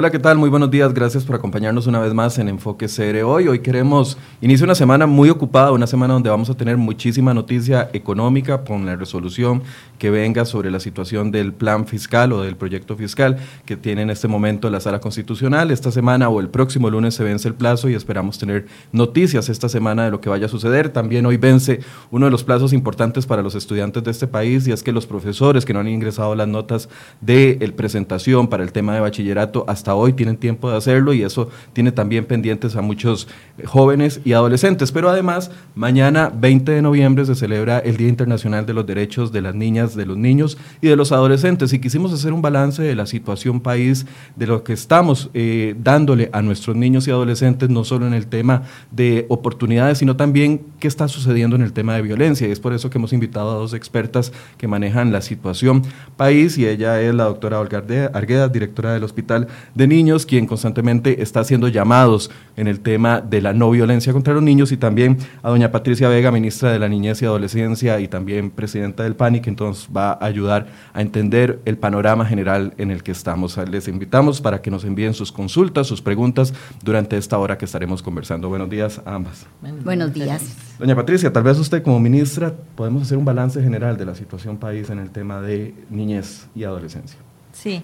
Hola, 0.00 0.12
¿qué 0.12 0.20
tal? 0.20 0.38
Muy 0.38 0.48
buenos 0.48 0.70
días. 0.70 0.94
Gracias 0.94 1.24
por 1.24 1.34
acompañarnos 1.34 1.88
una 1.88 1.98
vez 1.98 2.14
más 2.14 2.38
en 2.38 2.48
Enfoque 2.48 2.86
CR 2.86 3.20
hoy. 3.24 3.48
Hoy 3.48 3.58
queremos 3.58 4.16
iniciar 4.40 4.68
una 4.68 4.76
semana 4.76 5.08
muy 5.08 5.28
ocupada, 5.28 5.72
una 5.72 5.88
semana 5.88 6.14
donde 6.14 6.30
vamos 6.30 6.48
a 6.48 6.54
tener 6.54 6.76
muchísima 6.76 7.34
noticia 7.34 7.90
económica 7.92 8.62
con 8.62 8.86
la 8.86 8.94
resolución 8.94 9.64
que 9.98 10.10
venga 10.10 10.44
sobre 10.44 10.70
la 10.70 10.78
situación 10.78 11.32
del 11.32 11.52
plan 11.52 11.84
fiscal 11.84 12.32
o 12.32 12.42
del 12.42 12.54
proyecto 12.54 12.94
fiscal 12.94 13.38
que 13.66 13.76
tiene 13.76 14.02
en 14.02 14.10
este 14.10 14.28
momento 14.28 14.70
la 14.70 14.78
Sala 14.78 15.00
Constitucional. 15.00 15.72
Esta 15.72 15.90
semana 15.90 16.28
o 16.28 16.38
el 16.38 16.48
próximo 16.48 16.88
lunes 16.90 17.14
se 17.14 17.24
vence 17.24 17.48
el 17.48 17.54
plazo 17.54 17.88
y 17.88 17.94
esperamos 17.94 18.38
tener 18.38 18.66
noticias 18.92 19.48
esta 19.48 19.68
semana 19.68 20.04
de 20.04 20.12
lo 20.12 20.20
que 20.20 20.28
vaya 20.28 20.46
a 20.46 20.48
suceder. 20.48 20.90
También 20.90 21.26
hoy 21.26 21.38
vence 21.38 21.80
uno 22.12 22.26
de 22.26 22.30
los 22.30 22.44
plazos 22.44 22.72
importantes 22.72 23.26
para 23.26 23.42
los 23.42 23.56
estudiantes 23.56 24.04
de 24.04 24.12
este 24.12 24.28
país 24.28 24.64
y 24.68 24.70
es 24.70 24.84
que 24.84 24.92
los 24.92 25.08
profesores 25.08 25.64
que 25.64 25.72
no 25.72 25.80
han 25.80 25.88
ingresado 25.88 26.36
las 26.36 26.46
notas 26.46 26.88
de 27.20 27.58
presentación 27.76 28.46
para 28.46 28.62
el 28.62 28.70
tema 28.70 28.94
de 28.94 29.00
bachillerato 29.00 29.64
hasta 29.66 29.87
hoy 29.94 30.12
tienen 30.12 30.36
tiempo 30.36 30.70
de 30.70 30.76
hacerlo 30.76 31.12
y 31.12 31.22
eso 31.22 31.48
tiene 31.72 31.92
también 31.92 32.24
pendientes 32.24 32.76
a 32.76 32.82
muchos 32.82 33.28
eh, 33.58 33.66
jóvenes 33.66 34.20
y 34.24 34.32
adolescentes. 34.32 34.92
Pero 34.92 35.08
además, 35.08 35.50
mañana 35.74 36.32
20 36.34 36.72
de 36.72 36.82
noviembre 36.82 37.24
se 37.24 37.34
celebra 37.34 37.78
el 37.78 37.96
Día 37.96 38.08
Internacional 38.08 38.66
de 38.66 38.74
los 38.74 38.86
Derechos 38.86 39.32
de 39.32 39.42
las 39.42 39.54
Niñas, 39.54 39.94
de 39.94 40.06
los 40.06 40.16
Niños 40.16 40.58
y 40.80 40.88
de 40.88 40.96
los 40.96 41.12
Adolescentes 41.12 41.72
y 41.72 41.78
quisimos 41.78 42.12
hacer 42.12 42.32
un 42.32 42.42
balance 42.42 42.82
de 42.82 42.94
la 42.94 43.06
situación 43.06 43.60
país, 43.60 44.06
de 44.36 44.46
lo 44.46 44.64
que 44.64 44.72
estamos 44.72 45.30
eh, 45.34 45.74
dándole 45.82 46.30
a 46.32 46.42
nuestros 46.42 46.76
niños 46.76 47.08
y 47.08 47.10
adolescentes, 47.10 47.70
no 47.70 47.84
solo 47.84 48.06
en 48.06 48.14
el 48.14 48.26
tema 48.26 48.62
de 48.90 49.26
oportunidades, 49.28 49.98
sino 49.98 50.16
también 50.16 50.62
qué 50.78 50.88
está 50.88 51.08
sucediendo 51.08 51.56
en 51.56 51.62
el 51.62 51.72
tema 51.72 51.94
de 51.94 52.02
violencia. 52.02 52.46
Y 52.48 52.50
es 52.50 52.60
por 52.60 52.72
eso 52.72 52.90
que 52.90 52.98
hemos 52.98 53.12
invitado 53.12 53.50
a 53.50 53.54
dos 53.54 53.74
expertas 53.74 54.32
que 54.56 54.68
manejan 54.68 55.12
la 55.12 55.20
situación 55.20 55.82
país 56.16 56.58
y 56.58 56.66
ella 56.66 57.00
es 57.00 57.14
la 57.14 57.24
doctora 57.24 57.60
Olga 57.60 57.78
Argueda, 58.12 58.48
directora 58.48 58.92
del 58.92 59.04
Hospital 59.04 59.48
de 59.78 59.86
Niños, 59.86 60.26
quien 60.26 60.46
constantemente 60.46 61.22
está 61.22 61.38
haciendo 61.38 61.68
llamados 61.68 62.32
en 62.56 62.66
el 62.66 62.80
tema 62.80 63.20
de 63.20 63.40
la 63.40 63.52
no 63.52 63.70
violencia 63.70 64.12
contra 64.12 64.34
los 64.34 64.42
niños, 64.42 64.72
y 64.72 64.76
también 64.76 65.18
a 65.40 65.50
doña 65.50 65.70
Patricia 65.70 66.08
Vega, 66.08 66.32
ministra 66.32 66.72
de 66.72 66.80
la 66.80 66.88
Niñez 66.88 67.22
y 67.22 67.26
Adolescencia 67.26 68.00
y 68.00 68.08
también 68.08 68.50
presidenta 68.50 69.04
del 69.04 69.14
PANI, 69.14 69.40
que 69.40 69.50
entonces 69.50 69.88
va 69.96 70.14
a 70.14 70.24
ayudar 70.24 70.66
a 70.94 71.00
entender 71.00 71.60
el 71.64 71.78
panorama 71.78 72.26
general 72.26 72.74
en 72.76 72.90
el 72.90 73.04
que 73.04 73.12
estamos. 73.12 73.56
Les 73.70 73.86
invitamos 73.86 74.40
para 74.40 74.60
que 74.60 74.68
nos 74.68 74.84
envíen 74.84 75.14
sus 75.14 75.30
consultas, 75.30 75.86
sus 75.86 76.02
preguntas 76.02 76.52
durante 76.82 77.16
esta 77.16 77.38
hora 77.38 77.56
que 77.56 77.64
estaremos 77.64 78.02
conversando. 78.02 78.48
Buenos 78.48 78.68
días 78.68 79.00
a 79.06 79.14
ambas. 79.14 79.46
Buenos 79.84 80.12
días. 80.12 80.56
Doña 80.80 80.96
Patricia, 80.96 81.32
tal 81.32 81.44
vez 81.44 81.56
usted 81.56 81.84
como 81.84 82.00
ministra 82.00 82.52
podemos 82.74 83.02
hacer 83.02 83.16
un 83.16 83.24
balance 83.24 83.62
general 83.62 83.96
de 83.96 84.06
la 84.06 84.16
situación 84.16 84.56
país 84.56 84.90
en 84.90 84.98
el 84.98 85.10
tema 85.10 85.40
de 85.40 85.72
niñez 85.88 86.48
y 86.56 86.64
adolescencia. 86.64 87.20
Sí, 87.52 87.80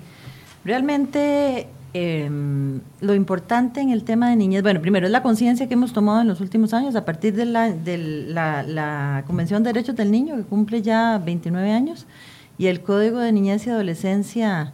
realmente 0.64 1.68
Em, 1.96 2.80
lo 3.00 3.14
importante 3.14 3.80
en 3.80 3.90
el 3.90 4.02
tema 4.02 4.28
de 4.28 4.34
niñez, 4.34 4.64
bueno, 4.64 4.80
primero 4.80 5.06
es 5.06 5.12
la 5.12 5.22
conciencia 5.22 5.68
que 5.68 5.74
hemos 5.74 5.92
tomado 5.92 6.22
en 6.22 6.26
los 6.26 6.40
últimos 6.40 6.74
años 6.74 6.96
a 6.96 7.04
partir 7.04 7.36
de, 7.36 7.44
la, 7.44 7.70
de 7.70 7.96
la, 7.96 9.22
Convención 9.28 9.62
de 9.62 9.72
Derechos 9.72 9.94
del 9.94 10.10
Niño, 10.10 10.34
que 10.34 10.42
cumple 10.42 10.82
ya 10.82 11.18
29 11.24 11.70
años, 11.70 12.06
y 12.58 12.66
el 12.66 12.82
Código 12.82 13.20
de 13.20 13.30
Niñez 13.30 13.68
y 13.68 13.70
Adolescencia 13.70 14.72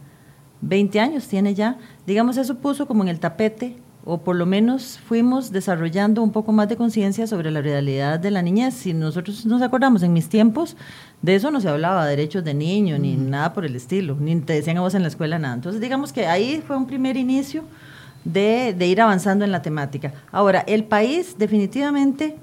20 0.61 0.99
años 0.99 1.27
tiene 1.27 1.53
ya. 1.53 1.77
Digamos, 2.07 2.37
eso 2.37 2.55
puso 2.55 2.87
como 2.87 3.03
en 3.03 3.09
el 3.09 3.19
tapete 3.19 3.77
o 4.03 4.17
por 4.17 4.35
lo 4.35 4.47
menos 4.47 4.97
fuimos 4.97 5.51
desarrollando 5.51 6.23
un 6.23 6.31
poco 6.31 6.51
más 6.51 6.67
de 6.69 6.75
conciencia 6.75 7.27
sobre 7.27 7.51
la 7.51 7.61
realidad 7.61 8.19
de 8.19 8.31
la 8.31 8.41
niñez. 8.41 8.73
Si 8.73 8.93
nosotros 8.93 9.45
nos 9.45 9.61
acordamos, 9.61 10.01
en 10.01 10.13
mis 10.13 10.27
tiempos, 10.27 10.75
de 11.21 11.35
eso 11.35 11.51
no 11.51 11.61
se 11.61 11.69
hablaba, 11.69 12.05
derechos 12.05 12.43
de 12.43 12.53
niño, 12.53 12.97
ni 12.97 13.15
nada 13.15 13.53
por 13.53 13.65
el 13.65 13.75
estilo, 13.75 14.17
ni 14.19 14.35
te 14.41 14.53
decían 14.53 14.77
a 14.77 14.81
vos 14.81 14.95
en 14.95 15.03
la 15.03 15.07
escuela 15.07 15.37
nada. 15.37 15.53
Entonces, 15.53 15.81
digamos 15.81 16.11
que 16.13 16.25
ahí 16.25 16.63
fue 16.65 16.75
un 16.75 16.87
primer 16.87 17.15
inicio 17.15 17.63
de, 18.25 18.75
de 18.77 18.87
ir 18.87 19.01
avanzando 19.01 19.45
en 19.45 19.51
la 19.51 19.61
temática. 19.61 20.13
Ahora, 20.31 20.63
el 20.67 20.83
país 20.83 21.35
definitivamente 21.37 22.35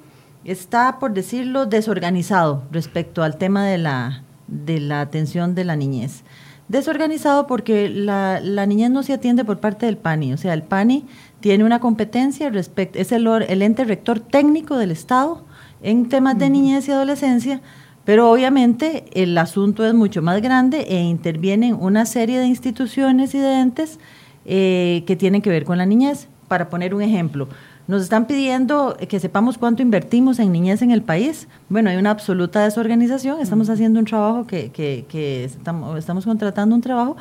está, 0.44 0.98
por 0.98 1.12
decirlo, 1.12 1.66
desorganizado 1.66 2.62
respecto 2.70 3.22
al 3.22 3.36
tema 3.36 3.66
de 3.66 3.78
la, 3.78 4.22
de 4.46 4.80
la 4.80 5.00
atención 5.00 5.54
de 5.54 5.64
la 5.64 5.76
niñez. 5.76 6.22
Desorganizado 6.68 7.46
porque 7.46 7.88
la, 7.88 8.40
la 8.40 8.66
niñez 8.66 8.90
no 8.90 9.02
se 9.02 9.14
atiende 9.14 9.44
por 9.44 9.58
parte 9.58 9.86
del 9.86 9.96
PANI, 9.96 10.34
o 10.34 10.36
sea, 10.36 10.52
el 10.52 10.62
PANI 10.62 11.06
tiene 11.40 11.64
una 11.64 11.80
competencia 11.80 12.50
respecto, 12.50 12.98
es 12.98 13.10
el, 13.10 13.26
el 13.26 13.62
ente 13.62 13.84
rector 13.84 14.20
técnico 14.20 14.76
del 14.76 14.90
Estado 14.90 15.44
en 15.82 16.08
temas 16.08 16.38
de 16.38 16.50
niñez 16.50 16.86
y 16.88 16.92
adolescencia, 16.92 17.62
pero 18.08 18.32
obviamente 18.32 19.04
el 19.12 19.36
asunto 19.36 19.84
es 19.84 19.92
mucho 19.92 20.22
más 20.22 20.40
grande 20.40 20.80
e 20.88 20.98
intervienen 21.02 21.76
una 21.78 22.06
serie 22.06 22.38
de 22.38 22.46
instituciones 22.46 23.34
y 23.34 23.38
de 23.38 23.60
entes 23.60 23.98
eh, 24.46 25.04
que 25.06 25.14
tienen 25.14 25.42
que 25.42 25.50
ver 25.50 25.66
con 25.66 25.76
la 25.76 25.84
niñez. 25.84 26.26
Para 26.48 26.70
poner 26.70 26.94
un 26.94 27.02
ejemplo, 27.02 27.48
nos 27.86 28.00
están 28.00 28.26
pidiendo 28.26 28.96
que 29.10 29.20
sepamos 29.20 29.58
cuánto 29.58 29.82
invertimos 29.82 30.38
en 30.38 30.52
niñez 30.52 30.80
en 30.80 30.90
el 30.90 31.02
país. 31.02 31.48
Bueno, 31.68 31.90
hay 31.90 31.98
una 31.98 32.08
absoluta 32.08 32.64
desorganización, 32.64 33.42
estamos 33.42 33.68
haciendo 33.68 34.00
un 34.00 34.06
trabajo 34.06 34.46
que, 34.46 34.70
que, 34.70 35.04
que 35.06 35.44
estamos, 35.44 35.98
estamos, 35.98 36.24
contratando 36.24 36.74
un 36.74 36.80
trabajo, 36.80 37.18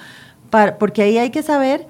para, 0.49 0.77
porque 0.77 1.01
ahí 1.01 1.17
hay 1.17 1.31
que 1.31 1.43
saber 1.43 1.85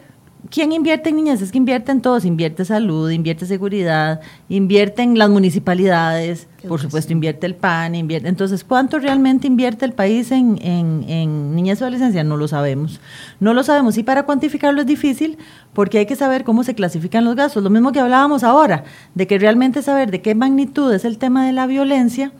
¿Quién 0.50 0.72
invierte 0.72 1.09
en 1.09 1.18
niñez? 1.18 1.42
Es 1.42 1.52
que 1.52 1.58
invierte 1.58 1.92
en 1.92 2.00
todos, 2.00 2.24
invierte 2.24 2.64
salud, 2.64 3.09
invierte 3.09 3.46
seguridad, 3.46 4.22
invierte 4.48 5.02
en 5.02 5.18
las 5.18 5.30
municipalidades, 5.30 6.48
por 6.68 6.80
supuesto 6.80 7.12
invierte 7.12 7.46
el 7.48 7.56
PAN, 7.56 7.96
invierte. 7.96 8.30
Entonces, 8.30 8.64
¿cuánto 8.64 9.00
realmente 9.00 9.48
invierte 9.48 9.84
el 9.84 9.94
país 9.94 10.31
en, 10.31 10.58
en, 10.62 11.56
niñez 11.56 11.81
y 11.81 11.84
adolescencia? 11.84 12.24
No 12.24 12.38
lo 12.38 12.48
sabemos. 12.48 13.02
No 13.40 13.53
lo 13.53 13.64
sabemos 13.64 13.98
y 13.98 14.03
para 14.03 14.24
cuantificarlo 14.24 14.81
es 14.81 14.88
difícil 14.88 15.38
porque 15.74 15.98
hay 15.98 16.06
que 16.06 16.16
saber 16.16 16.44
cómo 16.46 16.64
se 16.64 16.75
clasifican 16.75 17.25
los 17.25 17.36
gastos. 17.36 17.62
Lo 17.62 17.69
mismo 17.69 17.92
que 17.92 18.00
hablábamos 18.00 18.44
ahora, 18.44 18.86
de 19.16 19.28
que 19.28 19.40
realmente 19.40 19.81
saber 19.81 20.12
de 20.12 20.22
qué 20.22 20.34
magnitud 20.34 20.94
es 20.94 21.04
el 21.04 21.18
tema 21.18 21.46
de 21.46 21.52
la 21.52 21.68
violencia. 21.68 22.31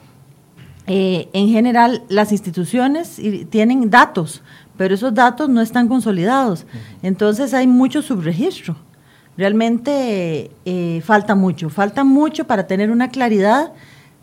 Eh, 0.90 1.28
en 1.34 1.50
general, 1.50 2.04
las 2.08 2.32
instituciones 2.32 3.20
tienen 3.50 3.90
datos, 3.90 4.42
pero 4.78 4.94
esos 4.94 5.14
datos 5.14 5.50
no 5.50 5.62
están 5.62 5.88
consolidados. 5.88 6.66
Entonces 7.02 7.54
hay 7.54 7.68
mucho 7.68 8.02
subregistro. 8.02 8.76
Realmente 9.38 10.52
eh, 10.66 11.02
falta 11.06 11.36
mucho, 11.36 11.70
falta 11.70 12.04
mucho 12.04 12.46
para 12.46 12.66
tener 12.66 12.90
una 12.90 13.10
claridad 13.10 13.72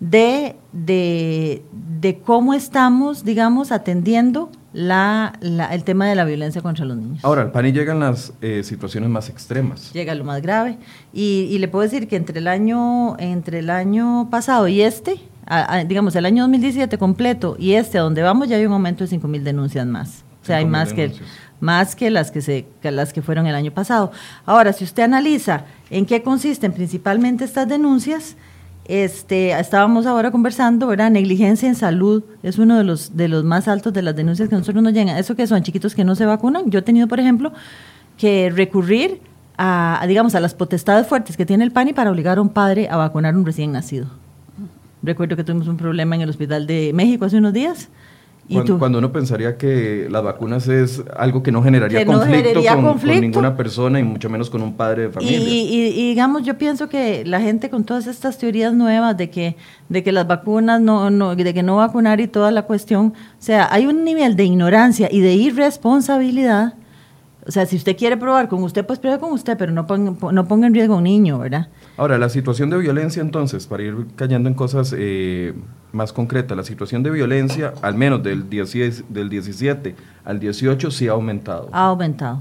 de, 0.01 0.57
de, 0.73 2.21
cómo 2.25 2.53
estamos, 2.53 3.25
digamos, 3.25 3.73
atendiendo 3.73 4.51
la, 4.73 5.39
el 5.41 5.85
tema 5.85 6.07
de 6.09 6.17
la 6.17 6.25
violencia 6.25 6.61
contra 6.63 6.85
los 6.85 6.97
niños. 6.97 7.25
Ahora, 7.25 7.43
al 7.43 7.53
PANI 7.53 7.73
llegan 7.73 8.01
las 8.01 8.33
eh, 8.43 8.63
situaciones 8.65 9.09
más 9.09 9.29
extremas. 9.29 9.93
Llega 9.93 10.15
lo 10.15 10.25
más 10.25 10.43
grave. 10.43 10.79
Y, 11.13 11.47
y, 11.51 11.59
le 11.59 11.69
puedo 11.69 11.85
decir 11.85 12.09
que 12.09 12.17
entre 12.17 12.41
el 12.41 12.49
año, 12.49 13.17
entre 13.19 13.61
el 13.61 13.71
año 13.71 14.29
pasado 14.31 14.67
y 14.67 14.83
este, 14.83 15.21
digamos, 15.87 16.17
el 16.17 16.27
año 16.27 16.43
2017 16.43 16.99
completo 16.99 17.57
y 17.59 17.75
este 17.75 17.99
a 17.99 18.03
donde 18.03 18.23
vamos, 18.23 18.49
ya 18.49 18.57
hay 18.57 18.67
un 18.67 18.73
aumento 18.73 19.05
de 19.05 19.17
5.000 19.17 19.43
denuncias 19.43 19.87
más. 19.87 20.25
O 20.45 20.47
sea, 20.47 20.59
hay 20.59 20.67
más 20.67 20.93
que, 20.93 21.11
más 21.59 21.97
que 21.97 22.11
las 22.11 22.31
que, 22.31 22.43
se, 22.43 22.67
las 22.83 23.15
que 23.15 23.23
fueron 23.23 23.47
el 23.47 23.55
año 23.55 23.71
pasado. 23.71 24.13
Ahora, 24.45 24.75
si 24.75 24.85
usted 24.85 25.05
analiza 25.05 25.65
en 25.89 26.05
qué 26.05 26.23
consisten 26.23 26.75
principalmente 26.75 27.47
estas 27.47 27.67
denuncias, 27.67 28.37
este, 28.85 29.59
estábamos 29.59 30.05
ahora 30.05 30.31
conversando, 30.31 30.87
¿verdad? 30.87 31.11
Negligencia 31.11 31.67
en 31.67 31.75
salud 31.75 32.25
es 32.43 32.59
uno 32.59 32.77
de 32.77 32.85
los, 32.85 33.17
de 33.17 33.29
los 33.29 33.43
más 33.43 33.69
altos 33.69 33.95
de 33.95 34.03
las 34.03 34.15
denuncias 34.15 34.51
que 34.51 34.55
nosotros 34.55 34.85
nos 34.85 34.93
llegan. 34.93 35.17
Eso 35.17 35.35
que 35.35 35.47
son 35.47 35.63
chiquitos 35.63 35.95
que 35.95 36.05
no 36.05 36.15
se 36.15 36.27
vacunan. 36.27 36.71
Yo 36.71 36.81
he 36.81 36.83
tenido, 36.83 37.09
por 37.09 37.21
ejemplo, 37.21 37.55
que 38.19 38.53
recurrir 38.55 39.23
a, 39.57 40.05
digamos, 40.07 40.35
a 40.35 40.41
las 40.41 40.53
potestades 40.53 41.07
fuertes 41.07 41.39
que 41.39 41.47
tiene 41.47 41.65
el 41.65 41.73
PANI 41.73 41.95
para 41.95 42.11
obligar 42.11 42.37
a 42.37 42.43
un 42.43 42.51
padre 42.51 42.91
a 42.91 42.99
vacunar 42.99 43.33
a 43.33 43.39
un 43.39 43.47
recién 43.47 43.73
nacido. 43.73 44.09
Recuerdo 45.03 45.37
que 45.37 45.45
tuvimos 45.45 45.69
un 45.69 45.79
problema 45.79 46.15
en 46.17 46.21
el 46.21 46.29
Hospital 46.29 46.67
de 46.67 46.93
México 46.93 47.25
hace 47.25 47.39
unos 47.39 47.55
días 47.55 47.89
cuando, 48.79 48.99
uno 48.99 49.11
pensaría 49.11 49.57
que 49.57 50.07
las 50.11 50.23
vacunas 50.23 50.69
es 50.69 51.03
algo 51.17 51.43
que 51.43 51.51
no 51.51 51.63
generaría 51.63 52.05
conflicto, 52.05 52.61
con, 52.63 53.21
ninguna 53.21 53.57
persona 53.57 53.99
y 53.99 54.03
mucho 54.03 54.29
menos 54.29 54.51
con 54.51 54.61
un 54.63 54.75
padre 54.75 55.05
de 55.05 55.09
familia. 55.11 55.39
Y, 55.39 56.09
digamos, 56.09 56.43
yo 56.43 56.59
pienso 56.59 56.89
que 56.89 57.25
la 57.25 57.41
gente 57.41 57.71
con 57.71 57.85
todas 57.85 58.07
estas 58.07 58.37
teorías 58.37 58.75
nuevas 58.75 59.17
de 59.17 59.31
que, 59.31 59.57
de 59.89 60.03
que 60.03 60.13
las 60.13 60.27
vacunas 60.27 60.81
no, 60.81 61.11
no, 61.11 61.35
de 61.35 61.55
que 61.55 61.63
no 61.63 61.77
vacunar 61.77 62.21
y 62.21 62.29
toda 62.29 62.51
la 62.51 62.63
cuestión, 62.63 63.15
o 63.17 63.43
sea, 63.43 63.69
hay 63.73 63.87
un 63.87 64.05
nivel 64.05 64.37
de 64.37 64.45
ignorancia 64.45 65.09
y 65.11 65.21
de 65.21 65.35
irresponsabilidad. 65.35 66.75
O 67.47 67.51
sea, 67.51 67.67
si 67.67 67.77
usted 67.77 67.97
quiere 67.97 68.17
probar 68.17 68.49
con 68.49 68.63
usted, 68.63 68.87
pues 68.87 68.99
pruebe 68.99 69.19
con 69.19 69.33
usted, 69.33 69.57
pero 69.59 69.73
no 69.73 69.87
ponga, 69.87 70.33
no 70.33 70.49
ponga 70.49 70.67
en 70.67 70.75
riesgo 70.75 70.95
a 70.95 70.99
un 70.99 71.05
niño, 71.05 71.39
¿verdad? 71.39 71.69
Ahora, 71.97 72.19
la 72.19 72.29
situación 72.29 72.71
de 72.71 72.79
violencia 72.79 73.21
entonces, 73.21 73.67
para 73.67 73.83
ir 73.83 74.07
cayendo 74.17 74.49
en 74.49 74.55
cosas 74.55 74.95
eh, 74.97 75.55
más 75.95 76.13
concretas, 76.13 76.57
la 76.57 76.65
situación 76.65 77.03
de 77.03 77.11
violencia, 77.11 77.73
al 77.83 77.95
menos 77.95 78.23
del, 78.23 78.49
10, 78.49 79.05
del 79.09 79.29
17 79.29 79.95
al 80.25 80.41
18, 80.41 80.91
sí 80.91 81.09
ha 81.09 81.13
aumentado. 81.13 81.69
Ha 81.73 81.87
aumentado. 81.87 82.41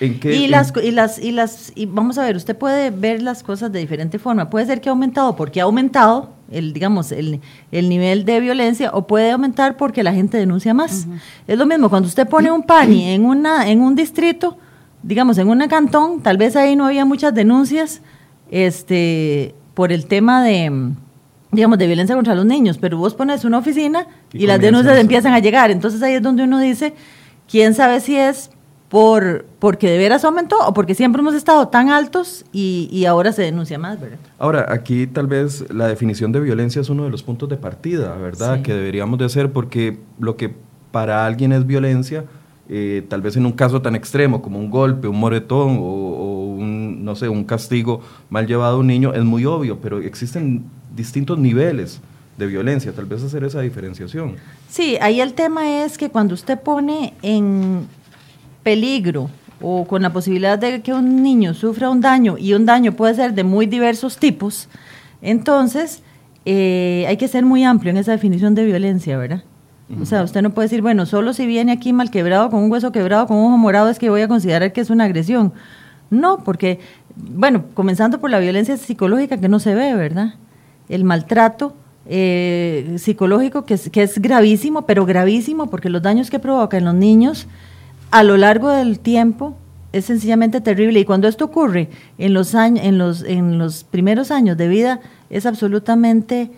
¿En 0.00 0.18
qué, 0.18 0.34
y, 0.34 0.48
las, 0.48 0.72
y 0.82 0.90
las 0.90 1.20
y 1.20 1.30
las 1.30 1.72
y 1.76 1.86
vamos 1.86 2.18
a 2.18 2.24
ver, 2.24 2.34
usted 2.34 2.56
puede 2.56 2.90
ver 2.90 3.22
las 3.22 3.44
cosas 3.44 3.70
de 3.70 3.78
diferente 3.78 4.18
forma. 4.18 4.50
Puede 4.50 4.66
ser 4.66 4.80
que 4.80 4.88
ha 4.88 4.92
aumentado 4.92 5.36
porque 5.36 5.60
ha 5.60 5.64
aumentado 5.64 6.30
el 6.50 6.72
digamos 6.72 7.12
el, 7.12 7.40
el 7.70 7.88
nivel 7.88 8.24
de 8.24 8.40
violencia 8.40 8.90
o 8.92 9.06
puede 9.06 9.30
aumentar 9.30 9.76
porque 9.76 10.02
la 10.02 10.12
gente 10.12 10.36
denuncia 10.36 10.74
más. 10.74 11.06
Es 11.46 11.56
lo 11.56 11.64
mismo 11.64 11.88
cuando 11.90 12.08
usted 12.08 12.28
pone 12.28 12.50
un 12.50 12.64
pani 12.64 13.10
en 13.10 13.24
una 13.24 13.70
en 13.70 13.80
un 13.82 13.94
distrito 13.94 14.58
digamos, 15.04 15.38
en 15.38 15.48
un 15.48 15.60
cantón, 15.68 16.20
tal 16.22 16.36
vez 16.36 16.56
ahí 16.56 16.74
no 16.74 16.86
había 16.86 17.04
muchas 17.04 17.34
denuncias 17.34 18.00
este, 18.50 19.54
por 19.74 19.92
el 19.92 20.06
tema 20.06 20.42
de, 20.42 20.92
digamos, 21.54 21.78
de 21.78 21.86
violencia 21.86 22.14
contra 22.14 22.34
los 22.34 22.46
niños, 22.46 22.78
pero 22.78 22.98
vos 22.98 23.14
pones 23.14 23.44
una 23.44 23.58
oficina 23.58 24.06
y, 24.32 24.46
las 24.46 24.60
denuncias 24.60 24.98
empiezan 24.98 25.32
a 25.32 25.38
llegar. 25.38 25.70
Entonces 25.70 26.02
ahí 26.02 26.14
es 26.14 26.22
donde 26.22 26.44
uno 26.44 26.58
dice, 26.58 26.94
quién 27.48 27.74
sabe 27.74 28.00
si 28.00 28.16
es 28.16 28.50
por 28.88 29.46
porque 29.58 29.90
de 29.90 29.98
veras 29.98 30.24
aumentó 30.24 30.56
o 30.66 30.74
porque 30.74 30.94
siempre 30.94 31.20
hemos 31.20 31.34
estado 31.34 31.68
tan 31.68 31.88
altos 31.88 32.44
y, 32.52 33.04
ahora 33.06 33.32
se 33.32 33.42
denuncia 33.42 33.78
más, 33.78 34.00
¿verdad? 34.00 34.18
Ahora, 34.38 34.66
aquí 34.68 35.06
tal 35.06 35.26
vez 35.26 35.64
la 35.72 35.88
definición 35.88 36.32
de 36.32 36.40
violencia 36.40 36.80
es 36.80 36.88
uno 36.90 37.04
de 37.04 37.10
los 37.10 37.22
puntos 37.22 37.48
de 37.48 37.56
partida, 37.56 38.14
¿verdad? 38.16 38.62
Que 38.62 38.72
deberíamos 38.72 39.18
de 39.18 39.24
hacer 39.24 39.50
porque 39.50 39.98
lo 40.20 40.36
que 40.36 40.54
para 40.90 41.26
alguien 41.26 41.52
es 41.52 41.66
violencia, 41.66 42.24
eh, 42.68 43.04
tal 43.08 43.20
vez 43.20 43.36
en 43.36 43.44
un 43.44 43.52
caso 43.52 43.82
tan 43.82 43.94
extremo 43.96 44.40
como 44.40 44.58
un 44.58 44.70
golpe, 44.70 45.08
un 45.08 45.18
moretón 45.18 45.78
o, 45.80 46.54
un, 46.56 47.04
no 47.04 47.16
sé, 47.16 47.28
un 47.28 47.44
castigo 47.44 48.00
mal 48.30 48.46
llevado 48.46 48.76
a 48.76 48.78
un 48.78 48.86
niño, 48.86 49.12
es 49.12 49.24
muy 49.24 49.44
obvio, 49.44 49.80
pero 49.80 49.98
existen 49.98 50.64
distintos 50.94 51.38
niveles 51.38 52.00
de 52.36 52.46
violencia, 52.46 52.92
tal 52.92 53.06
vez 53.06 53.22
hacer 53.22 53.44
esa 53.44 53.60
diferenciación. 53.60 54.36
Sí, 54.68 54.96
ahí 55.00 55.20
el 55.20 55.34
tema 55.34 55.84
es 55.84 55.98
que 55.98 56.10
cuando 56.10 56.34
usted 56.34 56.58
pone 56.58 57.14
en 57.22 57.86
peligro 58.62 59.30
o 59.60 59.86
con 59.86 60.02
la 60.02 60.12
posibilidad 60.12 60.58
de 60.58 60.82
que 60.82 60.92
un 60.92 61.22
niño 61.22 61.54
sufra 61.54 61.90
un 61.90 62.00
daño, 62.00 62.36
y 62.38 62.54
un 62.54 62.66
daño 62.66 62.92
puede 62.92 63.14
ser 63.14 63.34
de 63.34 63.44
muy 63.44 63.66
diversos 63.66 64.18
tipos, 64.18 64.68
entonces 65.22 66.02
eh, 66.44 67.04
hay 67.08 67.16
que 67.16 67.28
ser 67.28 67.44
muy 67.44 67.64
amplio 67.64 67.90
en 67.90 67.96
esa 67.96 68.12
definición 68.12 68.54
de 68.54 68.64
violencia, 68.64 69.16
¿verdad? 69.16 69.44
O 70.00 70.06
sea, 70.06 70.22
usted 70.22 70.40
no 70.40 70.54
puede 70.54 70.66
decir, 70.66 70.80
bueno, 70.80 71.04
solo 71.04 71.34
si 71.34 71.46
viene 71.46 71.70
aquí 71.70 71.92
mal 71.92 72.10
quebrado, 72.10 72.48
con 72.50 72.62
un 72.64 72.72
hueso 72.72 72.90
quebrado, 72.90 73.26
con 73.26 73.36
un 73.36 73.48
ojo 73.48 73.58
morado, 73.58 73.90
es 73.90 73.98
que 73.98 74.08
voy 74.08 74.22
a 74.22 74.28
considerar 74.28 74.72
que 74.72 74.80
es 74.80 74.88
una 74.88 75.04
agresión. 75.04 75.52
No, 76.10 76.38
porque, 76.42 76.80
bueno, 77.16 77.66
comenzando 77.74 78.18
por 78.18 78.30
la 78.30 78.38
violencia 78.38 78.76
psicológica 78.78 79.36
que 79.38 79.48
no 79.48 79.60
se 79.60 79.74
ve, 79.74 79.94
¿verdad? 79.94 80.34
El 80.94 81.04
maltrato 81.04 81.74
eh, 82.06 82.96
psicológico 82.98 83.64
que 83.64 83.74
es, 83.74 83.90
que 83.90 84.02
es 84.02 84.20
gravísimo, 84.20 84.82
pero 84.82 85.06
gravísimo 85.06 85.70
porque 85.70 85.90
los 85.90 86.02
daños 86.02 86.30
que 86.30 86.38
provoca 86.38 86.76
en 86.76 86.84
los 86.84 86.94
niños 86.94 87.46
a 88.10 88.22
lo 88.22 88.36
largo 88.36 88.68
del 88.70 89.00
tiempo 89.00 89.56
es 89.92 90.04
sencillamente 90.04 90.60
terrible 90.60 91.00
y 91.00 91.04
cuando 91.04 91.28
esto 91.28 91.46
ocurre 91.46 91.88
en 92.18 92.34
los 92.34 92.54
años 92.54 92.84
en 92.84 92.98
los 92.98 93.22
en 93.22 93.58
los 93.58 93.84
primeros 93.84 94.30
años 94.30 94.56
de 94.56 94.68
vida 94.68 95.00
es 95.30 95.46
absolutamente 95.46 96.50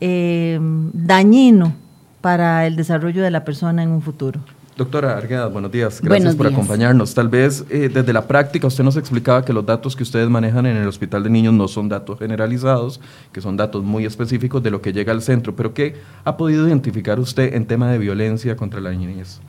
eh, 0.00 0.58
dañino 0.92 1.74
para 2.20 2.66
el 2.66 2.76
desarrollo 2.76 3.22
de 3.22 3.30
la 3.30 3.44
persona 3.44 3.82
en 3.82 3.90
un 3.90 4.02
futuro. 4.02 4.40
Doctora 4.76 5.18
Argueda, 5.18 5.48
buenos 5.48 5.70
días. 5.70 6.00
Gracias 6.00 6.34
por 6.34 6.46
acompañarnos. 6.46 7.12
Tal 7.12 7.28
vez 7.28 7.64
eh, 7.68 7.90
desde 7.92 8.12
la 8.12 8.26
práctica 8.26 8.66
usted 8.66 8.82
nos 8.82 8.96
explicaba 8.96 9.44
que 9.44 9.52
los 9.52 9.66
datos 9.66 9.94
que 9.94 10.02
ustedes 10.02 10.30
manejan 10.30 10.64
en 10.64 10.78
el 10.78 10.88
Hospital 10.88 11.22
de 11.22 11.30
Niños 11.30 11.52
no 11.52 11.68
son 11.68 11.90
datos 11.90 12.18
generalizados, 12.18 12.98
que 13.32 13.42
son 13.42 13.58
datos 13.58 13.84
muy 13.84 14.06
específicos 14.06 14.62
de 14.62 14.70
lo 14.70 14.80
que 14.80 14.94
llega 14.94 15.12
al 15.12 15.20
centro. 15.20 15.54
Pero 15.54 15.74
¿qué 15.74 15.96
ha 16.24 16.38
podido 16.38 16.66
identificar 16.66 17.20
usted 17.20 17.54
en 17.54 17.66
tema 17.66 17.92
de 17.92 17.98
violencia 17.98 18.56
contra 18.56 18.80
la 18.80 18.92
niñez? 18.92 19.40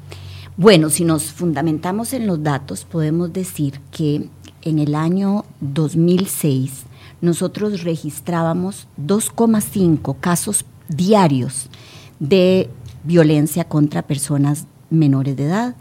Bueno, 0.57 0.89
si 0.89 1.05
nos 1.05 1.31
fundamentamos 1.31 2.11
en 2.11 2.27
los 2.27 2.43
datos, 2.43 2.83
podemos 2.83 3.31
decir 3.31 3.79
que 3.91 4.27
en 4.61 4.79
el 4.79 4.93
año 4.93 5.45
2006 5.61 6.83
nosotros 7.21 7.83
registrábamos 7.83 8.89
2,5 9.01 10.17
casos 10.19 10.65
diarios 10.89 11.69
de 12.19 12.69
violencia 13.05 13.63
contra 13.63 14.01
personas 14.01 14.67
menores 14.93 15.35
de 15.35 15.45
edad. 15.45 15.75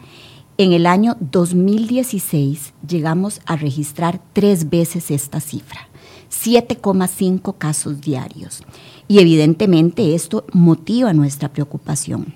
En 0.57 0.73
el 0.73 0.85
año 0.85 1.17
2016 1.19 2.73
llegamos 2.87 3.41
a 3.45 3.55
registrar 3.55 4.21
tres 4.33 4.69
veces 4.69 5.11
esta 5.11 5.39
cifra, 5.39 5.87
7,5 6.31 7.57
casos 7.57 8.01
diarios. 8.01 8.63
Y 9.07 9.19
evidentemente 9.19 10.15
esto 10.15 10.45
motiva 10.51 11.13
nuestra 11.13 11.49
preocupación 11.49 12.35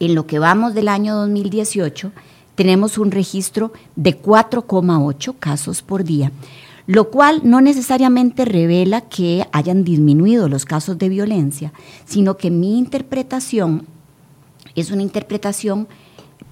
en 0.00 0.14
lo 0.14 0.26
que 0.26 0.38
vamos 0.38 0.74
del 0.74 0.88
año 0.88 1.14
2018, 1.16 2.12
tenemos 2.54 2.98
un 2.98 3.10
registro 3.10 3.72
de 3.96 4.20
4,8 4.20 5.34
casos 5.38 5.82
por 5.82 6.04
día, 6.04 6.32
lo 6.86 7.10
cual 7.10 7.40
no 7.44 7.60
necesariamente 7.60 8.44
revela 8.44 9.02
que 9.02 9.46
hayan 9.52 9.84
disminuido 9.84 10.48
los 10.48 10.64
casos 10.64 10.98
de 10.98 11.08
violencia, 11.08 11.72
sino 12.04 12.36
que 12.36 12.50
mi 12.50 12.78
interpretación 12.78 13.86
es 14.80 14.90
una 14.90 15.02
interpretación 15.02 15.88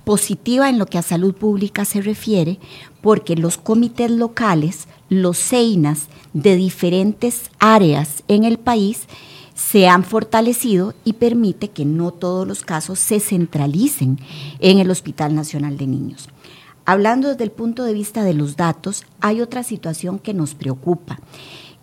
positiva 0.04 0.68
en 0.68 0.78
lo 0.78 0.86
que 0.86 0.98
a 0.98 1.02
salud 1.02 1.34
pública 1.34 1.84
se 1.84 2.00
refiere, 2.02 2.58
porque 3.00 3.36
los 3.36 3.56
comités 3.56 4.10
locales, 4.10 4.86
los 5.08 5.38
CEINAS 5.38 6.08
de 6.32 6.56
diferentes 6.56 7.50
áreas 7.58 8.22
en 8.28 8.44
el 8.44 8.58
país, 8.58 9.06
se 9.54 9.88
han 9.88 10.04
fortalecido 10.04 10.94
y 11.04 11.14
permite 11.14 11.68
que 11.68 11.84
no 11.84 12.10
todos 12.10 12.46
los 12.46 12.62
casos 12.62 12.98
se 12.98 13.20
centralicen 13.20 14.18
en 14.58 14.78
el 14.78 14.90
Hospital 14.90 15.34
Nacional 15.34 15.76
de 15.76 15.86
Niños. 15.86 16.28
Hablando 16.84 17.28
desde 17.28 17.44
el 17.44 17.52
punto 17.52 17.84
de 17.84 17.94
vista 17.94 18.24
de 18.24 18.34
los 18.34 18.56
datos, 18.56 19.04
hay 19.20 19.40
otra 19.40 19.62
situación 19.62 20.18
que 20.18 20.34
nos 20.34 20.54
preocupa 20.54 21.18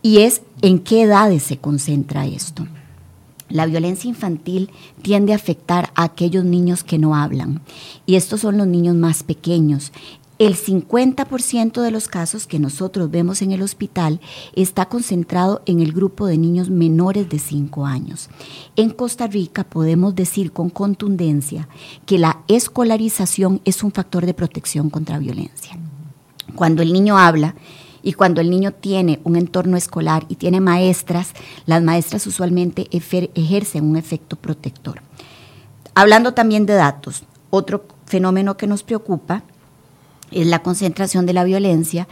y 0.03 0.19
es 0.19 0.41
en 0.61 0.79
qué 0.79 1.03
edades 1.03 1.43
se 1.43 1.57
concentra 1.57 2.25
esto. 2.25 2.67
La 3.51 3.65
violencia 3.65 4.09
infantil 4.09 4.69
tiende 5.01 5.33
a 5.33 5.35
afectar 5.35 5.91
a 5.95 6.03
aquellos 6.03 6.45
niños 6.45 6.83
que 6.83 6.97
no 6.97 7.15
hablan 7.15 7.61
y 8.05 8.15
estos 8.15 8.41
son 8.41 8.57
los 8.57 8.67
niños 8.67 8.95
más 8.95 9.23
pequeños 9.23 9.91
el 10.41 10.55
50% 10.55 11.83
de 11.83 11.91
los 11.91 12.07
casos 12.07 12.47
que 12.47 12.57
nosotros 12.57 13.11
vemos 13.11 13.43
en 13.43 13.51
el 13.51 13.61
hospital 13.61 14.19
está 14.55 14.87
concentrado 14.87 15.61
en 15.67 15.81
el 15.81 15.91
grupo 15.91 16.25
de 16.25 16.39
niños 16.39 16.71
menores 16.71 17.29
de 17.29 17.37
5 17.37 17.85
años. 17.85 18.27
En 18.75 18.89
Costa 18.89 19.27
Rica 19.27 19.63
podemos 19.63 20.15
decir 20.15 20.51
con 20.51 20.71
contundencia 20.71 21.69
que 22.07 22.17
la 22.17 22.41
escolarización 22.47 23.61
es 23.65 23.83
un 23.83 23.91
factor 23.91 24.25
de 24.25 24.33
protección 24.33 24.89
contra 24.89 25.19
violencia. 25.19 25.77
Cuando 26.55 26.81
el 26.81 26.91
niño 26.91 27.19
habla, 27.19 27.53
y 28.03 28.13
cuando 28.13 28.41
el 28.41 28.49
niño 28.49 28.71
tiene 28.71 29.19
un 29.23 29.35
entorno 29.35 29.77
escolar 29.77 30.25
y 30.27 30.35
tiene 30.35 30.59
maestras, 30.59 31.33
las 31.65 31.83
maestras 31.83 32.25
usualmente 32.27 32.87
ejercen 32.91 33.85
un 33.85 33.97
efecto 33.97 34.35
protector. 34.35 35.01
Hablando 35.93 36.33
también 36.33 36.65
de 36.65 36.73
datos, 36.73 37.23
otro 37.49 37.85
fenómeno 38.05 38.57
que 38.57 38.67
nos 38.67 38.83
preocupa 38.83 39.43
es 40.31 40.47
la 40.47 40.63
concentración 40.63 41.25
de 41.25 41.33
la 41.33 41.43
violencia 41.43 42.07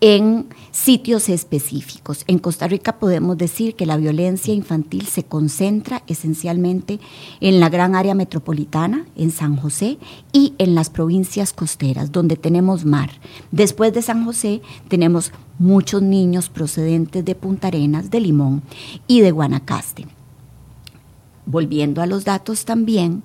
en 0.00 0.46
sitios 0.70 1.28
específicos. 1.28 2.24
En 2.26 2.38
Costa 2.38 2.68
Rica 2.68 2.98
podemos 2.98 3.36
decir 3.36 3.74
que 3.74 3.86
la 3.86 3.96
violencia 3.96 4.54
infantil 4.54 5.06
se 5.06 5.24
concentra 5.24 6.02
esencialmente 6.06 7.00
en 7.40 7.58
la 7.58 7.68
gran 7.68 7.94
área 7.94 8.14
metropolitana, 8.14 9.06
en 9.16 9.30
San 9.30 9.56
José 9.56 9.98
y 10.32 10.54
en 10.58 10.74
las 10.74 10.90
provincias 10.90 11.52
costeras, 11.52 12.12
donde 12.12 12.36
tenemos 12.36 12.84
mar. 12.84 13.10
Después 13.50 13.92
de 13.92 14.02
San 14.02 14.24
José 14.24 14.62
tenemos 14.88 15.32
muchos 15.58 16.02
niños 16.02 16.48
procedentes 16.48 17.24
de 17.24 17.34
Punta 17.34 17.68
Arenas, 17.68 18.10
de 18.10 18.20
Limón 18.20 18.62
y 19.08 19.20
de 19.20 19.32
Guanacaste. 19.32 20.06
Volviendo 21.46 22.02
a 22.02 22.06
los 22.06 22.24
datos 22.24 22.64
también, 22.64 23.24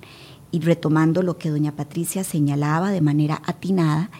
y 0.54 0.60
retomando 0.60 1.24
lo 1.24 1.36
que 1.36 1.50
doña 1.50 1.72
Patricia 1.72 2.22
señalaba 2.22 2.92
de 2.92 3.00
manera 3.00 3.42
atinada, 3.44 4.10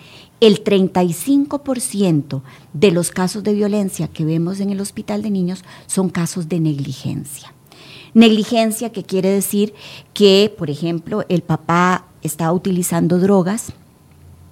el 0.47 0.63
35% 0.63 2.43
de 2.73 2.91
los 2.91 3.11
casos 3.11 3.43
de 3.45 3.55
violencia 3.55 4.09
que 4.09 4.25
vemos 4.25 4.61
en 4.61 4.71
el 4.71 4.81
hospital 4.81 5.23
de 5.23 5.31
niños 5.31 5.65
son 5.87 6.11
casos 6.11 6.49
de 6.49 6.61
negligencia. 6.61 7.55
Negligencia 8.13 8.93
que 8.93 9.05
quiere 9.05 9.31
decir 9.31 9.75
que, 10.13 10.55
por 10.57 10.71
ejemplo, 10.71 11.25
el 11.29 11.43
papá 11.43 12.07
estaba 12.23 12.53
utilizando 12.53 13.19
drogas 13.19 13.73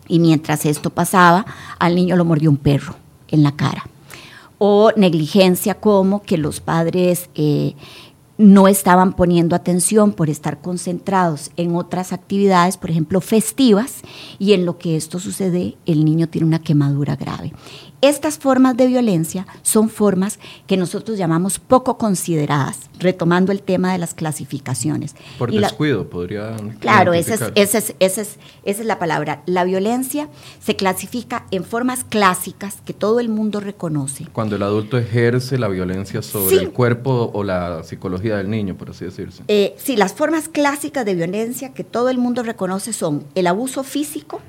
y 0.08 0.18
mientras 0.18 0.66
esto 0.66 0.90
pasaba, 0.90 1.46
al 1.78 1.94
niño 1.94 2.16
lo 2.16 2.24
mordió 2.24 2.50
un 2.50 2.56
perro 2.56 2.96
en 3.28 3.42
la 3.42 3.52
cara. 3.52 3.84
O 4.58 4.92
negligencia 4.96 5.74
como 5.74 6.22
que 6.22 6.38
los 6.38 6.60
padres 6.60 7.28
eh, 7.34 7.74
no 8.42 8.66
estaban 8.66 9.12
poniendo 9.12 9.54
atención 9.54 10.12
por 10.12 10.28
estar 10.28 10.60
concentrados 10.60 11.52
en 11.56 11.76
otras 11.76 12.12
actividades, 12.12 12.76
por 12.76 12.90
ejemplo, 12.90 13.20
festivas, 13.20 14.02
y 14.38 14.52
en 14.52 14.66
lo 14.66 14.78
que 14.78 14.96
esto 14.96 15.20
sucede, 15.20 15.76
el 15.86 16.04
niño 16.04 16.28
tiene 16.28 16.48
una 16.48 16.58
quemadura 16.58 17.14
grave. 17.14 17.52
Estas 18.02 18.36
formas 18.36 18.76
de 18.76 18.88
violencia 18.88 19.46
son 19.62 19.88
formas 19.88 20.40
que 20.66 20.76
nosotros 20.76 21.16
llamamos 21.16 21.60
poco 21.60 21.98
consideradas, 21.98 22.90
retomando 22.98 23.52
el 23.52 23.62
tema 23.62 23.92
de 23.92 23.98
las 23.98 24.12
clasificaciones. 24.12 25.14
Por 25.38 25.52
descuido, 25.52 26.10
podría. 26.10 26.56
Claro, 26.80 27.12
esa 27.12 27.34
es, 27.34 27.42
esa, 27.54 27.78
es, 27.78 27.94
esa, 28.00 28.20
es, 28.22 28.38
esa 28.64 28.80
es 28.80 28.86
la 28.86 28.98
palabra. 28.98 29.44
La 29.46 29.62
violencia 29.62 30.28
se 30.60 30.74
clasifica 30.74 31.46
en 31.52 31.62
formas 31.62 32.02
clásicas 32.02 32.78
que 32.84 32.92
todo 32.92 33.20
el 33.20 33.28
mundo 33.28 33.60
reconoce. 33.60 34.26
Cuando 34.32 34.56
el 34.56 34.64
adulto 34.64 34.98
ejerce 34.98 35.56
la 35.56 35.68
violencia 35.68 36.22
sobre 36.22 36.56
el 36.56 36.72
cuerpo 36.72 37.30
o 37.32 37.44
la 37.44 37.84
psicología 37.84 38.36
del 38.36 38.50
niño, 38.50 38.76
por 38.76 38.90
así 38.90 39.04
decirse. 39.04 39.44
Eh, 39.46 39.76
sí, 39.78 39.94
las 39.94 40.12
formas 40.12 40.48
clásicas 40.48 41.06
de 41.06 41.14
violencia 41.14 41.72
que 41.72 41.84
todo 41.84 42.08
el 42.08 42.18
mundo 42.18 42.42
reconoce 42.42 42.92
son 42.92 43.22
el 43.36 43.46
abuso 43.46 43.84
físico, 43.84 44.40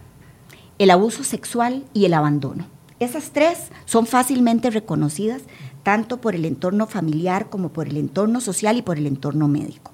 el 0.79 0.89
abuso 0.89 1.24
sexual 1.24 1.83
y 1.93 2.05
el 2.05 2.15
abandono. 2.15 2.73
Esas 3.03 3.31
tres 3.31 3.57
son 3.86 4.05
fácilmente 4.05 4.69
reconocidas 4.69 5.41
tanto 5.83 6.22
por 6.22 6.36
el 6.36 6.45
entorno 6.45 6.88
familiar 6.88 7.50
como 7.50 7.69
por 7.69 7.89
el 7.89 7.98
entorno 7.98 8.39
social 8.39 8.77
y 8.77 8.81
por 8.81 8.98
el 8.98 9.07
entorno 9.07 9.50
médico. 9.50 9.91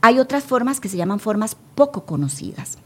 Hay 0.00 0.18
otras 0.18 0.42
formas 0.42 0.80
que 0.80 0.88
se 0.88 0.96
llaman 0.96 1.20
formas 1.20 1.56
poco 1.76 2.04
conocidas. 2.04 2.78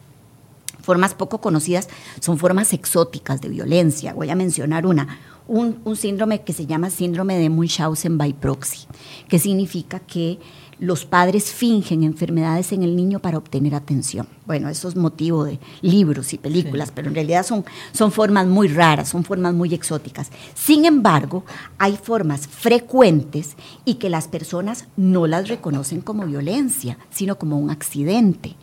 Formas 0.82 1.14
poco 1.14 1.40
conocidas 1.40 1.88
son 2.20 2.38
formas 2.38 2.74
exóticas 2.74 3.40
de 3.40 3.48
violencia. 3.48 4.12
Voy 4.12 4.28
a 4.28 4.34
mencionar 4.34 4.84
una, 4.84 5.18
un, 5.48 5.96
síndrome 5.96 6.42
que 6.42 6.52
se 6.52 6.66
llama 6.66 6.90
síndrome 6.90 7.38
de 7.38 7.48
Munchausen 7.48 8.18
by 8.18 8.34
proxy, 8.34 8.86
que 9.28 9.38
significa 9.38 10.00
que 10.00 10.38
los 10.78 11.04
padres 11.04 11.52
fingen 11.52 12.02
enfermedades 12.02 12.72
en 12.72 12.82
el 12.82 12.96
niño 12.96 13.20
para 13.20 13.38
obtener 13.38 13.74
atención. 13.74 14.26
Bueno, 14.46 14.68
eso 14.68 14.88
es 14.88 14.96
motivo 14.96 15.44
de 15.44 15.58
libros 15.80 16.32
y 16.32 16.38
películas, 16.38 16.90
pero 16.94 17.08
en 17.08 17.14
realidad 17.14 17.46
son, 17.46 17.64
son 17.92 18.10
formas 18.10 18.46
muy 18.46 18.68
raras, 18.68 19.08
son 19.08 19.24
formas 19.24 19.54
muy 19.54 19.72
exóticas. 19.74 20.30
Sin 20.54 20.84
embargo, 20.84 21.44
hay 21.78 21.96
formas 21.96 22.48
frecuentes 22.48 23.56
y 23.84 23.94
que 23.94 24.10
las 24.10 24.28
personas 24.28 24.86
no 24.96 25.26
las 25.26 25.48
reconocen 25.48 26.00
como 26.00 26.26
violencia, 26.26 26.98
sino 27.10 27.38
como 27.38 27.58
un 27.58 27.70
accidente. 27.70 28.56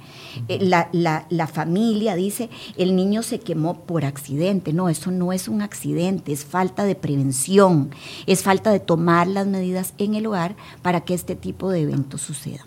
Eh, 0.47 0.59
la, 0.61 0.89
la, 0.91 1.47
familia 1.47 2.15
dice, 2.15 2.49
el 2.77 2.95
niño 2.95 3.23
se 3.23 3.39
quemó 3.39 3.81
por 3.81 4.05
accidente. 4.05 4.73
No, 4.73 4.89
eso 4.89 5.11
no 5.11 5.33
es 5.33 5.47
un 5.47 5.61
accidente, 5.61 6.31
es 6.31 6.45
falta 6.45 6.85
de 6.85 6.95
prevención, 6.95 7.89
es 8.25 8.43
falta 8.43 8.71
de 8.71 8.79
tomar 8.79 9.27
las 9.27 9.47
medidas 9.47 9.93
en 9.97 10.15
el 10.15 10.25
hogar 10.25 10.55
para 10.81 11.01
que 11.01 11.13
este 11.13 11.35
tipo 11.35 11.69
de 11.71 11.81
eventos 11.81 12.21
sucedan. 12.21 12.65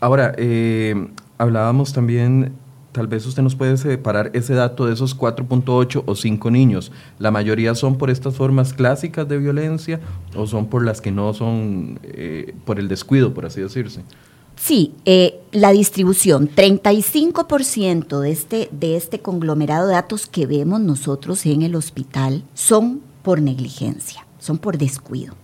Ahora, 0.00 0.34
eh, 0.36 1.08
hablábamos 1.38 1.92
también 1.92 2.52
tal 2.94 3.08
vez 3.08 3.26
usted 3.26 3.42
nos 3.42 3.56
puede 3.56 3.76
separar 3.76 4.30
ese 4.34 4.54
dato 4.54 4.86
de 4.86 4.94
esos 4.94 5.18
4.8 5.18 6.04
o 6.06 6.14
5 6.14 6.50
niños. 6.52 6.92
¿La 7.18 7.32
mayoría 7.32 7.74
son 7.74 7.98
por 7.98 8.08
estas 8.08 8.36
formas 8.36 8.72
clásicas 8.72 9.28
de 9.28 9.36
violencia 9.36 9.98
o 10.36 10.46
son 10.46 10.66
por 10.66 10.84
las 10.84 11.00
que 11.00 11.10
no 11.10 11.34
son 11.34 11.98
eh, 12.04 12.54
por 12.64 12.78
el 12.78 12.86
descuido, 12.86 13.34
por 13.34 13.46
así 13.46 13.60
decirse? 13.60 14.02
Sí, 14.66 14.94
eh, 15.04 15.42
la 15.52 15.72
distribución, 15.72 16.48
35% 16.48 18.20
de 18.20 18.30
este, 18.30 18.70
de 18.72 18.96
este 18.96 19.18
conglomerado 19.18 19.88
de 19.88 19.92
datos 19.92 20.26
que 20.26 20.46
vemos 20.46 20.80
nosotros 20.80 21.44
en 21.44 21.60
el 21.60 21.74
hospital 21.74 22.44
son 22.54 23.02
por 23.22 23.42
negligencia, 23.42 24.26
son 24.38 24.56
por 24.56 24.78
descuido. 24.78 25.34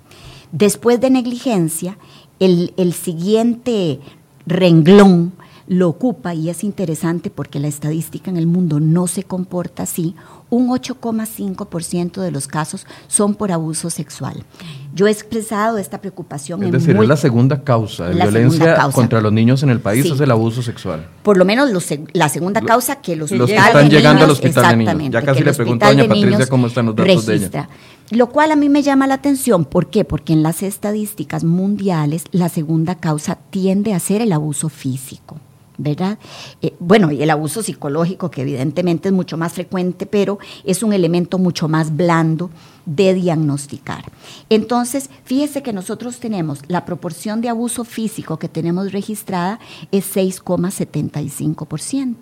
Después 0.52 1.02
de 1.02 1.10
negligencia, 1.10 1.98
el, 2.38 2.72
el 2.78 2.94
siguiente 2.94 4.00
renglón 4.46 5.34
lo 5.66 5.90
ocupa, 5.90 6.34
y 6.34 6.48
es 6.48 6.64
interesante 6.64 7.28
porque 7.28 7.60
la 7.60 7.68
estadística 7.68 8.30
en 8.30 8.38
el 8.38 8.46
mundo 8.46 8.80
no 8.80 9.06
se 9.06 9.24
comporta 9.24 9.82
así, 9.82 10.14
un 10.50 10.68
8,5% 10.68 12.20
de 12.20 12.30
los 12.30 12.48
casos 12.48 12.86
son 13.08 13.34
por 13.34 13.52
abuso 13.52 13.88
sexual. 13.88 14.44
Yo 14.92 15.06
he 15.06 15.10
expresado 15.10 15.78
esta 15.78 16.00
preocupación. 16.00 16.62
Es 16.64 16.72
decir, 16.72 16.96
es 16.96 17.08
la 17.08 17.16
segunda 17.16 17.62
causa 17.62 18.08
de 18.08 18.16
violencia 18.16 18.76
contra 18.92 19.20
los 19.20 19.32
niños 19.32 19.62
en 19.62 19.70
el 19.70 19.80
país, 19.80 20.04
es 20.04 20.20
el 20.20 20.30
abuso 20.30 20.62
sexual. 20.62 21.06
Por 21.22 21.36
lo 21.36 21.44
menos 21.44 21.70
la 22.12 22.28
segunda 22.28 22.60
causa 22.60 22.96
que 22.96 23.16
los, 23.16 23.30
los 23.30 23.48
que 23.48 23.56
están 23.56 23.88
llegando 23.88 24.24
al 24.24 24.30
hospital 24.30 24.78
de 24.78 24.94
niños. 24.94 25.12
Ya 25.12 25.22
casi 25.22 25.42
le 25.44 25.54
pregunto 25.54 25.86
a 25.86 25.88
doña 25.88 26.08
Patricia 26.08 26.46
cómo 26.46 26.66
están 26.66 26.86
los 26.86 26.96
datos 26.96 27.26
de 27.26 27.36
ella. 27.36 27.68
Lo 28.10 28.28
cual 28.28 28.50
a 28.50 28.56
mí 28.56 28.68
me 28.68 28.82
llama 28.82 29.06
la 29.06 29.14
atención. 29.14 29.64
¿Por 29.64 29.88
qué? 29.88 30.04
Porque 30.04 30.32
en 30.32 30.42
las 30.42 30.64
estadísticas 30.64 31.44
mundiales 31.44 32.24
la 32.32 32.48
segunda 32.48 32.96
causa 32.96 33.38
tiende 33.50 33.94
a 33.94 34.00
ser 34.00 34.20
el 34.20 34.32
abuso 34.32 34.68
físico. 34.68 35.38
¿Verdad? 35.82 36.18
Eh, 36.62 36.74
bueno, 36.78 37.10
y 37.10 37.22
el 37.22 37.30
abuso 37.30 37.62
psicológico, 37.62 38.30
que 38.30 38.42
evidentemente 38.42 39.08
es 39.08 39.14
mucho 39.14 39.36
más 39.36 39.52
frecuente, 39.52 40.06
pero 40.06 40.38
es 40.64 40.82
un 40.82 40.92
elemento 40.92 41.38
mucho 41.38 41.68
más 41.68 41.96
blando 41.96 42.50
de 42.86 43.14
diagnosticar. 43.14 44.04
Entonces, 44.48 45.10
fíjese 45.24 45.62
que 45.62 45.72
nosotros 45.72 46.18
tenemos 46.18 46.60
la 46.68 46.84
proporción 46.84 47.40
de 47.40 47.48
abuso 47.48 47.84
físico 47.84 48.38
que 48.38 48.48
tenemos 48.48 48.92
registrada 48.92 49.60
es 49.90 50.16
6,75%, 50.16 52.16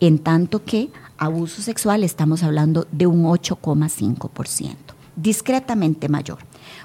en 0.00 0.18
tanto 0.18 0.64
que 0.64 0.90
abuso 1.18 1.62
sexual 1.62 2.04
estamos 2.04 2.42
hablando 2.42 2.86
de 2.92 3.06
un 3.06 3.24
8,5%, 3.24 4.76
discretamente 5.16 6.08
mayor. 6.08 6.38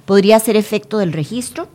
Podría 0.05 0.39
ser 0.39 0.55
efecto 0.55 0.97
del 0.97 1.13
registro, 1.13 1.67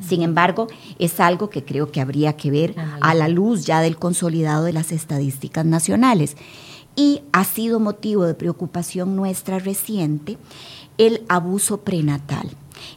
sin 0.00 0.22
embargo, 0.22 0.66
es 0.98 1.20
algo 1.20 1.48
que 1.48 1.64
creo 1.64 1.90
que 1.90 2.00
habría 2.00 2.36
que 2.36 2.50
ver 2.50 2.74
a 3.00 3.14
la 3.14 3.28
luz 3.28 3.64
ya 3.64 3.80
del 3.80 3.96
consolidado 3.96 4.64
de 4.64 4.72
las 4.72 4.92
estadísticas 4.92 5.64
nacionales. 5.64 6.36
Y 6.96 7.22
ha 7.32 7.44
sido 7.44 7.80
motivo 7.80 8.24
de 8.24 8.34
preocupación 8.34 9.16
nuestra 9.16 9.58
reciente 9.58 10.38
el 10.98 11.24
abuso 11.28 11.80
prenatal. 11.80 12.50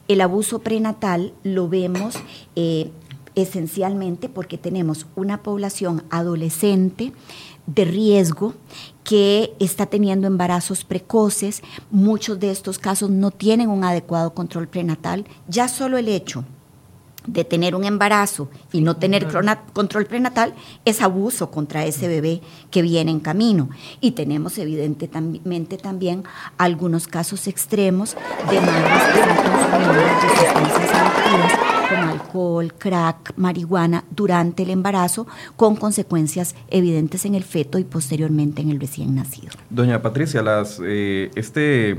El 0.08 0.22
abuso 0.22 0.60
prenatal 0.60 1.34
lo 1.44 1.70
vemos 1.70 2.16
eh, 2.56 2.92
esencialmente 3.36 4.30
porque 4.30 4.58
tenemos 4.58 5.06
una 5.16 5.42
población 5.42 6.04
adolescente 6.10 7.14
de 7.66 7.86
riesgo 7.86 8.54
que 9.04 9.54
está 9.60 9.86
teniendo 9.86 10.28
embarazos 10.28 10.84
precoces. 10.84 11.62
Muchos 11.92 12.40
de 12.40 12.52
estos 12.52 12.80
casos 12.80 13.10
no 13.10 13.32
tienen 13.32 13.70
un 13.70 13.84
adecuado 13.84 14.34
control 14.34 14.68
prenatal. 14.68 15.26
Ya 15.48 15.68
solo 15.68 15.98
el 15.98 16.08
hecho 16.08 16.46
de 17.28 17.44
tener 17.44 17.76
un 17.76 17.84
embarazo 17.84 18.50
y 18.72 18.82
no 18.82 18.98
tener 18.98 19.28
control 19.74 20.06
prenatal 20.06 20.54
es 20.86 21.02
abuso 21.02 21.52
contra 21.52 21.86
ese 21.86 22.08
bebé 22.08 22.42
que 22.72 22.82
viene 22.82 23.12
en 23.12 23.20
camino. 23.20 23.70
Y 24.02 24.12
tenemos 24.12 24.58
evidentemente 24.58 25.78
también 25.78 26.24
algunos 26.58 27.08
casos 27.08 27.48
extremos 27.48 28.16
de 28.50 28.62
madres 28.62 29.04
que 29.14 30.38
sustancias 30.38 31.70
como 31.90 32.12
alcohol, 32.12 32.74
crack, 32.78 33.34
marihuana 33.36 34.04
durante 34.12 34.64
el 34.64 34.70
embarazo 34.70 35.28
con 35.56 35.76
consecuencias 35.76 36.56
evidentes 36.70 37.26
en 37.26 37.36
el 37.36 37.44
feto 37.44 37.80
y 37.80 37.84
posteriormente 37.84 38.62
en 38.62 38.70
el 38.70 38.80
recién 38.80 39.16
nacido. 39.16 39.50
Doña 39.70 40.02
Patricia, 40.02 40.42
las, 40.42 40.80
eh, 40.84 41.32
este 41.36 41.98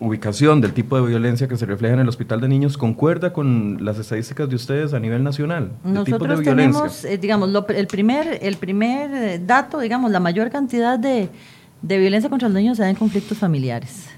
ubicación 0.00 0.62
del 0.62 0.72
tipo 0.72 0.96
de 0.96 1.06
violencia 1.06 1.46
que 1.46 1.56
se 1.56 1.66
refleja 1.66 1.94
en 1.94 2.00
el 2.00 2.08
hospital 2.08 2.40
de 2.40 2.48
niños 2.48 2.78
concuerda 2.78 3.34
con 3.34 3.84
las 3.84 3.98
estadísticas 3.98 4.48
de 4.48 4.56
ustedes 4.56 4.94
a 4.94 4.98
nivel 4.98 5.22
nacional? 5.22 5.72
Nosotros 5.84 6.42
tenemos, 6.42 7.04
eh, 7.04 7.18
digamos, 7.18 7.50
el, 7.68 7.86
primer, 7.86 8.38
el 8.40 8.56
primer 8.56 9.10
eh, 9.12 9.38
dato, 9.44 9.78
digamos, 9.78 10.10
la 10.10 10.18
mayor 10.18 10.50
cantidad 10.50 10.98
de, 10.98 11.28
violencia 11.82 12.30
contra 12.30 12.48
los 12.48 12.56
niños 12.56 12.78
se 12.78 12.82
da 12.82 12.90
en 12.90 12.96
conflictos 12.96 13.36
familiares. 13.38 14.08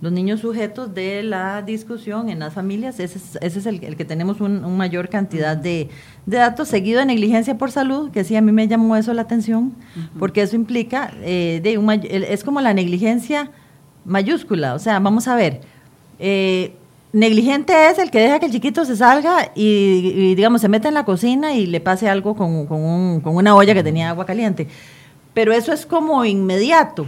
Los 0.00 0.12
niños 0.12 0.40
sujetos 0.40 0.94
de 0.94 1.22
la 1.22 1.62
discusión 1.62 2.28
en 2.28 2.38
las 2.38 2.52
familias, 2.52 3.00
ese 3.00 3.18
es, 3.40 3.66
el, 3.66 3.96
que 3.96 4.04
tenemos 4.04 4.40
una 4.40 4.66
un 4.66 4.76
mayor 4.76 5.08
cantidad 5.08 5.56
de, 5.56 5.88
datos, 6.26 6.68
seguido 6.68 7.00
de 7.00 7.06
negligencia 7.06 7.58
por 7.58 7.72
salud, 7.72 8.10
que 8.10 8.22
sí, 8.22 8.36
a 8.36 8.42
mí 8.42 8.52
me 8.52 8.68
llamó 8.68 8.94
eso 8.94 9.12
la 9.14 9.22
atención, 9.22 9.74
porque 10.18 10.42
eso 10.42 10.54
implica, 10.54 11.10
eh, 11.22 11.60
de 11.64 11.78
un, 11.78 11.90
es 11.90 12.44
como 12.44 12.60
la 12.60 12.74
negligencia 12.74 13.50
mayúscula. 14.06 14.74
O 14.74 14.78
sea, 14.78 14.98
vamos 14.98 15.28
a 15.28 15.36
ver. 15.36 15.60
Eh, 16.18 16.72
negligente 17.12 17.72
es 17.90 17.98
el 17.98 18.10
que 18.10 18.20
deja 18.20 18.38
que 18.38 18.46
el 18.46 18.52
chiquito 18.52 18.84
se 18.84 18.96
salga 18.96 19.50
y, 19.54 20.34
digamos, 20.34 20.60
se 20.60 20.68
mete 20.68 20.88
en 20.88 20.94
la 20.94 21.04
cocina 21.04 21.54
y 21.54 21.66
le 21.66 21.80
pase 21.80 22.08
algo 22.08 22.34
con, 22.34 22.66
con, 22.66 23.20
con 23.20 23.36
una 23.36 23.54
olla 23.54 23.74
que 23.74 23.82
tenía 23.82 24.10
agua 24.10 24.26
caliente 24.26 24.68
pero 25.36 25.52
eso 25.52 25.70
es 25.70 25.84
como 25.84 26.24
inmediato. 26.24 27.06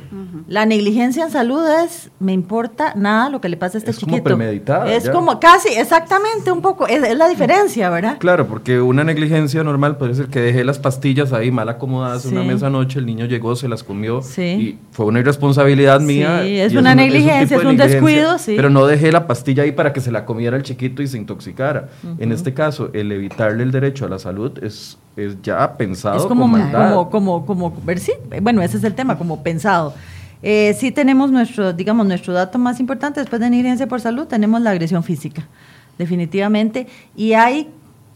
La 0.48 0.66
negligencia 0.66 1.24
en 1.24 1.30
salud 1.30 1.66
es, 1.82 2.10
me 2.20 2.34
importa 2.34 2.92
nada 2.94 3.30
lo 3.30 3.40
que 3.40 3.48
le 3.48 3.56
pasa 3.56 3.78
a 3.78 3.80
este 3.80 3.92
chiquito. 3.92 4.16
Es 4.16 4.22
como 4.22 4.24
premeditada. 4.24 4.92
Es 4.92 5.08
como 5.08 5.40
casi, 5.40 5.70
exactamente, 5.70 6.52
un 6.52 6.60
poco, 6.60 6.86
es, 6.86 7.16
la 7.16 7.26
diferencia, 7.26 7.88
¿verdad? 7.88 8.18
Claro, 8.18 8.46
porque 8.46 8.82
una 8.82 9.02
negligencia 9.02 9.64
normal 9.64 9.96
puede 9.96 10.14
ser 10.14 10.26
que 10.26 10.40
dejé 10.40 10.62
las 10.62 10.78
pastillas 10.78 11.32
ahí 11.32 11.50
mal 11.50 11.70
acomodadas 11.70 12.26
en 12.26 12.32
una 12.36 12.42
mesa 12.44 12.66
anoche, 12.66 12.98
el 12.98 13.06
niño 13.06 13.24
llegó, 13.24 13.56
se 13.56 13.66
las 13.66 13.82
comió 13.82 14.20
y 14.36 14.76
fue 14.90 15.06
una 15.06 15.20
irresponsabilidad 15.20 16.02
mía. 16.02 16.42
Sí, 16.42 16.58
es 16.58 16.74
una 16.74 16.94
negligencia, 16.94 17.56
es 17.56 17.64
un, 17.64 17.78
descuido, 17.78 18.36
sí. 18.36 18.52
Pero 18.56 18.68
no 18.68 18.84
dejé 18.84 19.10
la 19.10 19.26
pastilla 19.26 19.62
ahí 19.62 19.72
para 19.72 19.94
que 19.94 20.02
se 20.02 20.12
la 20.12 20.26
comiera 20.26 20.54
el 20.58 20.64
chiquito 20.64 21.00
y 21.00 21.06
se 21.06 21.16
intoxicara. 21.16 21.88
En 22.18 22.32
este 22.32 22.52
caso, 22.52 22.90
el 22.92 23.10
evitarle 23.10 23.62
el 23.62 23.70
derecho 23.70 24.04
a 24.04 24.10
la 24.10 24.18
salud 24.18 24.52
es 24.62 24.98
es 25.18 25.42
ya 25.42 25.76
pensado 25.76 26.16
es 26.16 26.24
como, 26.24 26.48
como, 26.50 27.10
como, 27.10 27.46
como, 27.46 27.72
ver, 27.84 27.98
sí, 27.98 28.12
bueno, 28.40 28.62
ese 28.62 28.76
es 28.76 28.84
el 28.84 28.94
tema, 28.94 29.18
como 29.18 29.42
pensado. 29.42 29.94
Eh, 30.42 30.76
sí 30.78 30.92
tenemos 30.92 31.32
nuestro, 31.32 31.72
digamos, 31.72 32.06
nuestro 32.06 32.32
dato 32.32 32.58
más 32.58 32.78
importante 32.78 33.18
después 33.20 33.40
de 33.40 33.50
negligencia 33.50 33.88
por 33.88 34.00
salud, 34.00 34.26
tenemos 34.26 34.60
la 34.60 34.70
agresión 34.70 35.02
física, 35.02 35.48
definitivamente. 35.98 36.86
Y 37.16 37.32
hay 37.32 37.68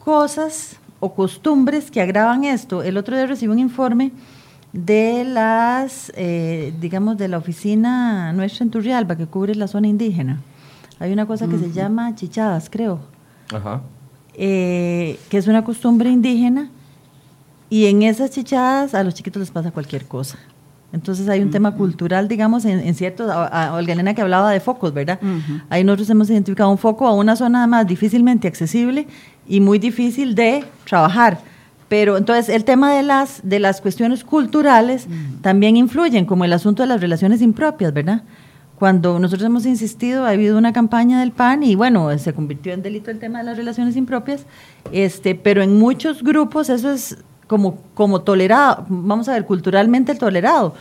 cosas 0.04 0.76
o 1.00 1.14
costumbres 1.14 1.90
que 1.90 2.00
agravan 2.00 2.44
esto. 2.44 2.82
El 2.82 2.96
otro 2.96 3.16
día 3.16 3.26
recibí 3.26 3.52
un 3.52 3.58
informe 3.58 4.12
de 4.72 5.24
las, 5.24 6.12
eh, 6.14 6.72
digamos, 6.80 7.18
de 7.18 7.26
la 7.26 7.38
oficina 7.38 8.32
nuestra 8.32 8.64
en 8.64 8.70
Turrialba, 8.70 9.16
que 9.16 9.26
cubre 9.26 9.54
la 9.56 9.66
zona 9.66 9.88
indígena. 9.88 10.40
Hay 11.00 11.12
una 11.12 11.26
cosa 11.26 11.48
que 11.48 11.58
se 11.58 11.72
llama 11.72 12.14
chichadas, 12.14 12.70
creo. 12.70 13.00
Ajá. 13.52 13.82
Eh, 14.34 15.18
que 15.28 15.36
es 15.36 15.48
una 15.48 15.64
costumbre 15.64 16.08
indígena 16.08 16.70
y 17.72 17.86
en 17.86 18.02
esas 18.02 18.30
chichadas 18.30 18.94
a 18.94 19.02
los 19.02 19.14
chiquitos 19.14 19.40
les 19.40 19.50
pasa 19.50 19.70
cualquier 19.70 20.04
cosa. 20.04 20.36
Entonces 20.92 21.26
hay 21.30 21.40
un 21.40 21.50
tema 21.50 21.74
cultural, 21.74 22.28
digamos, 22.28 22.66
en, 22.66 22.80
en 22.80 22.94
cierto, 22.94 23.32
a, 23.32 23.72
Olga 23.74 23.94
Elena 23.94 24.12
que 24.12 24.20
hablaba 24.20 24.50
de 24.50 24.60
focos, 24.60 24.92
¿verdad? 24.92 25.18
Ahí 25.70 25.82
nosotros 25.82 26.10
hemos 26.10 26.28
identificado 26.28 26.68
un 26.68 26.76
foco 26.76 27.06
a 27.06 27.14
una 27.14 27.34
zona 27.34 27.66
más 27.66 27.86
difícilmente 27.86 28.46
accesible 28.46 29.06
y 29.48 29.60
muy 29.60 29.78
difícil 29.78 30.34
de 30.34 30.66
trabajar. 30.86 31.38
Pero 31.88 32.18
entonces 32.18 32.50
el 32.54 32.64
tema 32.64 32.92
de 32.92 33.04
las, 33.04 33.40
de 33.42 33.58
las 33.58 33.80
cuestiones 33.80 34.22
culturales 34.22 35.06
también 35.40 35.78
influyen, 35.78 36.26
como 36.26 36.44
el 36.44 36.52
asunto 36.52 36.82
de 36.82 36.88
las 36.88 37.00
relaciones 37.00 37.40
impropias, 37.40 37.94
¿verdad? 37.94 38.22
Cuando 38.78 39.18
nosotros 39.18 39.46
hemos 39.46 39.64
insistido, 39.64 40.26
ha 40.26 40.30
habido 40.30 40.58
una 40.58 40.74
campaña 40.74 41.20
del 41.20 41.32
PAN 41.32 41.62
y 41.62 41.74
bueno, 41.74 42.18
se 42.18 42.34
convirtió 42.34 42.74
en 42.74 42.82
delito 42.82 43.10
el 43.10 43.18
tema 43.18 43.38
de 43.38 43.44
las 43.44 43.56
relaciones 43.56 43.96
impropias, 43.96 44.44
este, 44.92 45.34
pero 45.34 45.62
en 45.62 45.78
muchos 45.78 46.22
grupos 46.22 46.68
eso 46.68 46.92
es 46.92 47.16
como, 47.52 47.76
como 47.92 48.22
tolerado, 48.22 48.86
vamos 48.88 49.28
a 49.28 49.34
ver, 49.34 49.44
culturalmente 49.44 50.14
tolerado. 50.14 50.72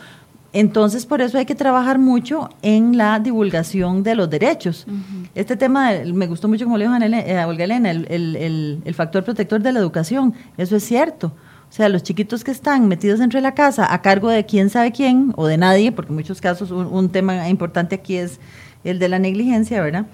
Entonces, 0.53 1.05
por 1.05 1.19
eso 1.19 1.37
hay 1.37 1.45
que 1.45 1.53
trabajar 1.53 1.99
mucho 1.99 2.49
en 2.61 2.95
la 2.95 3.19
divulgación 3.19 4.03
de 4.03 4.15
los 4.15 4.29
derechos. 4.29 4.87
Este 5.35 5.57
tema, 5.57 5.91
me 6.13 6.27
gustó 6.27 6.47
mucho, 6.47 6.63
como 6.63 6.77
le 6.77 6.85
dijo 6.85 6.95
a 6.95 7.05
eh, 7.05 7.45
Olga 7.45 7.65
Elena, 7.65 7.91
el, 7.91 8.81
el, 8.85 8.95
factor 8.95 9.21
protector 9.25 9.61
de 9.61 9.73
la 9.73 9.79
educación. 9.79 10.33
Eso 10.55 10.77
es 10.77 10.85
cierto. 10.85 11.33
O 11.69 11.73
sea, 11.73 11.89
los 11.89 12.03
chiquitos 12.03 12.45
que 12.45 12.51
están 12.51 12.87
metidos 12.87 13.19
dentro 13.19 13.37
de 13.37 13.41
la 13.41 13.53
casa 13.53 13.93
a 13.93 14.01
cargo 14.01 14.29
de 14.29 14.45
quién 14.45 14.69
sabe 14.69 14.93
quién 14.93 15.33
o 15.35 15.47
de 15.47 15.57
nadie, 15.57 15.91
porque 15.91 16.11
en 16.11 16.15
muchos 16.15 16.39
casos 16.39 16.71
un, 16.71 17.09
tema 17.09 17.49
importante 17.49 17.95
aquí 17.95 18.15
es 18.15 18.39
el 18.85 18.97
de 18.97 19.09
la 19.09 19.19
negligencia, 19.19 19.81
¿verdad? 19.81 20.05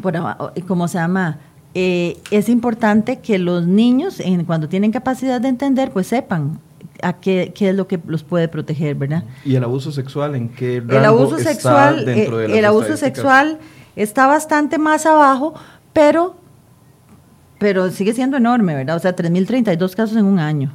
Por, 0.00 0.14
¿Cómo 0.68 0.86
se 0.86 0.98
llama? 0.98 1.40
Eh, 1.74 2.18
es 2.30 2.48
importante 2.48 3.18
que 3.18 3.38
los 3.38 3.66
niños, 3.66 4.20
en, 4.20 4.44
cuando 4.44 4.68
tienen 4.68 4.92
capacidad 4.92 5.40
de 5.40 5.48
entender, 5.48 5.90
pues 5.90 6.06
sepan 6.06 6.60
a 7.02 7.14
qué, 7.14 7.52
qué, 7.54 7.70
es 7.70 7.74
lo 7.74 7.88
que 7.88 7.98
los 8.06 8.22
puede 8.22 8.46
proteger, 8.46 8.94
¿verdad? 8.94 9.24
¿Y 9.44 9.56
el 9.56 9.64
abuso 9.64 9.90
sexual 9.90 10.36
en 10.36 10.48
qué 10.50 10.80
rango 10.80 10.96
el 10.96 11.04
abuso 11.04 11.36
está 11.36 11.50
sexual, 11.50 12.04
dentro 12.04 12.38
de 12.38 12.46
eh, 12.46 12.58
El 12.58 12.64
abuso 12.64 12.96
sexual 12.96 13.58
está 13.96 14.28
bastante 14.28 14.78
más 14.78 15.04
abajo, 15.04 15.54
pero, 15.92 16.36
pero 17.58 17.90
sigue 17.90 18.12
siendo 18.12 18.36
enorme, 18.36 18.74
¿verdad? 18.74 18.96
O 18.96 19.00
sea, 19.00 19.16
3.032 19.16 19.94
casos 19.94 20.16
en 20.16 20.26
un 20.26 20.38
año. 20.38 20.72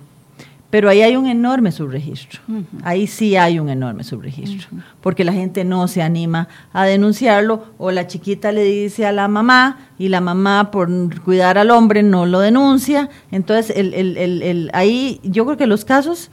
Pero 0.69 0.87
ahí 0.87 1.01
hay 1.01 1.15
un 1.15 1.25
enorme 1.25 1.71
subregistro. 1.71 2.41
Ahí 2.83 3.07
sí 3.07 3.35
hay 3.35 3.59
un 3.59 3.69
enorme 3.69 4.03
subregistro. 4.03 4.67
Porque 5.01 5.23
la 5.23 5.33
gente 5.33 5.63
no 5.65 5.87
se 5.87 6.03
anima 6.03 6.47
a 6.73 6.85
denunciarlo 6.85 7.65
o 7.79 7.89
la 7.89 8.05
chiquita 8.05 8.51
le 8.51 8.63
dice 8.63 9.07
a 9.07 9.11
la 9.11 9.27
mamá 9.27 9.79
y 9.97 10.09
la 10.09 10.21
mamá 10.21 10.69
por 10.69 10.89
cuidar 11.21 11.57
al 11.57 11.71
hombre 11.71 12.03
no 12.03 12.27
lo 12.27 12.39
denuncia. 12.39 13.09
Entonces, 13.31 13.75
el, 13.75 13.95
el, 13.95 14.17
el, 14.17 14.69
ahí 14.73 15.19
yo 15.23 15.43
creo 15.45 15.57
que 15.57 15.65
los 15.65 15.85
casos 15.85 16.29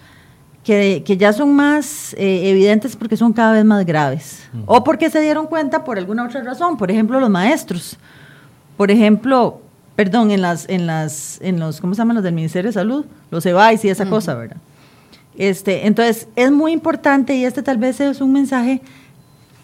que, 0.63 1.03
que 1.07 1.17
ya 1.17 1.33
son 1.33 1.55
más 1.55 2.13
eh, 2.19 2.51
evidentes 2.51 2.95
porque 2.95 3.17
son 3.17 3.33
cada 3.33 3.53
vez 3.53 3.65
más 3.65 3.87
graves. 3.87 4.47
O 4.67 4.85
porque 4.85 5.09
se 5.09 5.21
dieron 5.23 5.47
cuenta 5.47 5.83
por 5.83 5.97
alguna 5.97 6.27
otra 6.27 6.43
razón. 6.43 6.77
Por 6.77 6.91
ejemplo, 6.91 7.19
los 7.21 7.31
maestros. 7.31 7.97
Por 8.77 8.91
ejemplo, 8.91 9.63
perdón, 9.97 10.31
en 10.31 10.43
las, 10.43 10.69
en 10.69 10.87
las, 10.87 11.39
en 11.41 11.59
los, 11.59 11.81
¿cómo 11.81 11.95
se 11.95 11.99
llaman 11.99 12.17
los 12.17 12.25
del 12.25 12.35
Ministerio 12.35 12.69
de 12.69 12.75
Salud? 12.75 13.07
Los 13.31 13.45
EVAIS 13.47 13.85
y 13.85 13.89
esa 13.89 14.07
cosa, 14.09 14.35
¿verdad? 14.35 14.59
Este, 15.37 15.87
entonces, 15.87 16.29
es 16.37 16.51
muy 16.53 16.73
importante, 16.73 17.35
y 17.35 17.45
este 17.45 17.63
tal 17.63 17.79
vez 17.79 18.01
es 18.01 18.21
un 18.21 18.33
mensaje, 18.33 18.83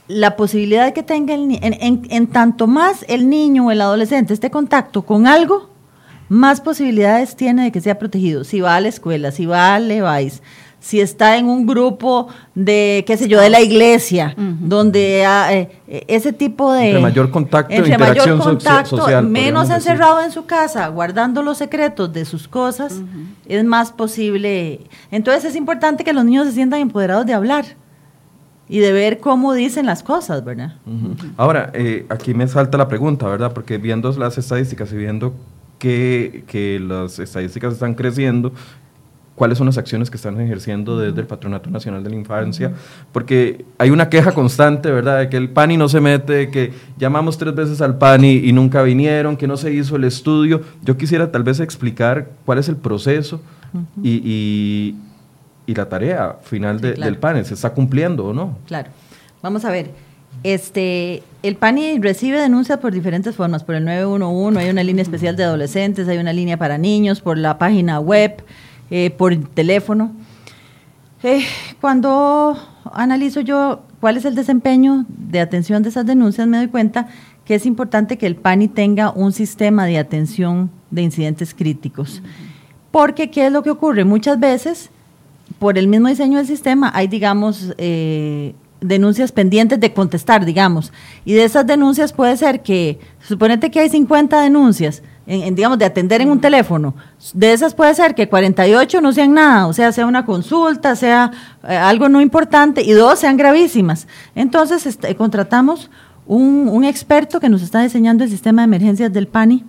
la 0.09 0.37
posibilidad 0.37 0.93
que 0.93 1.03
tenga, 1.03 1.35
el, 1.35 1.59
en, 1.63 2.03
en, 2.11 2.27
tanto 2.27 2.67
más 2.67 3.05
el 3.09 3.29
niño 3.29 3.67
o 3.67 3.71
el 3.71 3.81
adolescente 3.81 4.35
esté 4.35 4.51
contacto 4.51 5.03
con 5.03 5.27
algo, 5.27 5.71
más 6.29 6.61
posibilidades 6.61 7.37
tiene 7.37 7.65
de 7.65 7.73
que 7.73 7.81
sea 7.81 7.99
protegido. 7.99 8.45
Si 8.45 8.61
va 8.61 8.77
a 8.77 8.81
la 8.81 8.89
escuela, 8.89 9.31
si 9.33 9.45
va 9.45 9.75
al 9.75 9.91
EVAIS, 9.91 10.43
si 10.83 11.01
está 11.01 11.37
en 11.37 11.47
un 11.47 11.65
grupo 11.65 12.27
de, 12.57 13.05
qué 13.07 13.17
sé 13.17 13.29
yo, 13.29 13.41
de 13.41 13.49
la 13.49 13.61
iglesia, 13.61 14.35
donde 14.37 15.23
eh, 15.23 16.05
ese 16.09 16.33
tipo 16.33 16.73
de... 16.73 16.87
Entre 16.87 17.01
mayor 17.01 17.31
contacto, 17.31 17.73
entre 17.73 17.97
mayor 17.97 18.39
contacto, 18.39 19.23
menos 19.23 19.71
encerrado 19.71 20.21
en 20.21 20.33
su 20.33 20.45
casa, 20.45 20.89
guardando 20.89 21.41
los 21.45 21.59
secretos 21.59 22.13
de 22.13 22.25
sus 22.25 22.49
cosas, 22.49 23.01
es 23.47 23.65
más 23.65 23.93
posible. 23.93 24.81
Entonces 25.13 25.45
es 25.45 25.57
importante 25.57 26.03
que 26.03 26.13
los 26.13 26.25
niños 26.25 26.49
se 26.49 26.53
sientan 26.53 26.81
empoderados 26.81 27.27
de 27.27 27.35
hablar 27.35 27.65
y 28.69 28.81
de 28.81 28.93
ver 28.93 29.21
cómo 29.21 29.55
dicen 29.55 29.87
las 29.87 30.03
cosas, 30.03 30.45
¿verdad? 30.45 30.75
Ahora, 31.37 31.71
eh, 31.75 32.07
aquí 32.09 32.35
me 32.35 32.49
salta 32.49 32.77
la 32.77 32.89
pregunta, 32.89 33.29
¿verdad? 33.29 33.53
Porque 33.53 33.79
viendo 33.79 34.11
las 34.19 34.37
estadísticas 34.37 34.93
y 34.93 34.97
viendo 34.97 35.33
que, 35.79 36.43
que 36.49 36.81
las 36.81 37.21
estadísticas 37.21 37.75
están 37.75 37.95
creciendo, 37.95 38.53
cuáles 39.35 39.59
son 39.59 39.67
las 39.67 39.79
acciones 39.79 40.11
que 40.11 40.17
están 40.17 40.41
ejerciendo 40.41 40.99
desde 40.99 41.21
el 41.21 41.27
Patronato 41.27 41.71
Nacional 41.71 42.05
de 42.05 42.11
la 42.11 42.17
Infancia, 42.17 42.73
porque 43.13 43.65
hay 43.79 43.91
una 43.91 44.09
queja 44.09 44.33
constante, 44.33 44.91
¿verdad?, 44.91 45.21
de 45.21 45.29
que 45.29 45.37
el 45.37 45.51
PANI 45.51 45.77
no 45.77 45.89
se 45.89 46.01
mete, 46.01 46.51
que 46.51 46.73
llamamos 46.99 47.39
tres 47.39 47.55
veces 47.55 47.81
al 47.81 47.99
PANI 47.99 48.43
y 48.45 48.53
nunca 48.53 48.83
vinieron, 48.83 49.37
que 49.37 49.47
no 49.47 49.57
se 49.57 49.73
hizo 49.73 49.97
el 49.97 50.05
estudio. 50.05 50.63
Yo 50.83 50.97
quisiera 50.97 51.31
tal 51.31 51.43
vez 51.43 51.61
explicar 51.61 52.29
cuál 52.45 52.59
es 52.59 52.69
el 52.69 52.77
proceso 52.77 53.41
y, 54.03 54.97
la 55.67 55.89
tarea 55.89 56.37
final 56.43 56.83
del 56.83 57.17
PANI, 57.17 57.45
¿se 57.47 57.55
está 57.55 57.71
cumpliendo 57.71 58.27
o 58.27 58.35
no? 58.35 58.59
Claro. 58.67 58.91
Vamos 59.43 59.65
a 59.65 59.71
ver. 59.71 59.91
Este, 60.45 61.23
el 61.43 61.57
PANI 61.57 61.99
recibe 61.99 62.41
denuncias 62.41 62.79
por 62.79 62.93
diferentes 62.93 63.37
formas, 63.37 63.63
por 63.63 63.75
el 63.77 63.85
911, 63.85 64.59
hay 64.59 64.71
una 64.71 64.83
línea 64.83 65.03
especial 65.03 65.37
de 65.37 65.45
adolescentes, 65.45 66.09
hay 66.09 66.19
una 66.19 66.33
línea 66.33 66.57
para 66.57 66.79
niños, 66.79 67.21
por 67.21 67.39
la 67.39 67.59
página 67.59 68.01
web, 68.01 68.43
eh, 68.95 69.09
por 69.09 69.35
teléfono. 69.35 70.13
Eh, 71.23 71.47
cuando 71.81 72.59
analizo 72.93 73.41
yo 73.41 73.81
cuál 74.01 74.19
es 74.19 74.27
el 74.27 74.35
desempeño 74.35 75.07
de 75.09 75.41
atención 75.41 75.83
de 75.83 75.89
esas 75.89 76.05
denuncias, 76.05 76.47
me 76.47 76.59
doy 76.59 76.69
cuenta 76.69 77.09
que 77.47 77.55
es 77.55 77.65
importante 77.65 78.19
que 78.19 78.27
el 78.27 78.37
PANI 78.37 78.69
tenga 78.69 79.11
un 79.11 79.33
sistema 79.33 79.87
de 79.87 79.97
atención 79.97 80.71
de 80.91 81.01
incidentes 81.01 81.55
críticos. 81.55 82.23
Porque, 82.91 83.31
¿qué 83.31 83.47
es 83.47 83.53
lo 83.53 83.63
que 83.63 83.71
ocurre? 83.71 84.05
Muchas 84.05 84.39
veces, 84.39 84.91
por 85.59 85.79
el 85.79 85.89
mismo 85.89 86.09
diseño 86.09 86.37
del 86.37 86.47
sistema, 86.47 86.93
hay, 86.95 87.09
digamos, 87.09 87.73
eh, 87.79 88.55
denuncias 88.83 89.33
pendientes 89.33 89.81
de 89.81 89.95
contestar, 89.95 90.45
digamos. 90.45 90.93
Y 91.25 91.33
de 91.33 91.45
esas 91.45 91.67
denuncias 91.67 92.13
puede 92.13 92.37
ser 92.37 92.61
que, 92.63 93.01
suponete 93.23 93.71
que 93.71 93.81
hay 93.81 93.89
50 93.89 94.39
denuncias, 94.43 95.03
en, 95.27 95.55
digamos, 95.55 95.79
de 95.79 95.85
atender 95.85 96.21
en 96.21 96.31
un 96.31 96.41
teléfono, 96.41 96.95
de 97.33 97.53
esas 97.53 97.75
puede 97.75 97.95
ser 97.95 98.15
que 98.15 98.29
48 98.29 99.01
no 99.01 99.13
sean 99.13 99.35
nada, 99.35 99.67
o 99.67 99.73
sea, 99.73 99.93
sea 99.93 100.07
una 100.07 100.25
consulta, 100.25 100.97
sea 100.97 101.31
eh, 101.69 101.77
algo 101.77 102.09
no 102.09 102.21
importante, 102.21 102.83
y 102.83 102.93
dos 102.93 103.21
sean 103.21 103.37
gravísimas. 103.37 104.09
Entonces, 104.35 104.87
este, 104.87 105.15
contratamos 105.15 105.91
un, 106.27 106.69
un, 106.69 106.85
experto 106.85 107.41
que 107.41 107.49
nos 107.49 107.63
está 107.63 107.83
diseñando 107.83 108.25
el 108.25 108.31
sistema 108.31 108.63
de 108.63 108.67
emergencias 108.67 109.13
del 109.13 109.29
PANI, 109.29 109.65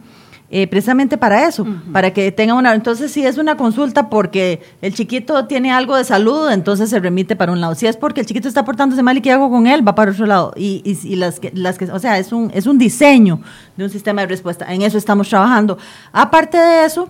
eh, 0.56 0.68
precisamente 0.68 1.18
para 1.18 1.48
eso, 1.48 1.66
para 1.92 2.14
que 2.14 2.32
tenga 2.32 2.54
una... 2.54 2.76
Entonces, 2.76 3.12
si 3.12 3.26
es 3.26 3.40
una 3.40 3.58
consulta 3.58 4.08
porque 4.08 4.62
el 4.84 4.94
chiquito 4.94 5.48
tiene 5.48 5.72
algo 5.72 5.96
de 5.96 6.04
salud, 6.04 6.52
entonces 6.52 6.92
se 6.92 7.00
remite 7.00 7.36
para 7.36 7.52
un 7.52 7.60
lado. 7.60 7.74
Si 7.74 7.88
es 7.88 7.98
porque 7.98 8.22
el 8.22 8.28
chiquito 8.28 8.48
está 8.48 8.64
portándose 8.64 9.02
mal 9.02 9.18
y 9.18 9.22
qué 9.22 9.32
hago 9.32 9.50
con 9.50 9.66
él, 9.66 9.86
va 9.86 9.96
para 9.96 10.12
otro 10.12 10.28
lado. 10.28 10.54
Y, 10.56 10.84
y, 10.86 11.16
las, 11.16 11.40
que, 11.40 11.52
las 11.56 11.80
que... 11.80 11.86
O 11.86 11.98
sea, 11.98 12.20
es 12.20 12.32
un, 12.32 12.52
es 12.54 12.68
un 12.68 12.78
diseño 12.78 13.42
de 13.76 13.86
un 13.86 13.90
sistema 13.90 14.22
de 14.22 14.28
respuesta. 14.28 14.72
En 14.72 14.84
eso 14.84 15.00
estamos 15.00 15.28
trabajando. 15.28 15.80
Aparte 16.12 16.60
de 16.60 16.86
eso, 16.86 17.10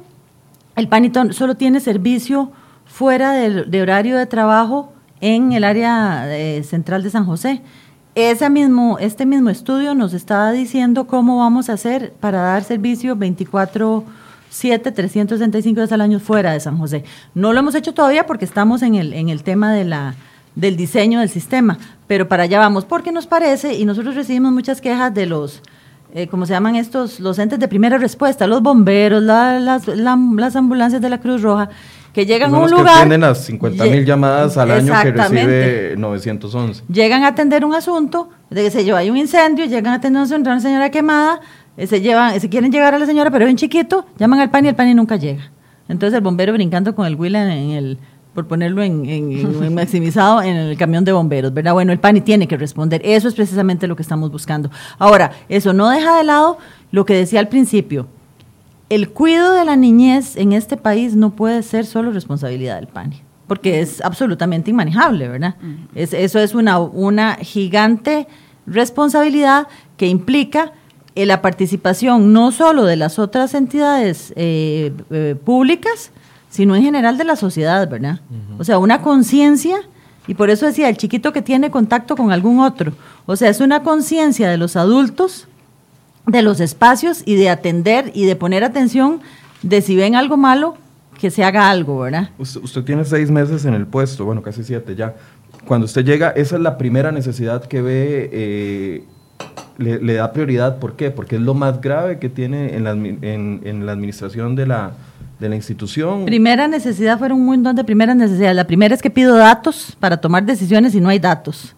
el 0.77 0.88
PANITON 0.88 1.34
solo 1.34 1.56
tiene 1.56 1.82
servicio 1.82 2.49
fuera 2.86 3.34
del, 3.34 3.69
de 3.69 3.82
horario 3.82 4.17
de 4.17 4.25
trabajo 4.25 4.93
en 5.19 5.51
el 5.51 5.65
área 5.65 6.34
eh, 6.34 6.63
central 6.63 7.03
de 7.03 7.10
San 7.10 7.25
José. 7.25 7.62
Ese 8.15 8.49
mismo, 8.49 8.99
este 8.99 9.26
mismo 9.26 9.49
estudio 9.49 9.95
nos 9.95 10.13
está 10.13 10.52
diciendo 10.52 11.08
cómo 11.08 11.39
vamos 11.39 11.69
a 11.69 11.73
hacer 11.73 12.13
para 12.19 12.41
dar 12.41 12.63
servicio 12.63 13.15
24 13.15 14.04
7, 14.54 14.91
365 14.91 15.80
días 15.80 15.91
al 15.91 16.02
año 16.02 16.19
fuera 16.19 16.54
de 16.54 16.60
San 16.60 16.78
José. 16.78 17.04
No 17.34 17.54
lo 17.54 17.60
hemos 17.60 17.73
hecho 17.73 17.93
todavía 17.93 18.28
porque 18.28 18.45
estamos 18.45 18.84
en 18.84 18.93
el, 18.93 19.13
en 19.13 19.30
el 19.30 19.41
tema 19.41 19.73
de 19.73 19.84
la, 19.84 20.13
del 20.56 20.78
diseño 20.78 21.21
del 21.21 21.30
sistema, 21.30 21.80
pero 22.06 22.28
para 22.28 22.43
allá 22.43 22.60
vamos, 22.60 22.86
porque 22.86 23.12
nos 23.12 23.26
parece, 23.26 23.73
y 23.73 23.86
nosotros 23.86 24.13
recibimos 24.13 24.52
muchas 24.52 24.80
quejas 24.80 25.12
de 25.12 25.26
los, 25.26 25.63
eh, 26.13 26.28
¿cómo 26.28 26.45
se 26.45 26.54
llaman 26.54 26.76
estos? 26.76 27.19
Los 27.19 27.39
entes 27.39 27.58
de 27.58 27.67
primera 27.67 27.97
respuesta, 27.97 28.45
los 28.45 28.62
bomberos, 28.62 29.23
las, 29.23 29.88
las 29.88 30.56
ambulancias 30.56 31.02
de 31.02 31.10
la 31.10 31.19
Cruz 31.19 31.41
Roja, 31.41 31.69
que 32.13 32.26
llegan 32.26 32.54
a 32.54 32.60
un 32.60 32.69
lugar... 32.69 32.86
Que 32.86 32.91
atienden 32.91 33.21
las 33.21 33.43
50 33.43 33.84
mil 33.86 34.06
llamadas 34.06 34.56
al 34.58 34.71
año 34.71 34.93
que 35.02 35.12
recibe 35.12 35.95
911. 35.97 36.84
Llegan 36.88 37.23
a 37.23 37.30
atender 37.30 37.65
un 37.65 37.73
asunto, 37.73 38.30
de 38.52 38.63
que 38.63 38.71
se 38.71 38.86
yo, 38.86 38.95
hay 38.95 39.10
un 39.10 39.17
incendio, 39.17 39.65
llegan 39.65 39.93
a 39.93 39.95
atender 39.95 40.19
un 40.19 40.26
asunto, 40.26 40.49
una 40.52 40.60
señora 40.60 40.91
quemada, 40.91 41.41
eh, 41.76 41.88
se, 41.88 42.02
llevan, 42.02 42.39
se 42.39 42.49
quieren 42.49 42.71
llegar 42.71 42.93
a 42.93 42.99
la 42.99 43.08
señora, 43.08 43.32
pero 43.32 43.45
es 43.45 43.52
un 43.52 43.58
chiquito, 43.58 44.06
llaman 44.17 44.39
al 44.39 44.52
PAN 44.52 44.65
y 44.65 44.67
el 44.69 44.76
PAN 44.76 44.89
y 44.89 44.93
nunca 44.93 45.15
llega. 45.15 45.52
Entonces 45.89 46.15
el 46.15 46.21
bombero 46.21 46.54
brincando 46.54 46.93
con 46.93 47.08
el 47.08 47.15
Will 47.15 47.36
en, 47.36 47.49
el 47.49 47.97
por 48.34 48.47
ponerlo 48.47 48.84
en, 48.84 49.06
en, 49.06 49.73
maximizado 49.76 50.41
en 50.43 50.56
el 50.56 50.78
camión 50.78 51.04
de 51.04 51.12
bomberos, 51.12 51.54
¿verdad? 51.54 51.73
Bueno, 51.73 51.91
el 51.91 51.99
PANI 51.99 52.21
tiene 52.21 52.47
que 52.47 52.58
responder. 52.58 53.02
Eso 53.04 53.28
es 53.28 53.34
precisamente 53.34 53.88
lo 53.88 53.95
que 53.95 54.04
estamos 54.04 54.32
buscando. 54.32 54.69
Ahora, 54.97 55.32
eso 55.49 55.73
no 55.73 55.89
deja 55.89 56.17
de 56.17 56.23
lado 56.23 56.58
lo 56.91 57.06
que 57.06 57.15
decía 57.15 57.39
al 57.39 57.47
principio 57.47 58.08
el 58.93 59.10
cuidado 59.10 59.53
de 59.53 59.65
la 59.65 59.75
niñez 59.75 60.36
en 60.36 60.53
este 60.53 60.77
país 60.77 61.15
no 61.15 61.32
puede 61.32 61.63
ser 61.63 61.86
solo 61.86 62.12
responsabilidad 62.12 62.75
del 62.75 62.88
PANI. 62.88 63.21
porque 63.47 63.82
es 63.82 64.01
absolutamente 64.01 64.71
inmanejable, 64.71 65.27
¿verdad? 65.27 65.56
es, 65.95 66.13
eso 66.13 66.39
es 66.39 66.56
una, 66.56 66.79
una 66.79 67.36
gigante 67.36 68.27
responsabilidad 68.65 69.67
que 69.97 70.08
implica 70.08 70.71
eh, 71.15 71.25
la 71.25 71.41
participación 71.41 72.34
no 72.34 72.51
solo 72.51 72.86
de 72.86 72.95
las 72.95 73.19
otras 73.19 73.53
entidades 73.53 74.34
eh, 74.36 74.93
eh, 75.12 75.36
públicas, 75.43 76.12
sino 76.49 76.75
en 76.75 76.84
general 76.84 77.17
de 77.17 77.23
la 77.23 77.36
sociedad, 77.36 77.88
¿verdad? 77.89 78.21
O 78.58 78.63
sea, 78.63 78.79
una 78.79 79.01
conciencia, 79.01 79.77
y 80.27 80.36
por 80.36 80.49
eso 80.49 80.65
decía, 80.65 80.89
el 80.89 80.97
chiquito 80.97 81.34
que 81.34 81.41
tiene 81.41 81.69
contacto 81.69 82.15
con 82.15 82.32
algún 82.32 82.60
otro, 82.60 82.93
o 83.25 83.36
sea, 83.36 83.49
es 83.49 83.60
una 83.60 83.84
conciencia 83.84 84.49
de 84.49 84.58
los 84.58 84.75
adultos, 84.75 85.47
de 86.26 86.42
los 86.42 86.60
espacios 86.60 87.24
y 87.26 87.36
de 87.36 87.50
atender 87.50 88.12
y 88.14 88.26
de 88.26 88.36
poner 88.36 88.64
atención 88.64 89.22
de 89.62 89.82
si 89.82 89.96
ven 89.96 90.16
algo 90.16 90.38
malo, 90.38 90.76
que 91.20 91.32
se 91.32 91.44
haga 91.44 91.70
algo, 91.70 92.00
¿verdad? 92.00 92.30
Usted, 92.38 92.84
tiene 92.84 93.06
seis 93.06 93.32
meses 93.32 93.66
en 93.66 93.74
el 93.74 93.88
puesto, 93.88 94.26
bueno, 94.26 94.42
casi 94.42 94.64
siete 94.64 94.96
ya. 94.96 95.16
Cuando 95.66 95.86
usted 95.86 96.04
llega, 96.04 96.30
esa 96.32 96.56
es 96.56 96.62
la 96.62 96.78
primera 96.78 97.12
necesidad 97.12 97.64
que 97.64 97.82
ve 97.82 99.06
le, 99.78 100.14
da 100.14 100.32
prioridad. 100.32 100.80
¿Por 100.80 100.96
qué? 100.96 101.12
Porque 101.12 101.36
es 101.36 101.42
lo 101.42 101.54
más 101.54 101.82
grave 101.82 102.20
que 102.20 102.30
tiene 102.30 102.76
en 102.76 102.84
la, 102.84 102.92
en, 102.92 103.86
la 103.86 103.92
administración 103.92 104.56
de 104.56 104.68
la, 104.68 104.92
de 105.40 105.50
la 105.50 105.56
institución. 105.56 106.26
Primera 106.26 106.68
necesidad 106.68 107.18
fueron 107.18 107.40
un 107.40 107.46
montón 107.46 107.76
de 107.76 107.84
primeras 107.84 108.16
necesidades. 108.16 108.56
La 108.56 108.68
primera 108.68 108.94
es 108.94 109.02
que 109.02 109.10
pido 109.10 109.36
datos 109.36 109.96
para 110.00 110.18
tomar 110.18 110.46
decisiones 110.46 110.96
y 110.96 111.02
no 111.02 111.10
hay 111.10 111.20
datos. 111.20 111.76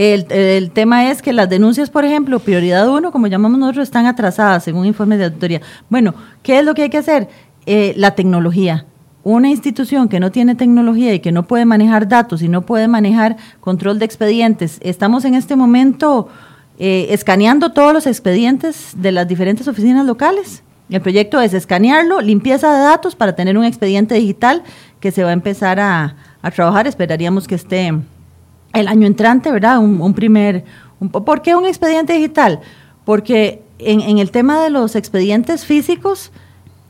El, 0.00 0.70
tema 0.70 1.10
es 1.10 1.22
que 1.22 1.32
las 1.32 1.50
denuncias, 1.50 1.90
por 1.90 2.04
ejemplo, 2.04 2.38
prioridad 2.38 2.88
uno, 2.88 3.10
como 3.10 3.26
llamamos 3.26 3.58
nosotros, 3.58 3.82
están 3.82 4.06
atrasadas 4.06 4.62
según 4.62 4.86
informe 4.86 5.16
de 5.16 5.24
auditoría. 5.24 5.60
Bueno, 5.90 6.14
¿qué 6.44 6.60
es 6.60 6.64
lo 6.64 6.74
que 6.74 6.82
hay 6.82 6.88
que 6.88 6.98
hacer? 6.98 7.28
Eh, 7.66 7.94
la 7.96 8.14
tecnología. 8.14 8.86
Una 9.24 9.50
institución 9.50 10.08
que 10.08 10.20
no 10.20 10.30
tiene 10.30 10.54
tecnología 10.54 11.12
y 11.14 11.18
que 11.18 11.32
no 11.32 11.48
puede 11.48 11.64
manejar 11.64 12.06
datos 12.06 12.42
y 12.42 12.48
no 12.48 12.62
puede 12.62 12.86
manejar 12.86 13.38
control 13.58 13.98
de 13.98 14.04
expedientes. 14.04 14.78
Estamos 14.82 15.24
en 15.24 15.34
este 15.34 15.56
momento 15.56 16.28
eh, 16.78 17.08
escaneando 17.10 17.72
todos 17.72 17.92
los 17.92 18.06
expedientes 18.06 18.92
de 18.94 19.10
las 19.10 19.26
diferentes 19.26 19.66
oficinas 19.66 20.06
locales. 20.06 20.62
El 20.90 21.00
proyecto 21.00 21.40
es 21.40 21.54
escanearlo, 21.54 22.20
limpieza 22.20 22.72
de 22.72 22.84
datos 22.84 23.16
para 23.16 23.34
tener 23.34 23.58
un 23.58 23.64
expediente 23.64 24.14
digital 24.14 24.62
que 25.00 25.10
se 25.10 25.24
va 25.24 25.30
a 25.30 25.32
empezar 25.32 25.80
a, 25.80 26.14
trabajar. 26.54 26.86
Esperaríamos 26.86 27.48
que 27.48 27.56
esté 27.56 27.92
el 28.72 28.88
año 28.88 29.06
entrante, 29.06 29.50
¿verdad? 29.50 29.78
Un, 29.78 30.14
primer... 30.14 30.64
¿Por 31.10 31.42
qué 31.42 31.54
un 31.54 31.66
expediente 31.66 32.12
digital? 32.12 32.60
Porque 33.04 33.62
en, 33.78 34.18
el 34.18 34.30
tema 34.30 34.62
de 34.62 34.70
los 34.70 34.96
expedientes 34.96 35.64
físicos 35.64 36.32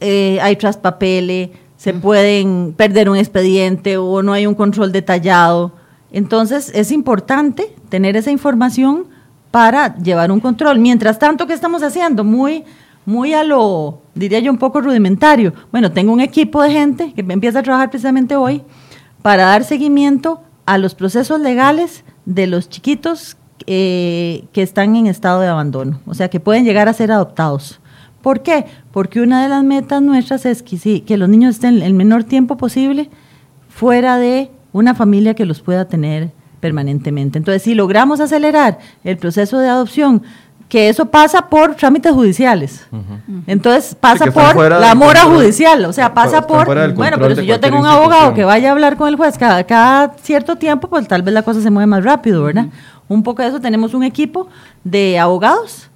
eh, 0.01 0.39
hay 0.41 0.57
traspapeles, 0.57 1.51
se 1.77 1.95
pueden 1.95 2.75
perder 2.77 3.09
un 3.09 3.17
expediente 3.17 3.97
o 3.97 4.23
no 4.23 4.33
hay 4.33 4.47
un 4.47 4.55
control 4.55 4.93
detallado. 4.93 5.73
Entonces 6.11 6.73
es 6.75 6.91
importante 6.91 7.75
tener 7.89 8.17
esa 8.17 8.31
información 8.31 9.07
para 9.51 9.97
llevar 9.97 10.31
un 10.33 10.41
control. 10.41 10.79
Mientras 10.79 11.19
tanto, 11.19 11.47
¿qué 11.47 11.55
estamos 11.55 11.83
haciendo? 11.83 12.25
Muy, 12.25 12.65
muy 13.07 13.33
a 13.33 13.45
lo, 13.45 14.03
diría 14.15 14.41
yo, 14.41 14.51
un 14.51 14.59
poco 14.59 14.81
rudimentario. 14.81 15.53
Bueno, 15.71 15.93
tengo 15.93 16.13
un 16.13 16.21
equipo 16.21 16.63
de 16.63 16.73
gente 16.73 17.13
que 17.15 17.21
empieza 17.21 17.61
a 17.61 17.63
trabajar 17.63 17.91
precisamente 17.91 18.37
hoy 18.37 18.63
para 19.23 19.45
dar 19.45 19.65
seguimiento 19.65 20.43
a 20.69 20.77
los 20.77 20.95
procesos 20.95 21.41
legales 21.41 22.05
de 22.27 22.47
los 22.47 22.69
chiquitos 22.69 23.39
eh, 23.67 24.45
que 24.53 24.61
están 24.61 24.97
en 24.97 25.07
estado 25.07 25.41
de 25.41 25.49
abandono, 25.49 25.99
o 26.05 26.13
sea, 26.13 26.29
que 26.29 26.41
pueden 26.41 26.67
llegar 26.67 26.91
a 26.91 26.93
ser 26.93 27.11
adoptados. 27.11 27.81
¿Por 28.21 28.43
qué? 28.43 28.67
Porque 28.93 29.23
una 29.23 29.43
de 29.43 29.49
las 29.49 29.65
metas 29.65 30.03
nuestras 30.03 30.45
es 30.45 30.63
que, 30.63 31.05
que 31.05 31.17
los 31.17 31.31
niños 31.31 31.55
estén 31.55 31.81
el 31.81 31.95
menor 31.95 32.25
tiempo 32.25 32.59
posible 32.59 33.09
fuera 33.71 34.19
de 34.19 34.51
una 34.73 34.95
familia 34.95 35.33
que 35.33 35.47
los 35.47 35.63
pueda 35.63 35.87
tener 35.87 36.33
permanentemente. 36.61 37.39
Entonces, 37.39 37.63
si 37.63 37.75
logramos 37.75 38.21
acelerar 38.21 38.79
el 39.05 39.17
proceso 39.17 39.61
de 39.61 39.69
adopción, 39.71 40.23
que 40.69 40.89
eso 40.91 41.07
pasa 41.07 41.49
por 41.49 41.75
trámites 41.75 42.13
judiciales. 42.13 42.87
Entonces, 43.47 43.95
pasa 43.95 44.27
por 44.27 44.71
la 44.71 44.95
mora 44.95 45.23
judicial, 45.23 45.85
o 45.87 45.93
sea, 45.93 46.13
pasa 46.13 46.47
por... 46.47 46.67
Bueno, 46.95 47.17
pero 47.19 47.35
si 47.35 47.47
yo 47.47 47.59
tengo 47.59 47.79
un 47.79 47.87
abogado 47.87 48.35
que 48.35 48.45
vaya 48.45 48.69
a 48.69 48.73
hablar 48.73 48.97
con 48.97 49.09
el 49.09 49.17
juez 49.17 49.39
cada, 49.39 49.65
cada 49.65 50.15
cierto 50.23 50.57
tiempo, 50.57 50.89
pues 50.89 51.09
tal 51.09 51.23
vez 51.23 51.33
la 51.33 51.43
cosa 51.43 51.63
se 51.63 51.71
mueve 51.71 51.87
más 51.87 52.05
rápido, 52.05 52.45
¿verdad? 52.45 52.67
Un 53.09 53.23
poco 53.23 53.43
de 53.43 53.49
eso, 53.49 53.61
tenemos 53.61 53.95
un 53.95 54.03
equipo 54.03 54.49
de 54.85 55.19
abogados 55.19 55.89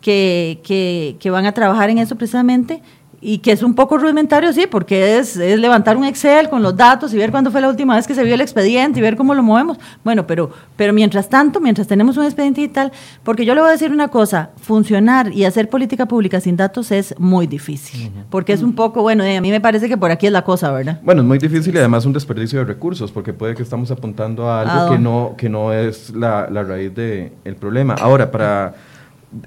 que, 0.00 0.60
que, 0.64 1.16
que 1.20 1.30
van 1.30 1.46
a 1.46 1.52
trabajar 1.52 1.90
en 1.90 1.98
eso 1.98 2.16
precisamente 2.16 2.82
y 3.28 3.38
que 3.38 3.50
es 3.50 3.64
un 3.64 3.74
poco 3.74 3.98
rudimentario, 3.98 4.52
sí, 4.52 4.68
porque 4.70 5.18
es, 5.18 5.36
es, 5.36 5.58
levantar 5.58 5.96
un 5.96 6.04
Excel 6.04 6.48
con 6.48 6.62
los 6.62 6.76
datos 6.76 7.12
y 7.12 7.16
ver 7.16 7.32
cuándo 7.32 7.50
fue 7.50 7.60
la 7.60 7.68
última 7.68 7.96
vez 7.96 8.06
que 8.06 8.14
se 8.14 8.22
vio 8.22 8.34
el 8.34 8.40
expediente 8.40 9.00
y 9.00 9.02
ver 9.02 9.16
cómo 9.16 9.34
lo 9.34 9.42
movemos. 9.42 9.78
Bueno, 10.04 10.28
pero, 10.28 10.52
pero 10.76 10.92
mientras 10.92 11.28
tanto, 11.28 11.60
mientras 11.60 11.88
tenemos 11.88 12.16
un 12.16 12.24
expediente 12.24 12.60
digital, 12.60 12.92
porque 13.24 13.44
yo 13.44 13.56
le 13.56 13.62
voy 13.62 13.70
a 13.70 13.72
decir 13.72 13.90
una 13.90 14.06
cosa, 14.06 14.50
funcionar 14.60 15.32
y 15.32 15.44
hacer 15.44 15.68
política 15.68 16.06
pública 16.06 16.38
sin 16.38 16.56
datos 16.56 16.92
es 16.92 17.18
muy 17.18 17.48
difícil, 17.48 18.12
porque 18.30 18.52
es 18.52 18.62
un 18.62 18.76
poco, 18.76 19.02
bueno, 19.02 19.24
a 19.24 19.40
mí 19.40 19.50
me 19.50 19.60
parece 19.60 19.88
que 19.88 19.96
por 19.96 20.12
aquí 20.12 20.26
es 20.28 20.32
la 20.32 20.44
cosa, 20.44 20.70
¿verdad? 20.70 21.00
Bueno, 21.02 21.22
es 21.22 21.26
muy 21.26 21.38
difícil 21.38 21.74
y 21.74 21.78
además 21.78 22.06
un 22.06 22.12
desperdicio 22.12 22.60
de 22.60 22.64
recursos, 22.64 23.10
porque 23.10 23.32
puede 23.32 23.56
que 23.56 23.64
estamos 23.64 23.90
apuntando 23.90 24.48
a 24.48 24.60
algo 24.60 24.92
que, 24.92 25.00
no, 25.00 25.34
que 25.36 25.48
no 25.48 25.72
es 25.72 26.10
la, 26.10 26.48
la 26.48 26.62
raíz 26.62 26.94
del 26.94 27.32
el 27.42 27.56
problema. 27.56 27.94
Ahora, 27.94 28.30
para 28.30 28.74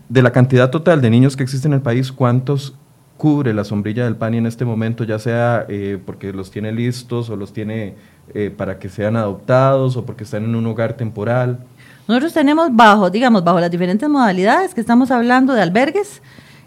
de 0.09 0.21
la 0.21 0.31
cantidad 0.31 0.69
total 0.69 1.01
de 1.01 1.09
niños 1.09 1.35
que 1.35 1.43
existen 1.43 1.71
en 1.71 1.77
el 1.77 1.81
país, 1.81 2.11
¿cuántos 2.11 2.75
cubre 3.19 3.53
la 3.53 3.65
sombrilla 3.65 4.05
del 4.05 4.15
PANI 4.15 4.37
en 4.37 4.45
este 4.45 4.63
momento, 4.63 5.03
ya 5.03 5.19
sea 5.19 5.65
eh, 5.67 5.99
porque 6.03 6.31
los 6.31 6.51
tiene 6.51 6.71
listos 6.71 7.29
o 7.29 7.35
los 7.35 7.51
tiene 7.51 7.95
eh, 8.33 8.49
para 8.49 8.79
que 8.79 8.87
sean 8.87 9.17
adoptados 9.17 9.97
o 9.97 10.05
porque 10.05 10.23
están 10.23 10.45
en 10.45 10.55
un 10.55 10.65
hogar 10.65 10.93
temporal? 10.93 11.59
Nosotros 12.07 12.31
tenemos 12.31 12.73
bajo, 12.73 13.09
digamos, 13.09 13.43
bajo 13.43 13.59
las 13.59 13.69
diferentes 13.69 14.07
modalidades 14.07 14.73
que 14.73 14.79
estamos 14.79 15.11
hablando 15.11 15.53
de 15.53 15.61
albergues, 15.61 16.21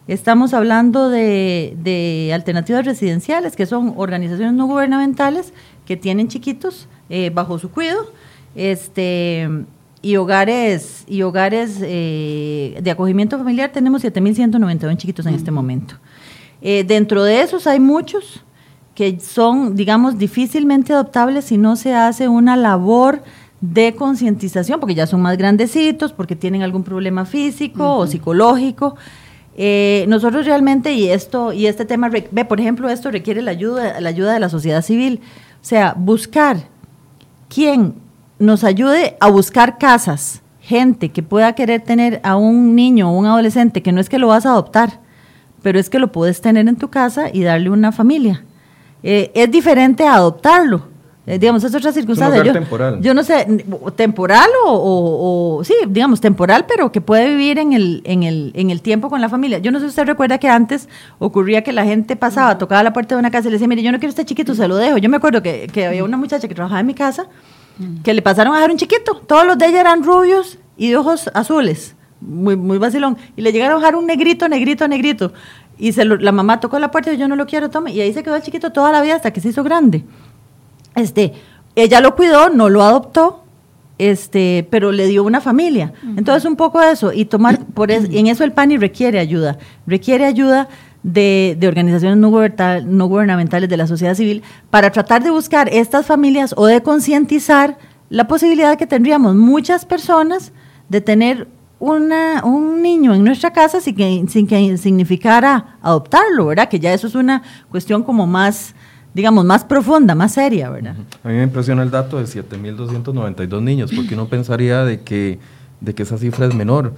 estamos 0.07 0.53
hablando 0.53 1.09
de, 1.09 2.31
alternativas 2.35 2.85
residenciales, 2.85 3.57
que 3.57 3.65
son 3.65 3.95
organizaciones 3.97 4.53
no 4.53 4.67
gubernamentales 4.67 5.55
que 5.87 5.97
tienen 5.97 6.29
chiquitos 6.29 6.87
eh, 7.09 7.31
bajo 7.35 7.59
su 7.59 7.71
cuidado, 7.71 8.13
este 8.55 9.49
y 10.03 10.17
hogares 10.17 11.05
y 11.07 11.23
hogares 11.23 11.81
de 11.81 12.91
acogimiento 12.91 13.39
familiar 13.39 13.71
tenemos 13.71 14.05
7.191 14.05 14.97
chiquitos 14.99 15.25
en 15.25 15.35
este 15.35 15.51
momento. 15.51 15.95
Eh, 16.63 16.85
dentro 16.85 17.25
de 17.25 17.43
esos 17.43 17.67
hay 17.67 17.81
muchos 17.81 18.45
que 18.95 19.19
son, 19.19 19.75
digamos, 19.75 20.19
difícilmente 20.19 20.93
adoptables 20.93 21.47
si 21.47 21.59
no 21.59 21.77
se 21.77 21.95
hace 21.95 22.29
una 22.29 22.57
labor 22.57 23.23
de 23.61 23.95
concientización, 23.95 24.81
porque 24.81 24.95
ya 24.95 25.07
son 25.07 25.23
más 25.23 25.37
grandecitos, 25.37 26.13
porque 26.13 26.37
tienen 26.37 26.63
algún 26.63 26.85
problema 26.85 27.25
físico 27.25 27.97
o 27.97 28.07
psicológico. 28.07 28.97
Eh, 29.57 30.05
nosotros 30.09 30.47
realmente, 30.47 30.93
y 30.93 31.09
esto, 31.09 31.53
y 31.53 31.67
este 31.67 31.85
tema, 31.85 32.09
ve, 32.09 32.45
por 32.45 32.61
ejemplo, 32.61 32.89
esto 32.89 33.11
requiere 33.11 33.43
la 33.43 33.51
ayuda, 33.51 34.01
la 34.01 34.09
ayuda 34.09 34.33
de 34.35 34.41
la 34.41 34.49
sociedad 34.49 34.83
civil. 34.83 35.21
O 35.61 35.65
sea, 35.65 35.95
buscar 35.97 36.69
quien 37.49 37.95
nos 38.39 38.65
ayude 38.65 39.17
a 39.21 39.31
buscar 39.31 39.79
casas, 39.79 40.43
gente 40.61 41.11
que 41.11 41.23
pueda 41.23 41.55
querer 41.55 41.83
tener 41.83 42.21
a 42.25 42.37
un 42.37 42.75
niño 42.75 43.11
o 43.11 43.19
un 43.19 43.27
adolescente, 43.27 43.83
que 43.83 43.93
no 43.93 44.01
es 44.01 44.09
que 44.09 44.19
lo 44.19 44.29
vas 44.29 44.47
a 44.47 44.51
adoptar, 44.51 45.01
pero 45.63 45.79
es 45.79 45.89
que 45.89 45.99
lo 45.99 46.13
puedes 46.13 46.41
tener 46.41 46.69
en 46.69 46.77
tu 46.77 46.89
casa 46.89 47.27
y 47.33 47.43
darle 47.43 47.71
una 47.71 47.93
familia. 47.93 48.45
Eh, 49.03 49.31
es 49.35 49.51
diferente 49.51 50.05
a 50.07 50.15
adoptarlo. 50.15 50.93
Eh, 51.25 51.39
digamos, 51.39 51.63
es 51.63 51.73
otra 51.73 51.93
circunstancia. 51.93 52.43
yo, 52.43 52.53
temporal. 52.53 53.01
yo 53.01 53.15
no 53.15 53.23
sé, 53.23 53.47
temporal 53.95 54.51
o, 54.67 55.63
sí, 55.65 55.75
digamos, 55.89 56.21
temporal, 56.21 56.67
pero 56.67 56.91
que 56.91 57.01
puede 57.01 57.29
vivir 57.29 57.59
en 57.59 57.73
el, 57.73 58.03
en, 58.05 58.25
el, 58.25 58.51
en 58.57 58.71
el 58.71 58.83
tiempo 58.83 59.09
con 59.09 59.21
la 59.21 59.29
familia. 59.29 59.59
Yo 59.59 59.71
no 59.71 59.79
sé 59.79 59.85
si 59.87 59.91
usted 59.91 60.05
recuerda 60.05 60.39
que 60.39 60.49
antes 60.49 60.89
ocurría 61.21 61.63
que 61.63 61.73
la 61.73 61.85
gente 61.85 62.17
pasaba, 62.17 62.59
tocaba 62.59 62.83
la 62.83 62.93
puerta 62.93 63.15
de 63.15 63.21
una 63.21 63.31
casa 63.31 63.47
y 63.47 63.53
le 63.53 63.55
decía, 63.55 63.69
mire, 63.69 63.85
yo 63.85 63.93
no 63.93 63.99
quiero 63.99 64.11
este 64.11 64.25
chiquito, 64.25 64.55
se 64.57 64.67
lo 64.67 64.77
dejo. 64.77 64.99
Yo 64.99 65.09
me 65.09 65.17
acuerdo 65.17 65.43
que, 65.43 65.69
que 65.73 65.87
había 65.87 66.03
una 66.03 66.17
muchacha 66.17 66.49
que 66.49 66.55
trabajaba 66.55 66.81
en 66.81 66.87
mi 66.87 66.95
casa 66.95 67.29
que 68.05 68.13
le 68.13 68.23
pasaron 68.23 68.53
a 68.53 68.57
dejar 68.57 68.71
un 68.71 68.77
chiquito. 68.77 69.23
Todos 69.27 69.47
los 69.47 69.57
de 69.59 69.67
ella 69.67 69.81
eran 69.81 70.03
rubios 70.03 70.59
y 70.77 70.91
de 70.91 70.97
ojos 70.97 71.31
azules 71.35 71.95
muy, 72.27 72.57
muy 72.57 72.79
vacilón. 72.79 73.17
Y 73.37 73.43
le 73.43 73.53
llegaron 73.53 73.77
a 73.77 73.79
dejar 73.81 73.97
un 73.97 74.07
negrito, 74.07 74.49
negrito, 74.49 74.87
negrito. 74.89 75.33
Y 75.79 75.93
se 75.93 76.05
la 76.05 76.33
mamá 76.33 76.61
tocó 76.61 76.79
la 76.79 76.91
puerta 76.91 77.13
y 77.13 77.17
yo 77.17 77.29
no 77.29 77.37
lo 77.37 77.47
quiero, 77.47 77.71
tome. 77.71 77.93
Y 77.93 78.01
ahí 78.01 78.13
se 78.13 78.23
quedó 78.23 78.37
el 78.37 78.43
chiquito 78.43 78.73
toda 78.73 78.93
la 78.93 79.01
vida 79.01 79.17
hasta 79.17 79.33
que 79.33 79.41
se 79.41 79.49
hizo 79.49 79.65
grande. 79.65 80.05
Este, 80.95 81.33
ella 81.75 82.01
lo 82.01 82.15
cuidó, 82.15 82.51
no 82.51 82.69
lo 82.69 82.83
adoptó, 82.83 83.45
este, 83.99 84.67
pero 84.71 84.93
le 84.93 85.07
dio 85.07 85.25
una 85.25 85.41
familia. 85.41 85.93
Entonces, 86.17 86.45
un 86.45 86.57
poco 86.57 86.81
eso. 86.83 87.13
Y 87.13 87.25
tomar, 87.25 87.65
por 87.75 87.91
en 87.91 88.27
eso 88.27 88.45
el 88.45 88.53
PANI 88.53 88.77
requiere 88.77 89.19
ayuda. 89.19 89.59
Requiere 89.87 90.25
ayuda 90.25 90.69
de, 91.03 91.57
de 91.59 91.69
organizaciones 91.69 92.19
no, 92.19 92.31
no 92.31 93.07
gubernamentales 93.07 93.69
de 93.69 93.77
la 93.77 93.87
sociedad 93.87 94.15
civil 94.15 94.43
para 94.71 94.91
tratar 94.91 95.23
de 95.23 95.31
buscar 95.31 95.69
estas 95.69 96.07
familias 96.07 96.55
o 96.57 96.67
de 96.67 96.81
concientizar 96.81 97.77
la 98.09 98.29
posibilidad 98.29 98.77
que 98.77 98.87
tendríamos 98.87 99.35
muchas 99.35 99.85
personas 99.85 100.53
de 100.89 101.01
tener 101.01 101.49
una, 101.83 102.45
un 102.45 102.81
niño 102.81 103.13
en 103.13 103.25
nuestra 103.25 103.53
casa 103.53 103.81
sin 103.81 103.97
que, 103.97 104.25
sin 104.29 104.47
que 104.47 104.79
significara 104.79 105.79
adoptarlo, 105.83 106.47
¿verdad? 106.47 106.69
Que 106.69 106.79
ya 106.79 106.95
eso 106.95 107.09
es 107.09 107.17
una 107.17 107.43
cuestión 107.71 108.05
como 108.05 108.25
más 108.25 108.73
digamos, 109.15 109.45
más 109.45 109.65
profunda, 109.65 110.15
más 110.15 110.33
seria, 110.33 110.71
¿verdad? 110.71 110.95
A 111.23 111.29
mí 111.29 111.35
me 111.35 111.43
impresiona 111.43 111.83
el 111.83 111.91
dato 111.91 112.19
de 112.19 112.25
7.292 112.25 113.61
niños, 113.61 113.91
porque 113.95 114.15
uno 114.15 114.27
pensaría 114.27 114.85
de 114.85 115.03
que, 115.03 115.39
de 115.81 115.95
que 115.95 116.05
esa 116.05 116.17
cifra 116.17 116.47
es 116.47 116.55
menor. 116.55 116.95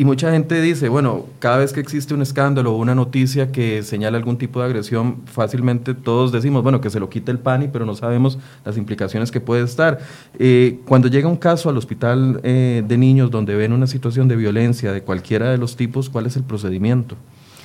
Y 0.00 0.04
mucha 0.04 0.30
gente 0.30 0.62
dice, 0.62 0.88
bueno, 0.88 1.24
cada 1.40 1.56
vez 1.56 1.72
que 1.72 1.80
existe 1.80 2.14
un 2.14 2.22
escándalo 2.22 2.72
o 2.72 2.76
una 2.76 2.94
noticia 2.94 3.50
que 3.50 3.82
señala 3.82 4.16
algún 4.16 4.38
tipo 4.38 4.60
de 4.60 4.66
agresión, 4.66 5.22
fácilmente 5.24 5.92
todos 5.92 6.30
decimos, 6.30 6.62
bueno, 6.62 6.80
que 6.80 6.88
se 6.88 7.00
lo 7.00 7.10
quite 7.10 7.32
el 7.32 7.40
PANI, 7.40 7.66
pero 7.72 7.84
no 7.84 7.96
sabemos 7.96 8.38
las 8.64 8.76
implicaciones 8.76 9.32
que 9.32 9.40
puede 9.40 9.64
estar. 9.64 9.98
Eh, 10.38 10.78
cuando 10.86 11.08
llega 11.08 11.26
un 11.26 11.36
caso 11.36 11.68
al 11.68 11.76
hospital 11.76 12.38
eh, 12.44 12.84
de 12.86 12.96
niños 12.96 13.32
donde 13.32 13.56
ven 13.56 13.72
una 13.72 13.88
situación 13.88 14.28
de 14.28 14.36
violencia 14.36 14.92
de 14.92 15.02
cualquiera 15.02 15.50
de 15.50 15.58
los 15.58 15.74
tipos, 15.74 16.08
¿cuál 16.08 16.26
es 16.26 16.36
el 16.36 16.44
procedimiento? 16.44 17.16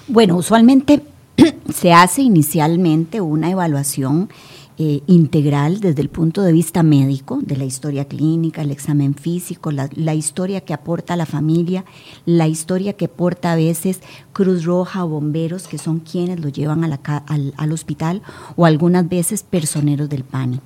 Bueno, 0.07 0.35
usualmente 0.35 1.03
se 1.71 1.93
hace 1.93 2.23
inicialmente 2.23 3.21
una 3.21 3.51
evaluación 3.51 4.29
eh, 4.77 5.01
integral 5.07 5.79
desde 5.79 6.01
el 6.01 6.09
punto 6.09 6.41
de 6.41 6.51
vista 6.51 6.83
médico, 6.83 7.39
de 7.41 7.57
la 7.57 7.65
historia 7.65 8.05
clínica, 8.05 8.61
el 8.61 8.71
examen 8.71 9.13
físico, 9.13 9.71
la, 9.71 10.13
historia 10.13 10.61
que 10.61 10.73
aporta 10.73 11.15
la 11.15 11.25
familia, 11.25 11.85
la 12.25 12.47
historia 12.47 12.93
que 12.93 13.05
aporta 13.05 13.51
a 13.51 13.55
veces 13.55 14.01
Cruz 14.31 14.65
Roja 14.65 15.05
o 15.05 15.09
bomberos, 15.09 15.67
que 15.67 15.77
son 15.77 15.99
quienes 15.99 16.39
lo 16.39 16.49
llevan 16.49 16.83
al, 16.83 17.53
al 17.55 17.71
hospital, 17.71 18.21
o 18.55 18.65
algunas 18.65 19.07
veces 19.07 19.43
personeros 19.43 20.09
del 20.09 20.23
PANI 20.23 20.59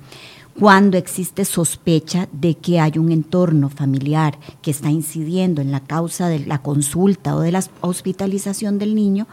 cuando 0.58 0.96
existe 0.96 1.44
sospecha 1.44 2.28
de 2.32 2.56
que 2.56 2.80
hay 2.80 2.98
un 2.98 3.12
entorno 3.12 3.68
familiar 3.68 4.38
que 4.60 4.72
está 4.72 4.90
incidiendo 4.90 5.62
en 5.62 5.70
la 5.70 5.80
causa 5.80 6.28
de 6.28 6.40
la 6.40 6.62
consulta 6.62 7.36
o 7.36 7.40
de 7.40 7.52
la 7.52 7.62
hospitalización 7.80 8.78
del 8.78 8.96
niño, 8.96 9.28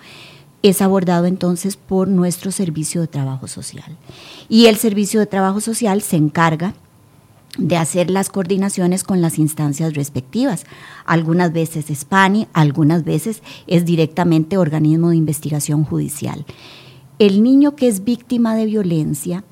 es 0.64 0.82
abordado 0.82 1.26
entonces 1.26 1.76
por 1.78 2.08
nuestro 2.08 2.52
servicio 2.52 3.02
de 3.02 3.08
trabajo 3.08 3.48
social. 3.48 3.98
Y 4.50 4.66
el 4.66 4.78
servicio 4.78 5.20
de 5.20 5.26
trabajo 5.26 5.62
social 5.62 6.02
se 6.02 6.18
encarga 6.18 6.74
de 7.58 7.78
hacer 7.78 8.10
las 8.10 8.30
coordinaciones 8.30 9.04
con 9.04 9.22
las 9.22 9.40
instancias 9.40 9.94
respectivas. 9.94 10.66
Algunas 11.06 11.54
veces 11.54 11.90
es 11.90 12.06
PANI, 12.06 12.48
algunas 12.54 13.04
veces 13.04 13.42
es 13.68 13.86
directamente 13.86 14.58
organismo 14.58 15.10
de 15.10 15.18
investigación 15.18 15.84
judicial. 15.84 16.46
El 17.20 17.44
niño 17.44 17.76
que 17.76 17.88
es 17.88 18.04
víctima 18.04 18.56
de 18.56 18.66
violencia 18.66 19.44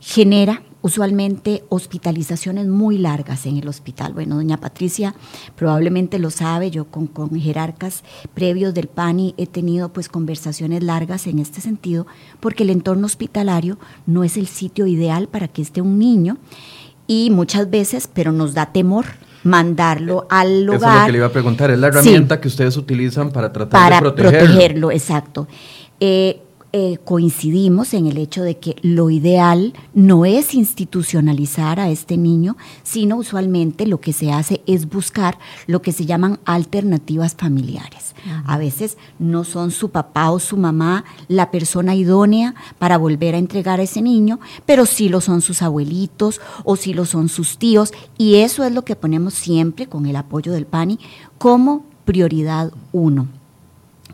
genera 0.00 0.62
usualmente 0.82 1.64
hospitalizaciones 1.68 2.66
muy 2.66 2.98
largas 2.98 3.46
en 3.46 3.56
el 3.56 3.68
hospital. 3.68 4.12
Bueno, 4.12 4.36
doña 4.36 4.58
Patricia 4.58 5.14
probablemente 5.56 6.18
lo 6.18 6.30
sabe, 6.30 6.70
yo 6.70 6.86
con, 6.86 7.06
con, 7.06 7.30
jerarcas 7.40 8.02
previos 8.34 8.74
del 8.74 8.88
PANI 8.88 9.34
he 9.36 9.46
tenido 9.46 9.92
pues 9.92 10.08
conversaciones 10.08 10.82
largas 10.82 11.26
en 11.26 11.38
este 11.38 11.60
sentido, 11.60 12.06
porque 12.40 12.64
el 12.64 12.70
entorno 12.70 13.06
hospitalario 13.06 13.78
no 14.06 14.24
es 14.24 14.36
el 14.36 14.46
sitio 14.46 14.86
ideal 14.86 15.28
para 15.28 15.48
que 15.48 15.62
esté 15.62 15.80
un 15.80 15.98
niño 15.98 16.38
y 17.06 17.30
muchas 17.30 17.70
veces, 17.70 18.08
pero 18.12 18.32
nos 18.32 18.54
da 18.54 18.72
temor 18.72 19.06
mandarlo 19.42 20.26
al 20.30 20.64
lugar. 20.64 20.80
Eso 20.80 20.88
es 20.90 21.00
lo 21.00 21.06
que 21.06 21.12
le 21.12 21.18
iba 21.18 21.26
a 21.26 21.32
preguntar, 21.32 21.70
es 21.70 21.78
la 21.78 21.88
herramienta 21.88 22.40
que 22.40 22.48
ustedes 22.48 22.76
utilizan 22.76 23.30
para 23.30 23.52
tratar 23.52 23.92
de 23.92 23.98
protegerlo. 24.00 24.30
Para 24.30 24.46
protegerlo, 24.46 24.90
exacto. 24.90 25.48
Eh, 25.98 26.40
eh, 26.72 26.98
coincidimos 27.04 27.94
en 27.94 28.06
el 28.06 28.16
hecho 28.16 28.42
de 28.42 28.58
que 28.58 28.76
lo 28.82 29.10
ideal 29.10 29.72
no 29.92 30.24
es 30.24 30.54
institucionalizar 30.54 31.80
a 31.80 31.90
este 31.90 32.16
niño, 32.16 32.56
sino 32.84 33.16
usualmente 33.16 33.86
lo 33.86 34.00
que 34.00 34.12
se 34.12 34.30
hace 34.30 34.62
es 34.66 34.88
buscar 34.88 35.38
lo 35.66 35.82
que 35.82 35.90
se 35.90 36.06
llaman 36.06 36.38
alternativas 36.44 37.34
familiares. 37.34 38.14
A 38.44 38.56
veces 38.56 38.98
no 39.18 39.42
son 39.42 39.72
su 39.72 39.90
papá 39.90 40.30
o 40.30 40.38
su 40.38 40.56
mamá 40.56 41.04
la 41.26 41.50
persona 41.50 41.94
idónea 41.94 42.54
para 42.78 42.98
volver 42.98 43.34
a 43.34 43.38
entregar 43.38 43.80
a 43.80 43.84
ese 43.84 44.00
niño, 44.00 44.38
pero 44.64 44.86
sí 44.86 45.08
lo 45.08 45.20
son 45.20 45.40
sus 45.40 45.62
abuelitos 45.62 46.40
o 46.64 46.76
sí 46.76 46.94
lo 46.94 47.04
son 47.04 47.28
sus 47.28 47.58
tíos, 47.58 47.92
y 48.16 48.36
eso 48.36 48.62
es 48.62 48.72
lo 48.72 48.84
que 48.84 48.94
ponemos 48.94 49.34
siempre 49.34 49.88
con 49.88 50.06
el 50.06 50.16
apoyo 50.16 50.52
del 50.52 50.66
PANI 50.66 51.00
como 51.38 51.84
prioridad 52.04 52.72
uno. 52.92 53.26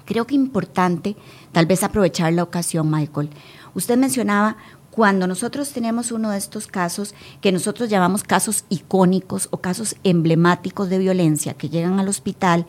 Creo 0.06 0.26
que 0.26 0.36
importante 0.36 1.16
tal 1.56 1.64
vez 1.64 1.82
aprovechar 1.82 2.34
la 2.34 2.42
ocasión, 2.42 2.90
Michael. 2.90 3.30
Usted 3.72 3.96
mencionaba 3.96 4.58
cuando 4.90 5.26
nosotros 5.26 5.70
tenemos 5.70 6.12
uno 6.12 6.28
de 6.28 6.36
estos 6.36 6.66
casos 6.66 7.14
que 7.40 7.50
nosotros 7.50 7.88
llamamos 7.88 8.24
casos 8.24 8.66
icónicos 8.68 9.48
o 9.50 9.56
casos 9.56 9.96
emblemáticos 10.04 10.90
de 10.90 10.98
violencia 10.98 11.54
que 11.54 11.70
llegan 11.70 11.98
al 11.98 12.08
hospital 12.08 12.66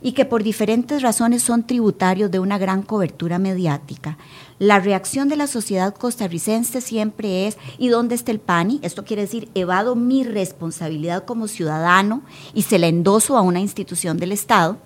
y 0.00 0.12
que 0.12 0.24
por 0.24 0.44
diferentes 0.44 1.02
razones 1.02 1.42
son 1.42 1.66
tributarios 1.66 2.30
de 2.30 2.38
una 2.38 2.58
gran 2.58 2.82
cobertura 2.82 3.40
mediática. 3.40 4.18
La 4.60 4.78
reacción 4.78 5.28
de 5.28 5.34
la 5.34 5.48
sociedad 5.48 5.92
costarricense 5.92 6.80
siempre 6.80 7.48
es, 7.48 7.56
¿y 7.76 7.88
dónde 7.88 8.14
está 8.14 8.30
el 8.30 8.38
PANI? 8.38 8.78
Esto 8.82 9.04
quiere 9.04 9.22
decir, 9.22 9.48
evado 9.56 9.96
mi 9.96 10.22
responsabilidad 10.22 11.24
como 11.24 11.48
ciudadano 11.48 12.22
y 12.54 12.62
se 12.62 12.78
la 12.78 12.86
endoso 12.86 13.36
a 13.36 13.42
una 13.42 13.58
institución 13.58 14.16
del 14.16 14.30
Estado. 14.30 14.78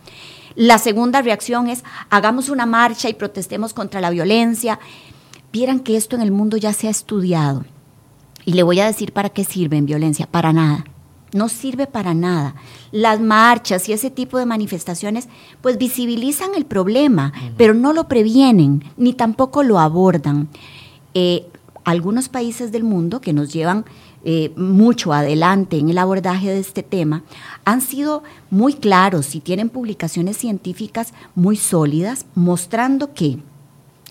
La 0.55 0.79
segunda 0.79 1.23
reacción 1.23 1.69
es 1.69 1.85
hagamos 2.11 2.49
una 2.49 2.67
marcha 2.67 3.09
y 3.09 3.15
protestemos 3.15 3.75
contra 3.75 4.01
la 4.01 4.11
violencia. 4.11 4.79
Vieran 5.53 5.81
que 5.81 5.97
esto 5.97 6.17
en 6.17 6.23
el 6.23 6.33
mundo 6.33 6.57
ya 6.57 6.73
se 6.73 6.88
ha 6.88 6.91
estudiado. 6.91 7.65
Y 8.45 8.55
le 8.55 8.62
voy 8.62 8.81
a 8.81 8.87
decir 8.87 9.12
para 9.12 9.31
qué 9.31 9.45
sirve 9.45 9.77
en 9.77 9.87
violencia. 9.87 10.27
Para 10.27 10.53
nada. 10.53 10.85
No 11.33 11.49
sirve 11.49 11.87
para 11.87 12.12
nada. 12.12 12.55
Las 12.91 13.21
marchas 13.21 13.88
y 13.88 13.93
ese 13.93 14.11
tipo 14.11 14.38
de 14.38 14.45
manifestaciones 14.45 15.29
pues 15.62 15.79
visibilizan 15.79 16.55
el 16.55 16.67
problema, 16.67 17.33
pero 17.57 17.73
no 17.73 17.95
lo 17.95 18.07
previenen 18.07 18.85
ni 18.99 19.15
tampoco 19.15 19.62
lo 19.62 19.79
abordan. 19.79 20.49
Eh, 21.15 21.47
algunos 21.85 22.29
países 22.29 22.71
del 22.71 22.85
mundo 22.85 23.21
que 23.21 23.33
nos 23.33 23.53
llevan 23.53 23.87
eh, 24.25 24.53
mucho 24.57 25.13
adelante 25.13 25.79
en 25.79 25.89
el 25.89 25.99
abordaje 25.99 26.49
de 26.49 26.61
este 26.61 26.83
tema, 26.83 27.25
han 27.65 27.81
sido 27.81 28.23
muy 28.51 28.75
claros 28.75 29.35
y 29.35 29.41
tienen 29.41 29.69
publicaciones 29.69 30.37
científicas 30.37 31.13
muy 31.35 31.57
sólidas 31.57 32.27
mostrando 32.35 33.15
que 33.15 33.39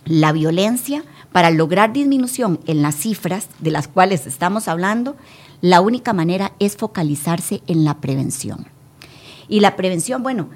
la 0.06 0.32
violencia, 0.32 1.04
para 1.32 1.52
lograr 1.52 1.94
disminución 1.94 2.60
en 2.66 2.82
las 2.82 2.96
cifras 2.96 3.48
de 3.60 3.72
las 3.72 3.88
cuales 3.88 4.28
estamos 4.28 4.68
hablando, 4.68 5.16
la 5.62 5.80
única 5.80 6.12
manera 6.12 6.54
es 6.60 6.76
focalizarse 6.76 7.62
en 7.68 7.86
la 7.86 8.02
prevención. 8.02 8.68
Y 9.48 9.60
la 9.60 9.76
prevención, 9.76 10.24
bueno, 10.24 10.50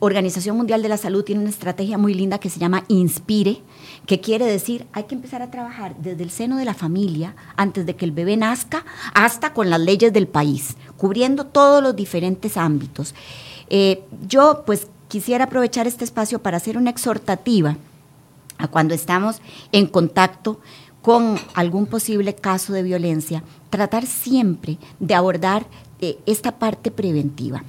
Organización 0.00 0.56
Mundial 0.56 0.82
de 0.82 0.88
la 0.88 0.96
Salud 0.96 1.24
tiene 1.24 1.40
una 1.40 1.50
estrategia 1.50 1.98
muy 1.98 2.14
linda 2.14 2.38
que 2.38 2.50
se 2.50 2.58
llama 2.58 2.84
Inspire, 2.88 3.62
que 4.10 4.20
quiere 4.20 4.44
decir 4.44 4.88
hay 4.92 5.04
que 5.04 5.14
empezar 5.14 5.40
a 5.40 5.52
trabajar 5.52 5.94
desde 5.98 6.24
el 6.24 6.32
seno 6.32 6.56
de 6.56 6.64
la 6.64 6.74
familia, 6.74 7.36
antes 7.56 7.86
de 7.86 7.94
que 7.94 8.04
el 8.04 8.10
bebé 8.10 8.36
nazca, 8.36 8.84
hasta 9.14 9.52
con 9.52 9.70
las 9.70 9.78
leyes 9.78 10.12
del 10.12 10.26
país, 10.26 10.76
cubriendo 10.96 11.46
todos 11.46 11.80
los 11.80 11.94
diferentes 11.94 12.56
ámbitos. 12.56 13.14
Eh, 13.68 14.02
yo 14.26 14.64
pues 14.66 14.88
quisiera 15.06 15.44
aprovechar 15.44 15.86
este 15.86 16.02
espacio 16.02 16.42
para 16.42 16.56
hacer 16.56 16.76
una 16.76 16.90
exhortativa 16.90 17.76
a 18.58 18.66
cuando 18.66 18.94
estamos 18.94 19.40
en 19.70 19.86
contacto 19.86 20.58
con 21.02 21.38
algún 21.54 21.86
posible 21.86 22.34
caso 22.34 22.72
de 22.72 22.82
violencia, 22.82 23.44
tratar 23.70 24.06
siempre 24.06 24.78
de 24.98 25.14
abordar 25.14 25.66
eh, 26.00 26.18
esta 26.26 26.58
parte 26.58 26.90
preventiva. 26.90 27.62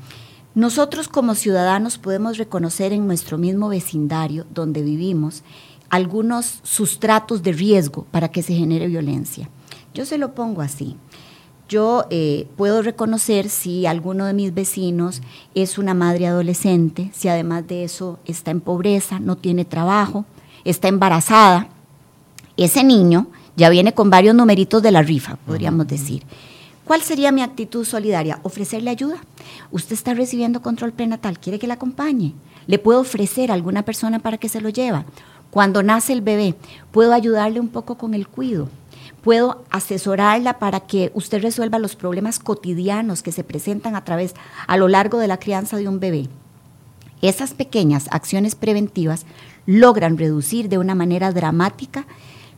Nosotros 0.56 1.08
como 1.08 1.36
ciudadanos 1.36 2.00
podemos 2.00 2.40
reconocer 2.40 2.94
en 2.94 3.06
nuestro 3.06 3.38
mismo 3.38 3.70
vecindario 3.70 4.48
donde 4.50 4.82
vivimos 4.82 5.44
algunos 5.92 6.62
sustratos 6.64 7.44
de 7.44 7.52
riesgo 7.52 8.06
para 8.12 8.30
que 8.30 8.42
se 8.42 8.56
genere 8.56 8.88
violencia. 8.88 9.50
Yo 9.94 10.06
se 10.06 10.18
lo 10.18 10.34
pongo 10.34 10.62
así. 10.62 10.96
Yo 11.68 12.06
eh, 12.10 12.48
puedo 12.56 12.82
reconocer 12.82 13.50
si 13.50 13.86
alguno 13.86 14.26
de 14.26 14.34
mis 14.34 14.54
vecinos 14.54 15.22
es 15.54 15.78
una 15.78 15.94
madre 15.94 16.28
adolescente, 16.28 17.12
si 17.14 17.28
además 17.28 17.68
de 17.68 17.84
eso 17.84 18.20
está 18.26 18.52
en 18.52 18.62
pobreza, 18.62 19.20
no 19.20 19.36
tiene 19.36 19.66
trabajo, 19.66 20.26
está 20.64 20.88
embarazada. 20.88 21.68
Ese 22.56 22.84
niño 22.84 23.28
ya 23.58 23.70
viene 23.70 23.94
con 23.94 24.10
varios 24.10 24.34
numeritos 24.34 24.82
de 24.82 24.92
la 24.92 25.02
rifa, 25.02 25.36
podríamos 25.46 25.88
decir. 25.88 26.24
¿Cuál 26.86 27.02
sería 27.02 27.32
mi 27.32 27.42
actitud 27.42 27.86
solidaria? 27.86 28.40
Ofrecerle 28.44 28.90
ayuda. 28.90 29.18
Usted 29.72 29.94
está 29.94 30.14
recibiendo 30.14 30.62
control 30.62 30.94
prenatal, 30.94 31.40
quiere 31.40 31.60
que 31.60 31.68
le 31.68 31.74
acompañe. 31.74 32.34
Le 32.68 32.80
puedo 32.80 33.02
ofrecer 33.02 33.52
a 33.52 33.54
alguna 33.54 33.84
persona 33.84 34.20
para 34.20 34.38
que 34.38 34.50
se 34.50 34.62
lo 34.62 34.70
lleva. 34.70 35.06
Cuando 35.52 35.84
nace 35.84 36.14
el 36.14 36.22
bebé, 36.22 36.56
puedo 36.92 37.14
ayudarle 37.14 37.60
un 37.60 37.68
poco 37.68 37.98
con 37.98 38.14
el 38.14 38.28
cuido. 38.28 38.70
Puedo 39.22 39.64
asesorarla 39.70 40.58
para 40.58 40.80
que 40.80 41.12
usted 41.14 41.42
resuelva 41.42 41.78
los 41.78 41.96
problemas 41.96 42.40
cotidianos 42.40 43.22
que 43.22 43.34
se 43.34 43.44
presentan 43.44 43.96
a 43.96 44.04
través, 44.04 44.34
a 44.66 44.78
lo 44.78 44.88
largo 44.88 45.20
de 45.20 45.28
la 45.28 45.38
crianza 45.38 45.78
de 45.78 45.88
un 45.88 46.00
bebé. 46.00 46.30
Esas 47.22 47.54
pequeñas 47.54 48.08
acciones 48.12 48.56
preventivas 48.56 49.26
logran 49.66 50.18
reducir 50.18 50.70
de 50.70 50.80
una 50.80 50.96
manera 50.96 51.32
dramática 51.32 52.08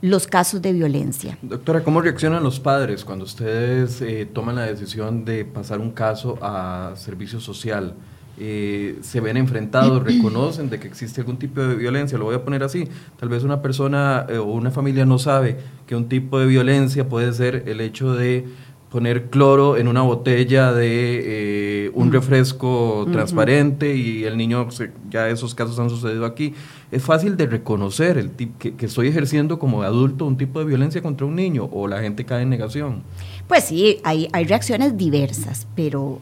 los 0.02 0.28
casos 0.28 0.62
de 0.62 0.74
violencia. 0.74 1.38
Doctora, 1.42 1.84
¿cómo 1.84 2.00
reaccionan 2.00 2.44
los 2.44 2.60
padres 2.60 3.04
cuando 3.04 3.26
ustedes 3.26 4.02
eh, 4.02 4.26
toman 4.26 4.56
la 4.56 4.66
decisión 4.66 5.26
de 5.26 5.46
pasar 5.46 5.80
un 5.80 5.92
caso 5.92 6.38
a 6.42 6.94
servicio 6.96 7.40
social? 7.40 7.96
Eh, 8.40 8.98
se 9.02 9.20
ven 9.22 9.38
enfrentados, 9.38 10.04
reconocen 10.06 10.70
de 10.70 10.80
que 10.80 10.88
existe 10.88 11.22
algún 11.22 11.38
tipo 11.38 11.62
de 11.62 11.76
violencia, 11.76 12.18
lo 12.18 12.26
voy 12.26 12.36
a 12.36 12.44
poner 12.44 12.64
así, 12.64 12.88
tal 13.20 13.30
vez 13.30 13.44
una 13.44 13.62
persona 13.62 14.26
o 14.40 14.44
una 14.44 14.72
familia 14.72 15.06
no 15.06 15.20
sabe 15.20 15.58
que 15.88 15.96
un 15.96 16.10
tipo 16.10 16.40
de 16.40 16.46
violencia 16.46 17.08
puede 17.08 17.34
ser 17.34 17.64
el 17.68 17.82
hecho 17.82 18.14
de 18.14 18.46
poner 18.94 19.32
cloro 19.32 19.76
en 19.76 19.88
una 19.88 20.04
botella 20.04 20.72
de 20.72 21.88
eh, 21.88 21.92
un 21.96 22.12
refresco 22.12 23.08
transparente 23.12 23.96
y 23.96 24.24
el 24.24 24.38
niño, 24.38 24.68
ya 25.10 25.30
esos 25.30 25.56
casos 25.56 25.80
han 25.80 25.90
sucedido 25.90 26.28
aquí. 26.28 26.54
Es 26.92 27.02
fácil 27.02 27.36
de 27.36 27.48
reconocer 27.48 28.20
el 28.20 28.30
que, 28.30 28.76
que, 28.76 28.86
estoy 28.86 29.08
ejerciendo 29.08 29.58
como 29.58 29.82
adulto 29.82 30.28
un 30.28 30.38
tipo 30.38 30.60
de 30.60 30.66
violencia 30.66 31.02
contra 31.02 31.26
un 31.26 31.36
niño 31.36 31.68
o 31.74 31.88
la 31.88 32.02
gente 32.02 32.24
cae 32.24 32.44
en 32.44 32.52
negación. 32.52 33.02
Pues 33.48 33.64
sí, 33.64 33.98
hay, 34.04 34.28
hay 34.32 34.46
reacciones 34.46 34.96
diversas, 34.96 35.66
pero 35.76 36.22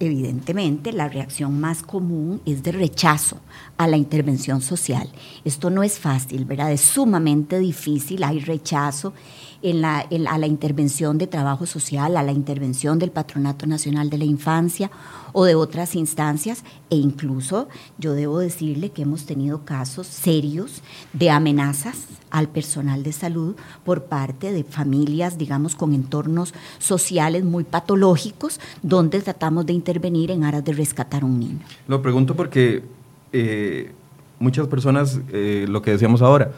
evidentemente 0.00 0.92
la 0.92 1.08
reacción 1.08 1.60
más 1.60 1.82
común 1.82 2.40
es 2.46 2.62
de 2.62 2.72
rechazo 2.72 3.38
a 3.76 3.86
la 3.86 3.96
intervención 3.96 4.62
social. 4.62 5.08
Esto 5.44 5.70
no 5.70 5.82
es 5.82 5.98
fácil, 5.98 6.46
¿verdad? 6.46 6.72
Es 6.72 6.80
sumamente 6.80 7.58
difícil, 7.58 8.24
hay 8.24 8.40
rechazo 8.40 9.12
en 9.62 9.80
la, 9.80 9.98
a 10.00 10.38
la 10.38 10.46
intervención 10.46 11.18
de 11.18 11.26
trabajo 11.26 11.66
social, 11.66 12.16
a 12.16 12.22
la 12.22 12.32
intervención 12.32 12.98
del 12.98 13.10
Patronato 13.10 13.66
Nacional 13.66 14.10
de 14.10 14.18
la 14.18 14.24
Infancia 14.24 14.90
o 15.32 15.44
de 15.44 15.54
otras 15.54 15.94
instancias 15.94 16.64
e 16.88 16.96
incluso 16.96 17.68
yo 17.98 18.14
debo 18.14 18.38
decirle 18.38 18.90
que 18.90 19.02
hemos 19.02 19.26
tenido 19.26 19.64
casos 19.64 20.06
serios 20.06 20.82
de 21.12 21.30
amenazas 21.30 22.06
al 22.30 22.48
personal 22.48 23.02
de 23.02 23.12
salud 23.12 23.56
por 23.84 24.04
parte 24.04 24.52
de 24.52 24.64
familias, 24.64 25.36
digamos, 25.36 25.74
con 25.74 25.94
entornos 25.94 26.54
sociales 26.78 27.44
muy 27.44 27.64
patológicos, 27.64 28.60
donde 28.82 29.20
tratamos 29.20 29.66
de 29.66 29.72
intervenir 29.72 30.30
en 30.30 30.44
aras 30.44 30.64
de 30.64 30.72
rescatar 30.72 31.22
a 31.22 31.26
un 31.26 31.38
niño. 31.38 31.60
Lo 31.88 32.00
pregunto 32.00 32.34
porque 32.34 32.84
eh, 33.32 33.92
muchas 34.38 34.66
personas, 34.68 35.20
eh, 35.32 35.66
lo 35.68 35.82
que 35.82 35.92
decíamos 35.92 36.22
ahora, 36.22 36.52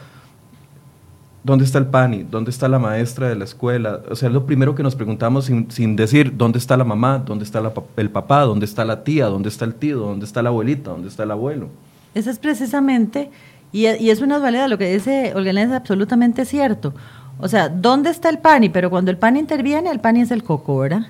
¿Dónde 1.43 1.65
está 1.65 1.77
el 1.77 1.87
PANI? 1.87 2.23
¿Dónde 2.23 2.51
está 2.51 2.69
la 2.69 2.79
maestra 2.79 3.27
de 3.27 3.35
la 3.35 3.43
escuela? 3.43 3.99
O 4.09 4.15
sea, 4.15 4.29
es 4.29 4.33
lo 4.33 4.45
primero 4.45 4.75
que 4.75 4.83
nos 4.83 4.95
preguntamos 4.95 5.45
sin, 5.45 5.95
decir 5.97 6.37
dónde 6.37 6.57
está 6.57 6.77
la 6.77 6.85
mamá, 6.85 7.21
dónde 7.25 7.43
está 7.43 7.61
el 7.97 8.09
papá, 8.09 8.41
dónde 8.41 8.65
está 8.65 8.85
la 8.85 9.03
tía, 9.03 9.25
dónde 9.25 9.49
está 9.49 9.65
el 9.65 9.75
tío, 9.75 9.99
dónde 9.99 10.25
está 10.25 10.41
la 10.41 10.49
abuelita, 10.49 10.91
dónde 10.91 11.09
está 11.09 11.23
el 11.23 11.31
abuelo. 11.31 11.67
Eso 12.15 12.29
es 12.29 12.39
precisamente, 12.39 13.29
y, 13.73 13.87
es 13.87 14.21
una 14.21 14.67
lo 14.67 14.77
que 14.77 14.93
dice 14.93 15.33
Olga 15.35 15.51
es 15.51 15.71
absolutamente 15.71 16.45
cierto. 16.45 16.93
O 17.39 17.49
sea, 17.49 17.67
¿dónde 17.67 18.09
está 18.09 18.29
el 18.29 18.37
PANI? 18.37 18.69
Pero 18.69 18.89
cuando 18.89 19.11
el 19.11 19.17
PANI 19.17 19.39
interviene, 19.39 19.89
el 19.89 19.99
PANI 19.99 20.21
es 20.21 20.31
el 20.31 20.43
coco, 20.43 20.77
¿verdad? 20.77 21.07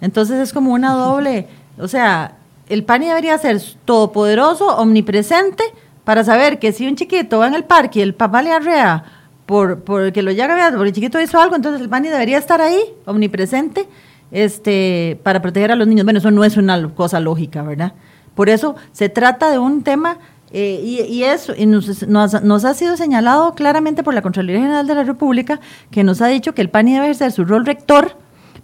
Entonces 0.00 0.38
es 0.38 0.52
como 0.54 0.72
una 0.72 0.94
doble, 0.94 1.46
o 1.78 1.88
sea, 1.88 2.36
el 2.70 2.84
PANI 2.84 3.08
debería 3.08 3.36
ser 3.36 3.60
todopoderoso, 3.84 4.78
omnipresente, 4.78 5.62
para 6.04 6.24
saber 6.24 6.58
que 6.58 6.72
si 6.72 6.86
un 6.86 6.96
chiquito 6.96 7.40
va 7.40 7.48
en 7.48 7.54
el 7.54 7.64
parque 7.64 7.98
y 7.98 8.02
el 8.02 8.14
papá 8.14 8.40
le 8.42 8.52
arrea 8.52 9.21
por, 9.52 9.80
por 9.80 10.12
que 10.12 10.22
lo 10.22 10.30
llega 10.30 10.70
porque 10.70 10.88
el 10.88 10.94
chiquito 10.94 11.20
hizo 11.20 11.38
algo, 11.38 11.54
entonces 11.54 11.82
el 11.82 11.90
PANI 11.90 12.08
debería 12.08 12.38
estar 12.38 12.62
ahí, 12.62 12.80
omnipresente, 13.04 13.86
este, 14.30 15.20
para 15.22 15.42
proteger 15.42 15.70
a 15.70 15.76
los 15.76 15.86
niños. 15.86 16.04
Bueno, 16.04 16.20
eso 16.20 16.30
no 16.30 16.42
es 16.42 16.56
una 16.56 16.88
cosa 16.94 17.20
lógica, 17.20 17.60
¿verdad? 17.60 17.92
Por 18.34 18.48
eso 18.48 18.76
se 18.92 19.10
trata 19.10 19.50
de 19.50 19.58
un 19.58 19.82
tema, 19.82 20.16
eh, 20.52 20.80
y, 20.82 21.24
eso 21.24 21.52
y 21.54 21.66
nos, 21.66 22.08
nos, 22.08 22.64
ha 22.64 22.72
sido 22.72 22.96
señalado 22.96 23.54
claramente 23.54 24.02
por 24.02 24.14
la 24.14 24.22
Contraloría 24.22 24.62
General 24.62 24.86
de 24.86 24.94
la 24.94 25.04
República, 25.04 25.60
que 25.90 26.02
nos 26.02 26.22
ha 26.22 26.28
dicho 26.28 26.54
que 26.54 26.62
el 26.62 26.70
PANI 26.70 26.94
debe 26.94 27.04
ejercer 27.04 27.30
su 27.30 27.44
rol 27.44 27.66
rector, 27.66 28.16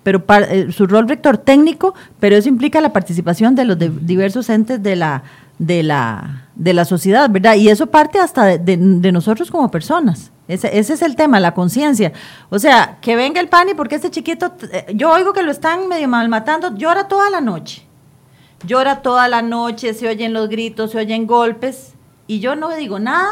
pero 0.03 0.25
eh, 0.49 0.73
su 0.73 0.87
rol 0.87 1.07
rector 1.07 1.37
técnico, 1.37 1.93
pero 2.19 2.35
eso 2.35 2.49
implica 2.49 2.81
la 2.81 2.95
participación 2.95 3.55
de 3.55 3.67
los 3.67 3.77
diversos 3.79 4.49
entes 4.49 4.83
de 4.83 4.97
la, 4.97 5.23
de 5.59 5.83
la, 5.83 6.49
de 6.55 6.73
la 6.73 6.87
sociedad, 6.87 7.29
¿verdad? 7.29 7.57
Y 7.57 7.69
eso 7.69 7.89
parte 7.89 8.21
hasta 8.21 8.57
de, 8.57 8.79
nosotros 9.13 9.51
como 9.51 9.71
personas. 9.71 10.33
Ese, 10.49 10.79
ese, 10.79 10.95
es 10.95 11.03
el 11.03 11.15
tema, 11.15 11.39
la 11.41 11.53
conciencia. 11.53 12.13
O 12.49 12.59
sea, 12.59 12.99
que 13.03 13.17
venga 13.17 13.41
el 13.41 13.49
PANI 13.49 13.75
porque 13.75 13.97
este 13.97 14.11
chiquito, 14.11 14.55
eh, 14.73 14.87
yo 14.95 15.13
oigo 15.13 15.35
que 15.35 15.43
lo 15.43 15.51
están 15.51 15.89
medio 15.89 16.09
mal 16.09 16.29
matando, 16.31 16.75
llora 16.75 17.07
toda 17.07 17.29
la 17.29 17.43
noche. 17.43 17.87
Llora 18.67 19.03
toda 19.03 19.29
la 19.29 19.43
noche, 19.43 19.95
se 19.95 20.09
oyen 20.09 20.33
los 20.33 20.49
gritos, 20.49 20.91
se 20.91 20.99
oyen 20.99 21.27
golpes, 21.27 21.95
y 22.27 22.41
yo 22.41 22.57
no 22.57 22.75
digo 22.75 22.99
nada 22.99 23.31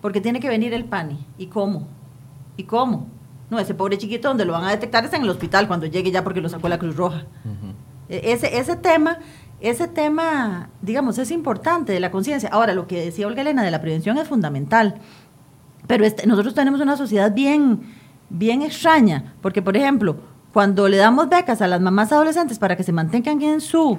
porque 0.00 0.20
tiene 0.20 0.40
que 0.40 0.48
venir 0.48 0.72
el 0.72 0.86
PANI. 0.86 1.24
¿Y 1.38 1.46
cómo? 1.46 1.86
¿Y 2.56 2.64
cómo? 2.64 3.06
No, 3.50 3.58
ese 3.58 3.74
pobre 3.74 3.98
chiquito 3.98 4.28
donde 4.28 4.44
lo 4.44 4.54
van 4.54 4.64
a 4.64 4.70
detectar 4.70 5.04
es 5.04 5.12
en 5.12 5.22
el 5.22 5.30
hospital 5.30 5.68
cuando 5.68 5.86
llegue 5.86 6.10
ya 6.10 6.24
porque 6.24 6.40
lo 6.40 6.48
sacó 6.48 6.68
la 6.68 6.78
Cruz 6.78 6.96
Roja. 6.96 7.26
E, 8.08 8.32
ese, 8.32 8.58
ese 8.58 8.76
tema 8.76 9.18
ese 9.60 9.88
tema, 9.88 10.68
digamos, 10.82 11.18
es 11.18 11.30
importante 11.30 11.92
de 11.92 12.00
la 12.00 12.10
conciencia. 12.10 12.50
Ahora, 12.52 12.74
lo 12.74 12.86
que 12.86 13.02
decía 13.02 13.26
Olga 13.26 13.40
Elena 13.40 13.62
de 13.62 13.70
la 13.70 13.80
prevención 13.80 14.18
es 14.18 14.28
fundamental, 14.28 14.96
pero 15.86 16.04
este, 16.04 16.26
nosotros 16.26 16.54
tenemos 16.54 16.80
una 16.80 16.96
sociedad 16.96 17.32
bien, 17.32 17.80
bien 18.28 18.62
extraña, 18.62 19.34
porque, 19.42 19.62
por 19.62 19.76
ejemplo, 19.76 20.16
cuando 20.52 20.88
le 20.88 20.96
damos 20.96 21.28
becas 21.28 21.60
a 21.60 21.66
las 21.66 21.80
mamás 21.80 22.12
adolescentes 22.12 22.58
para 22.58 22.76
que 22.76 22.82
se 22.82 22.92
mantengan 22.92 23.42
en 23.42 23.60
su, 23.60 23.98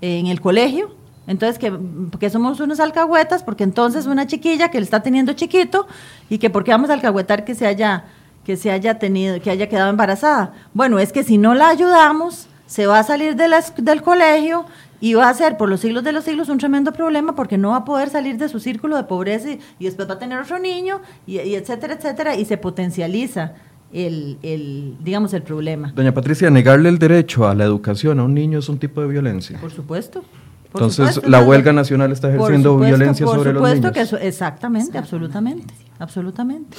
en 0.00 0.26
el 0.26 0.40
colegio, 0.40 0.94
entonces 1.26 1.58
que, 1.58 2.30
somos 2.30 2.60
unos 2.60 2.80
alcahuetas, 2.80 3.42
porque 3.42 3.64
entonces 3.64 4.06
una 4.06 4.26
chiquilla 4.26 4.70
que 4.70 4.78
le 4.78 4.84
está 4.84 5.02
teniendo 5.02 5.32
chiquito 5.32 5.86
y 6.28 6.38
que 6.38 6.50
porque 6.50 6.70
vamos 6.70 6.90
a 6.90 6.94
alcahuetar 6.94 7.44
que 7.44 7.54
se 7.54 7.66
haya 7.66 8.04
que 8.44 8.58
se 8.58 8.70
haya 8.70 8.98
tenido, 8.98 9.40
que 9.40 9.50
haya 9.50 9.70
quedado 9.70 9.88
embarazada. 9.88 10.52
Bueno, 10.74 10.98
es 10.98 11.14
que 11.14 11.24
si 11.24 11.38
no 11.38 11.54
la 11.54 11.68
ayudamos, 11.68 12.46
se 12.66 12.86
va 12.86 12.98
a 12.98 13.02
salir 13.02 13.36
de 13.36 13.48
del 13.78 14.02
colegio 14.02 14.66
y 15.00 15.14
va 15.14 15.28
a 15.28 15.34
ser 15.34 15.56
por 15.56 15.68
los 15.68 15.80
siglos 15.80 16.04
de 16.04 16.12
los 16.12 16.24
siglos 16.24 16.48
un 16.48 16.58
tremendo 16.58 16.92
problema 16.92 17.34
porque 17.34 17.58
no 17.58 17.70
va 17.70 17.78
a 17.78 17.84
poder 17.84 18.10
salir 18.10 18.38
de 18.38 18.48
su 18.48 18.60
círculo 18.60 18.96
de 18.96 19.04
pobreza 19.04 19.50
y, 19.50 19.84
después 19.84 20.08
va 20.08 20.14
a 20.14 20.18
tener 20.18 20.38
otro 20.38 20.58
niño 20.58 21.00
y, 21.26 21.38
etcétera, 21.38 21.94
etcétera, 21.94 22.36
y 22.36 22.44
se 22.44 22.56
potencializa 22.56 23.52
el, 23.92 24.38
el, 24.42 24.96
digamos, 25.02 25.34
el 25.34 25.42
problema. 25.42 25.92
Doña 25.94 26.12
Patricia, 26.12 26.50
negarle 26.50 26.88
el 26.88 26.98
derecho 26.98 27.46
a 27.46 27.54
la 27.54 27.64
educación 27.64 28.18
a 28.18 28.24
un 28.24 28.34
niño 28.34 28.58
es 28.58 28.68
un 28.68 28.78
tipo 28.78 29.00
de 29.00 29.08
violencia. 29.08 29.60
Por 29.60 29.70
supuesto. 29.70 30.24
Entonces, 30.72 31.20
la 31.28 31.40
huelga 31.40 31.72
nacional 31.72 32.10
está 32.10 32.28
ejerciendo 32.28 32.76
violencia 32.76 33.26
sobre 33.26 33.52
los 33.52 33.62
niños. 33.62 33.80
Por 33.80 33.92
supuesto 33.92 34.18
que 34.18 34.26
exactamente, 34.26 34.98
absolutamente, 34.98 35.72
absolutamente. 36.00 36.76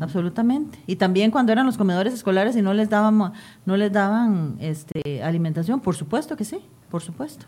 Absolutamente. 0.00 0.78
Y 0.86 0.96
también 0.96 1.30
cuando 1.30 1.52
eran 1.52 1.66
los 1.66 1.76
comedores 1.76 2.14
escolares 2.14 2.56
y 2.56 2.62
no 2.62 2.72
les 2.72 2.88
daban, 2.88 3.32
no 3.66 3.76
les 3.76 3.92
daban 3.92 4.56
este, 4.58 5.22
alimentación, 5.22 5.80
por 5.80 5.94
supuesto 5.94 6.36
que 6.36 6.44
sí, 6.44 6.58
por 6.94 7.02
supuesto. 7.02 7.46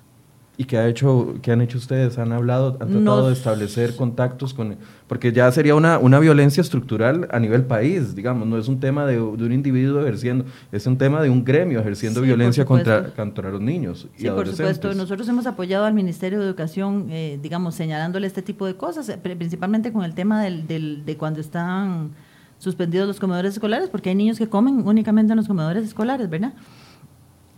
¿Y 0.57 0.65
qué, 0.65 0.77
ha 0.77 0.89
hecho, 0.89 1.37
qué 1.41 1.53
han 1.53 1.61
hecho 1.61 1.79
ustedes? 1.79 2.19
¿Han 2.19 2.33
hablado, 2.33 2.77
han 2.81 2.89
tratado 2.89 3.29
de 3.29 3.33
establecer 3.33 3.95
contactos 3.95 4.53
con...? 4.53 4.77
Porque 5.07 5.31
ya 5.31 5.53
sería 5.53 5.77
una, 5.77 5.99
una 6.01 6.19
violencia 6.19 6.61
estructural 6.61 7.29
a 7.31 7.39
nivel 7.39 7.65
país, 7.65 8.17
digamos, 8.17 8.49
no 8.49 8.59
es 8.59 8.67
un 8.67 8.81
tema 8.81 9.07
de, 9.07 9.21
un 9.21 9.53
individuo 9.53 10.01
ejerciendo, 10.01 10.47
es 10.73 10.85
un 10.89 10.99
tema 10.99 11.23
de 11.23 11.31
un 11.31 11.45
gremio 11.45 11.79
ejerciendo 11.79 12.23
violencia 12.23 12.65
contra, 12.65 13.15
contra 13.15 13.53
los 13.53 13.61
niños 13.61 14.09
y 14.19 14.23
sí, 14.23 14.31
por 14.31 14.49
supuesto. 14.49 14.93
Nosotros 14.95 15.29
hemos 15.29 15.47
apoyado 15.47 15.85
al 15.85 15.95
Ministerio 15.95 16.41
de 16.41 16.47
Educación, 16.47 17.07
eh, 17.11 17.39
digamos, 17.41 17.77
señalándole 17.77 18.27
este 18.27 18.43
tipo 18.43 18.67
de 18.67 18.75
cosas, 18.75 19.09
eh, 19.09 19.17
principalmente 19.19 19.93
con 19.93 20.05
el 20.05 20.15
tema 20.15 20.43
del, 20.43 20.67
del, 20.67 21.05
de 21.05 21.17
cuando 21.17 21.39
están 21.39 22.11
suspendidos 22.59 23.07
los 23.07 23.21
comedores 23.21 23.53
escolares, 23.53 23.91
porque 23.91 24.09
hay 24.09 24.17
niños 24.17 24.39
que 24.39 24.49
comen 24.49 24.83
únicamente 24.85 25.35
en 25.35 25.37
los 25.37 25.47
comedores 25.47 25.85
escolares, 25.85 26.29
¿verdad? 26.29 26.53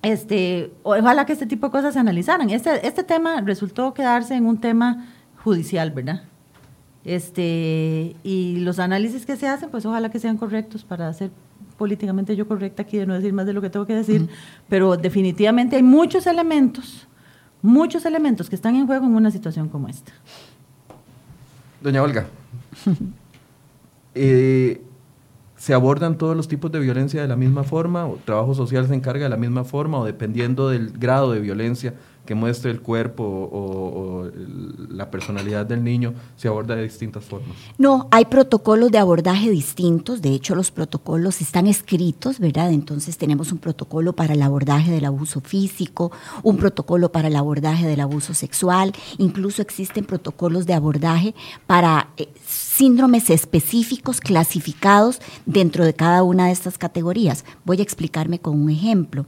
Este, 0.02 0.70
ojalá 0.82 1.26
que 1.26 1.32
este 1.32 1.46
tipo 1.46 1.66
de 1.66 1.72
cosas 1.72 1.94
se 1.94 2.00
analizaran. 2.00 2.50
Este, 2.50 2.86
este 2.86 3.02
tema 3.02 3.40
resultó 3.40 3.94
quedarse 3.94 4.34
en 4.34 4.46
un 4.46 4.58
tema 4.58 5.06
judicial, 5.42 5.90
¿verdad? 5.90 6.22
Este, 7.04 8.14
y 8.22 8.58
los 8.60 8.78
análisis 8.78 9.26
que 9.26 9.36
se 9.36 9.48
hacen, 9.48 9.70
pues 9.70 9.86
ojalá 9.86 10.10
que 10.10 10.18
sean 10.18 10.36
correctos 10.36 10.84
para 10.84 11.08
hacer 11.08 11.30
políticamente 11.76 12.36
yo 12.36 12.46
correcta 12.46 12.82
aquí 12.82 12.98
de 12.98 13.06
no 13.06 13.14
decir 13.14 13.32
más 13.32 13.46
de 13.46 13.52
lo 13.52 13.62
que 13.62 13.70
tengo 13.70 13.86
que 13.86 13.94
decir, 13.94 14.28
pero 14.68 14.96
definitivamente 14.96 15.76
hay 15.76 15.82
muchos 15.82 16.26
elementos, 16.26 17.06
muchos 17.62 18.04
elementos 18.04 18.50
que 18.50 18.56
están 18.56 18.74
en 18.74 18.86
juego 18.86 19.06
en 19.06 19.14
una 19.14 19.30
situación 19.30 19.68
como 19.68 19.88
esta. 19.88 20.12
Doña 21.80 22.02
Olga, 22.02 22.26
eh, 24.14 24.82
¿Se 25.58 25.74
abordan 25.74 26.16
todos 26.16 26.36
los 26.36 26.46
tipos 26.46 26.70
de 26.70 26.78
violencia 26.78 27.20
de 27.20 27.26
la 27.26 27.36
misma 27.36 27.64
forma? 27.64 28.06
¿O 28.06 28.16
trabajo 28.24 28.54
social 28.54 28.86
se 28.86 28.94
encarga 28.94 29.24
de 29.24 29.30
la 29.30 29.36
misma 29.36 29.64
forma? 29.64 29.98
¿O 29.98 30.04
dependiendo 30.04 30.68
del 30.68 30.92
grado 30.92 31.32
de 31.32 31.40
violencia 31.40 31.94
que 32.24 32.34
muestre 32.34 32.70
el 32.70 32.82
cuerpo 32.82 33.24
o, 33.24 34.30
la 34.90 35.10
personalidad 35.10 35.64
del 35.64 35.82
niño, 35.82 36.12
se 36.36 36.46
aborda 36.46 36.76
de 36.76 36.82
distintas 36.82 37.24
formas? 37.24 37.56
No, 37.78 38.06
hay 38.10 38.26
protocolos 38.26 38.92
de 38.92 38.98
abordaje 38.98 39.50
distintos. 39.50 40.22
De 40.22 40.30
hecho, 40.30 40.54
los 40.54 40.70
protocolos 40.70 41.40
están 41.40 41.66
escritos, 41.66 42.38
¿verdad? 42.38 42.70
Entonces 42.70 43.16
tenemos 43.16 43.50
un 43.50 43.58
protocolo 43.58 44.12
para 44.12 44.34
el 44.34 44.42
abordaje 44.42 44.90
del 44.92 45.06
abuso 45.06 45.40
físico, 45.40 46.12
un 46.42 46.58
protocolo 46.58 47.10
para 47.10 47.28
el 47.28 47.36
abordaje 47.36 47.86
del 47.86 48.00
abuso 48.00 48.34
sexual. 48.34 48.92
Incluso 49.16 49.60
existen 49.62 50.04
protocolos 50.04 50.66
de 50.66 50.74
abordaje 50.74 51.34
para... 51.66 52.10
Síndromes 52.78 53.28
específicos 53.28 54.20
clasificados 54.20 55.18
dentro 55.46 55.84
de 55.84 55.94
cada 55.94 56.22
una 56.22 56.46
de 56.46 56.52
estas 56.52 56.78
categorías. 56.78 57.44
Voy 57.64 57.80
a 57.80 57.82
explicarme 57.82 58.38
con 58.38 58.54
un 58.54 58.70
ejemplo. 58.70 59.26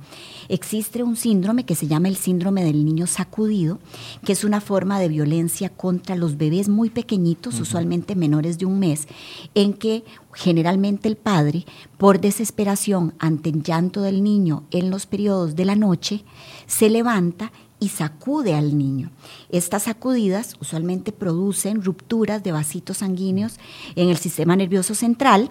Existe 0.49 1.03
un 1.03 1.17
síndrome 1.17 1.65
que 1.65 1.75
se 1.75 1.89
llama 1.89 2.07
el 2.07 2.15
síndrome 2.15 2.63
del 2.63 2.85
niño 2.85 3.09
sacudido, 3.09 3.81
que 4.25 4.35
es 4.35 4.45
una 4.45 4.61
forma 4.61 5.01
de 5.01 5.09
violencia 5.09 5.69
contra 5.69 6.15
los 6.15 6.37
bebés 6.37 6.69
muy 6.69 6.91
pequeñitos, 6.91 7.59
usualmente 7.59 8.15
menores 8.15 8.57
de 8.57 8.67
un 8.67 8.79
mes, 8.79 9.09
en 9.57 9.73
que 9.73 10.05
generalmente 10.33 11.09
el 11.09 11.17
padre, 11.17 11.67
por 11.99 12.21
desesperación 12.21 13.15
ante 13.19 13.51
el 13.51 13.65
llanto 13.65 14.03
del 14.03 14.23
niño 14.23 14.63
en 14.71 14.91
los 14.91 15.07
periodos 15.07 15.57
de 15.57 15.65
la 15.65 15.75
noche, 15.75 16.23
se 16.69 16.89
levanta 16.89 17.51
y 17.81 17.89
sacude 17.89 18.55
al 18.55 18.79
niño. 18.79 19.11
Estas 19.49 19.85
sacudidas 19.85 20.55
usualmente 20.61 21.11
producen 21.11 21.83
rupturas 21.83 22.43
de 22.45 22.53
vasitos 22.53 22.99
sanguíneos 22.99 23.59
en 23.97 24.11
el 24.11 24.19
sistema 24.19 24.55
nervioso 24.55 24.95
central 24.95 25.51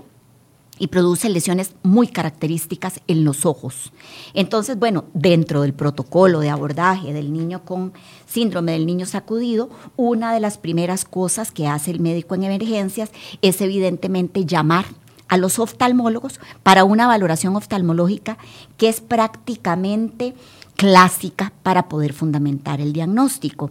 y 0.80 0.88
producen 0.88 1.34
lesiones 1.34 1.74
muy 1.84 2.08
características 2.08 3.02
en 3.08 3.26
los 3.26 3.46
ojos. 3.46 3.92
Entonces, 4.34 4.80
bueno, 4.80 5.06
dentro 5.14 5.62
del 5.62 5.74
protocolo 5.74 6.40
de 6.40 6.50
abordaje 6.50 7.12
del 7.12 7.34
niño 7.34 7.66
con 7.66 7.92
síndrome 8.26 8.72
del 8.72 8.86
niño 8.86 9.06
sacudido, 9.06 9.70
una 9.98 10.34
de 10.34 10.40
las 10.40 10.58
primeras 10.58 11.04
cosas 11.04 11.52
que 11.52 11.68
hace 11.68 11.92
el 11.92 12.00
médico 12.00 12.36
en 12.36 12.46
emergencias 12.46 13.12
es 13.42 13.60
evidentemente 13.60 14.46
llamar 14.46 14.86
a 15.28 15.38
los 15.38 15.60
oftalmólogos 15.60 16.40
para 16.64 16.84
una 16.84 17.06
valoración 17.08 17.56
oftalmológica 17.56 18.38
que 18.78 18.90
es 18.90 19.00
prácticamente 19.00 20.34
clásica 20.80 21.52
para 21.62 21.90
poder 21.90 22.14
fundamentar 22.14 22.80
el 22.80 22.94
diagnóstico. 22.94 23.70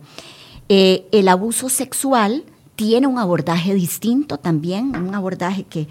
Eh, 0.69 1.09
el 1.11 1.29
abuso 1.29 1.71
sexual 1.71 2.45
tiene 2.77 3.07
un 3.07 3.19
abordaje 3.19 3.73
distinto 3.73 4.37
también, 4.37 4.95
un 4.95 5.15
abordaje 5.15 5.65
que 5.65 5.89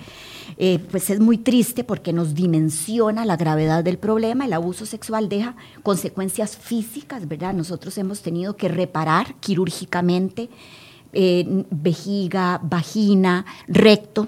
eh, 0.59 0.78
pues 0.91 1.09
es 1.09 1.20
muy 1.20 1.39
triste 1.39 1.84
porque 1.84 2.13
nos 2.13 2.36
dimensiona 2.36 3.26
la 3.26 3.36
gravedad 3.36 3.84
del 3.84 3.97
problema. 3.97 4.45
El 4.45 4.53
abuso 4.53 4.86
sexual 4.86 5.28
deja 5.28 5.55
consecuencias 5.82 6.55
físicas, 6.55 7.28
¿verdad? 7.28 7.55
Nosotros 7.55 7.97
hemos 7.97 8.22
tenido 8.22 8.55
que 8.55 8.68
reparar 8.68 9.34
quirúrgicamente 9.39 10.49
eh, 11.13 11.65
vejiga, 11.72 12.61
vagina, 12.61 13.43
recto 13.68 14.28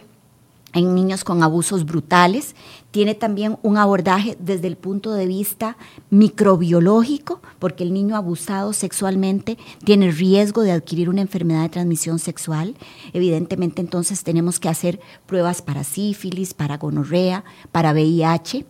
en 0.74 0.96
niños 0.96 1.24
con 1.24 1.44
abusos 1.44 1.86
brutales. 1.86 2.56
Tiene 2.92 3.14
también 3.14 3.58
un 3.62 3.78
abordaje 3.78 4.36
desde 4.40 4.68
el 4.68 4.76
punto 4.76 5.14
de 5.14 5.28
vista 5.28 5.78
microbiológico, 6.10 7.40
porque 7.60 7.84
el 7.84 7.94
niño 7.94 8.16
abusado 8.16 8.74
sexualmente 8.74 9.60
tiene 9.84 10.10
riesgo 10.12 10.64
de 10.64 10.72
adquirir 10.72 11.08
una 11.08 11.22
enfermedad 11.22 11.62
de 11.62 11.70
transmisión 11.70 12.18
sexual. 12.18 12.76
Evidentemente 13.14 13.82
entonces 13.82 14.24
tenemos 14.24 14.60
que 14.60 14.70
hacer 14.70 15.00
pruebas 15.28 15.62
para 15.62 15.84
sífilis, 15.84 16.56
para 16.56 16.78
gonorrea, 16.78 17.44
para 17.72 17.92
VIH. 17.92 18.66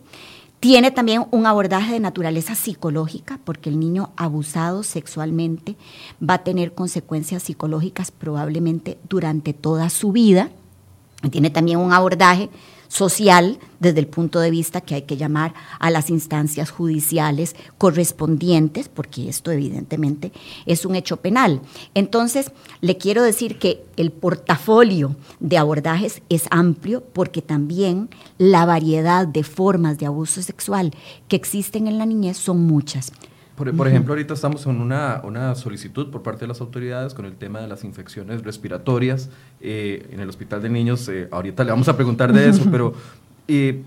Tiene 0.60 0.90
también 0.90 1.24
un 1.30 1.46
abordaje 1.46 1.94
de 1.94 2.00
naturaleza 2.00 2.54
psicológica, 2.54 3.40
porque 3.44 3.70
el 3.70 3.80
niño 3.80 4.10
abusado 4.16 4.82
sexualmente 4.82 5.76
va 6.22 6.34
a 6.34 6.44
tener 6.44 6.74
consecuencias 6.74 7.44
psicológicas 7.44 8.10
probablemente 8.10 8.98
durante 9.08 9.54
toda 9.54 9.88
su 9.88 10.12
vida. 10.12 10.50
Tiene 11.30 11.48
también 11.48 11.78
un 11.78 11.94
abordaje 11.94 12.50
social 12.90 13.58
desde 13.78 14.00
el 14.00 14.08
punto 14.08 14.40
de 14.40 14.50
vista 14.50 14.80
que 14.80 14.96
hay 14.96 15.02
que 15.02 15.16
llamar 15.16 15.54
a 15.78 15.90
las 15.90 16.10
instancias 16.10 16.70
judiciales 16.70 17.54
correspondientes, 17.78 18.88
porque 18.88 19.28
esto 19.28 19.52
evidentemente 19.52 20.32
es 20.66 20.84
un 20.84 20.96
hecho 20.96 21.18
penal. 21.18 21.62
Entonces, 21.94 22.50
le 22.80 22.98
quiero 22.98 23.22
decir 23.22 23.58
que 23.58 23.84
el 23.96 24.10
portafolio 24.10 25.14
de 25.38 25.56
abordajes 25.56 26.20
es 26.28 26.44
amplio 26.50 27.04
porque 27.12 27.42
también 27.42 28.10
la 28.38 28.66
variedad 28.66 29.26
de 29.26 29.44
formas 29.44 29.98
de 29.98 30.06
abuso 30.06 30.42
sexual 30.42 30.92
que 31.28 31.36
existen 31.36 31.86
en 31.86 31.96
la 31.96 32.06
niñez 32.06 32.36
son 32.36 32.66
muchas. 32.66 33.12
Por, 33.76 33.88
ejemplo, 33.88 34.14
ahorita 34.14 34.32
estamos 34.32 34.64
en 34.64 34.80
una, 34.80 35.20
una, 35.22 35.54
solicitud 35.54 36.10
por 36.10 36.22
parte 36.22 36.40
de 36.40 36.46
las 36.46 36.62
autoridades 36.62 37.12
con 37.12 37.26
el 37.26 37.34
tema 37.34 37.60
de 37.60 37.68
las 37.68 37.84
infecciones 37.84 38.42
respiratorias 38.42 39.28
eh, 39.60 40.08
en 40.10 40.20
el 40.20 40.30
Hospital 40.30 40.62
de 40.62 40.70
Niños. 40.70 41.06
Eh, 41.10 41.28
ahorita 41.30 41.64
le 41.64 41.70
vamos 41.70 41.88
a 41.88 41.94
preguntar 41.94 42.32
de 42.32 42.48
eso, 42.48 42.64
pero 42.70 42.94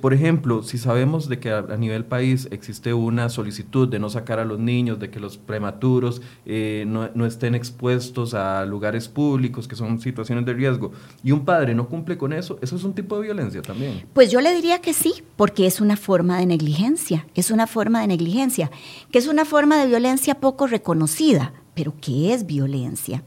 por 0.02 0.14
ejemplo, 0.14 0.64
si 0.64 0.78
sabemos 0.78 1.30
de 1.30 1.40
que 1.40 1.52
a, 1.52 1.62
nivel 1.78 2.06
país 2.06 2.48
existe 2.52 2.94
una 2.94 3.30
solicitud 3.30 3.88
de 3.88 4.00
no 4.00 4.10
sacar 4.10 4.40
a 4.40 4.46
los 4.46 4.60
niños, 4.60 5.00
de 5.00 5.10
que 5.10 5.20
los 5.20 5.38
prematuros 5.38 6.22
eh, 6.46 6.86
no, 6.88 7.26
estén 7.26 7.56
expuestos 7.56 8.34
a 8.34 8.66
lugares 8.66 9.08
públicos, 9.08 9.68
que 9.68 9.76
son 9.76 10.00
situaciones 10.00 10.46
de 10.46 10.54
riesgo, 10.54 10.92
y 11.24 11.32
un 11.32 11.46
padre 11.46 11.76
no 11.76 11.88
cumple 11.88 12.18
con 12.18 12.34
eso, 12.34 12.58
¿eso 12.62 12.76
es 12.76 12.84
un 12.84 12.94
tipo 12.94 13.16
de 13.16 13.24
violencia 13.24 13.62
también? 13.62 14.06
Pues 14.14 14.32
yo 14.32 14.42
le 14.42 14.54
diría 14.54 14.80
que 14.82 14.94
sí, 14.94 15.24
porque 15.36 15.66
es 15.66 15.80
una 15.80 15.98
forma 15.98 16.40
de 16.40 16.46
negligencia, 16.46 17.26
es 17.34 17.52
una 17.52 17.68
forma 17.68 18.02
de 18.02 18.08
negligencia, 18.08 18.72
que 19.12 19.20
es 19.20 19.28
una 19.28 19.46
forma 19.46 19.78
de 19.78 19.88
violencia 19.88 20.36
poco 20.36 20.68
reconocida, 20.68 21.54
pero 21.74 21.94
que 22.02 22.34
es 22.34 22.46
violencia. 22.46 23.24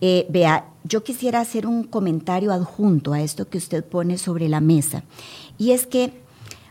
Eh, 0.00 0.26
vea, 0.30 0.66
yo 0.84 1.04
quisiera 1.04 1.40
hacer 1.40 1.66
un 1.66 1.84
comentario 1.84 2.52
adjunto 2.52 3.12
a 3.12 3.20
esto 3.20 3.48
que 3.48 3.58
usted 3.58 3.84
pone 3.84 4.16
sobre 4.16 4.48
la 4.48 4.60
mesa. 4.60 5.04
Y 5.60 5.72
es 5.72 5.86
que, 5.86 6.14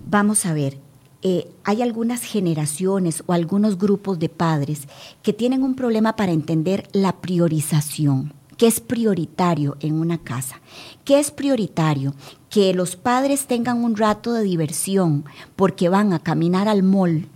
vamos 0.03 0.47
a 0.47 0.53
ver, 0.53 0.79
eh, 1.21 1.51
hay 1.63 1.83
algunas 1.83 2.23
generaciones 2.23 3.23
o 3.27 3.33
algunos 3.33 3.77
grupos 3.77 4.17
de 4.17 4.29
padres 4.29 4.87
que 5.21 5.31
tienen 5.31 5.61
un 5.61 5.75
problema 5.75 6.15
para 6.15 6.31
entender 6.31 6.87
la 6.91 7.21
priorización. 7.21 8.33
¿Qué 8.57 8.65
es 8.65 8.79
prioritario 8.79 9.77
en 9.79 9.93
una 9.93 10.17
casa? 10.17 10.59
¿Qué 11.05 11.19
es 11.19 11.29
prioritario? 11.29 12.15
Que 12.49 12.73
los 12.73 12.95
padres 12.95 13.45
tengan 13.45 13.83
un 13.83 13.95
rato 13.95 14.33
de 14.33 14.41
diversión 14.41 15.23
porque 15.55 15.87
van 15.87 16.11
a 16.11 16.17
caminar 16.17 16.67
al 16.67 16.81
mall 16.81 17.27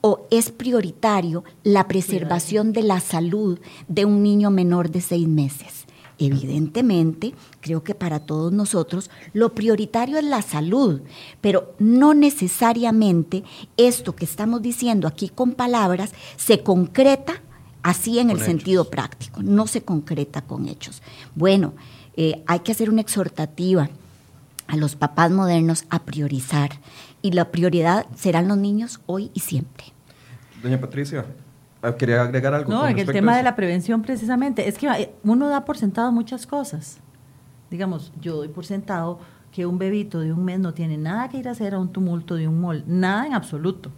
o 0.00 0.26
es 0.30 0.50
prioritario 0.50 1.44
la 1.62 1.88
preservación 1.88 2.72
de 2.72 2.84
la 2.84 3.00
salud 3.00 3.60
de 3.86 4.06
un 4.06 4.22
niño 4.22 4.50
menor 4.50 4.90
de 4.90 5.02
seis 5.02 5.28
meses. 5.28 5.81
Evidentemente, 6.24 7.34
creo 7.60 7.82
que 7.82 7.96
para 7.96 8.20
todos 8.20 8.52
nosotros 8.52 9.10
lo 9.32 9.56
prioritario 9.56 10.18
es 10.18 10.24
la 10.24 10.40
salud, 10.40 11.00
pero 11.40 11.74
no 11.80 12.14
necesariamente 12.14 13.42
esto 13.76 14.14
que 14.14 14.24
estamos 14.24 14.62
diciendo 14.62 15.08
aquí 15.08 15.28
con 15.28 15.54
palabras 15.54 16.12
se 16.36 16.62
concreta 16.62 17.42
así 17.82 18.20
en 18.20 18.30
el 18.30 18.38
sentido 18.38 18.88
práctico, 18.88 19.42
no 19.42 19.66
se 19.66 19.82
concreta 19.82 20.42
con 20.42 20.68
hechos. 20.68 21.02
Bueno, 21.34 21.74
eh, 22.16 22.44
hay 22.46 22.60
que 22.60 22.70
hacer 22.70 22.88
una 22.88 23.00
exhortativa 23.00 23.90
a 24.68 24.76
los 24.76 24.94
papás 24.94 25.32
modernos 25.32 25.86
a 25.90 26.04
priorizar 26.04 26.70
y 27.20 27.32
la 27.32 27.50
prioridad 27.50 28.06
serán 28.14 28.46
los 28.46 28.58
niños 28.58 29.00
hoy 29.06 29.32
y 29.34 29.40
siempre. 29.40 29.86
Doña 30.62 30.80
Patricia, 30.80 31.26
quería 31.98 32.22
agregar 32.22 32.54
algo. 32.54 32.72
No, 32.72 32.86
en 32.86 32.98
el 32.98 33.06
tema 33.06 33.36
de 33.36 33.42
la 33.42 33.56
prevención 33.56 34.02
precisamente, 34.02 34.68
es 34.68 34.78
que 34.78 34.86
eh, 34.86 35.14
uno 35.24 35.48
da 35.48 35.64
por 35.64 35.76
sentado 35.76 36.12
muchas 36.12 36.46
cosas. 36.46 36.98
Digamos, 37.70 38.12
yo 38.20 38.36
doy 38.36 38.48
por 38.48 38.64
sentado 38.64 39.18
que 39.50 39.66
un 39.66 39.78
bebito 39.78 40.20
de 40.20 40.32
un 40.32 40.44
mes 40.44 40.58
no 40.60 40.72
tiene 40.74 40.96
nada 40.96 41.28
que 41.28 41.38
ir 41.38 41.48
a 41.48 41.52
hacer 41.52 41.74
a 41.74 41.78
un 41.78 41.92
tumulto 41.92 42.36
de 42.36 42.48
un 42.48 42.60
mall, 42.60 42.84
nada 42.86 43.26
en 43.26 43.34
absoluto. 43.34 43.90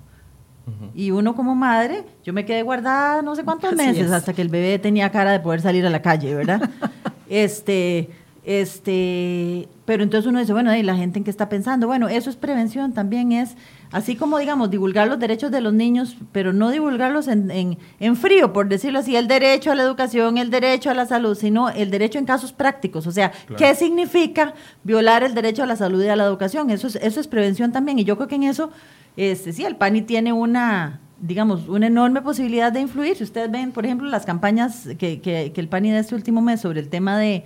Y 0.95 1.11
uno 1.11 1.35
como 1.35 1.55
madre, 1.55 2.05
yo 2.25 2.33
me 2.33 2.47
quedé 2.47 2.63
guardada 2.63 3.21
no 3.21 3.37
sé 3.37 3.45
cuántos 3.45 3.75
meses 3.75 4.11
hasta 4.11 4.33
que 4.33 4.41
el 4.41 4.49
bebé 4.49 4.79
tenía 4.79 5.11
cara 5.11 5.31
de 5.31 5.41
poder 5.41 5.61
salir 5.61 5.85
a 5.85 5.91
la 5.91 6.01
calle, 6.01 6.35
¿verdad? 6.35 6.71
este, 7.29 8.09
este, 8.45 9.69
pero 9.85 10.03
entonces 10.03 10.27
uno 10.27 10.39
dice, 10.39 10.55
bueno, 10.55 10.75
¿y 10.75 10.83
la 10.83 10.97
gente 10.97 11.19
en 11.19 11.25
qué 11.25 11.31
está 11.31 11.51
pensando? 11.51 11.87
Bueno, 11.87 12.09
eso 12.09 12.31
es 12.31 12.37
prevención, 12.37 12.95
también 12.95 13.33
es, 13.33 13.57
así 13.91 14.17
como 14.17 14.39
digamos, 14.39 14.71
divulgar 14.71 15.09
los 15.09 15.19
derechos 15.19 15.51
de 15.51 15.61
los 15.61 15.73
niños, 15.73 16.17
pero 16.33 16.53
no 16.53 16.71
divulgarlos 16.71 17.29
en, 17.29 17.79
en, 18.01 18.17
frío, 18.17 18.53
por 18.53 18.69
decirlo 18.69 18.99
así, 18.99 19.17
el 19.17 19.29
derecho 19.29 19.71
a 19.71 19.75
la 19.75 19.83
educación, 19.83 20.39
el 20.39 20.51
derecho 20.51 20.91
a 20.91 20.95
la 20.95 21.07
salud, 21.07 21.37
sino 21.37 21.71
el 21.71 21.91
derecho 21.91 22.19
en 22.19 22.25
casos 22.25 22.53
prácticos. 22.53 23.07
O 23.07 23.13
sea, 23.13 23.33
¿qué 23.57 23.75
significa 23.75 24.55
violar 24.83 25.23
el 25.25 25.35
derecho 25.35 25.63
a 25.63 25.67
la 25.67 25.77
salud 25.77 26.03
y 26.03 26.09
a 26.09 26.17
la 26.17 26.25
educación? 26.25 26.71
Eso 26.71 26.87
es, 26.87 26.97
eso 26.97 27.21
es 27.21 27.29
prevención 27.29 27.73
también. 27.73 27.99
Y 27.99 28.05
yo 28.05 28.17
creo 28.17 28.29
que 28.29 28.37
en 28.37 28.45
eso, 28.45 28.71
este, 29.17 29.53
sí, 29.53 29.65
el 29.65 29.77
PANI 29.77 30.03
tiene 30.03 30.33
una, 30.33 31.01
digamos, 31.21 31.69
una 31.69 31.87
enorme 31.87 32.23
posibilidad 32.23 32.73
de 32.73 32.81
influir. 32.81 33.17
Si 33.17 33.25
ustedes 33.25 33.51
ven, 33.51 33.73
por 33.73 33.85
ejemplo, 33.85 34.09
las 34.09 34.27
campañas 34.27 34.89
que, 34.99 35.21
que, 35.21 35.53
que 35.55 35.61
el 35.61 35.69
PANI 35.69 35.91
de 35.91 35.99
este 36.01 36.15
último 36.15 36.41
mes 36.41 36.61
sobre 36.61 36.81
el 36.81 36.89
tema 36.89 37.19
de 37.19 37.45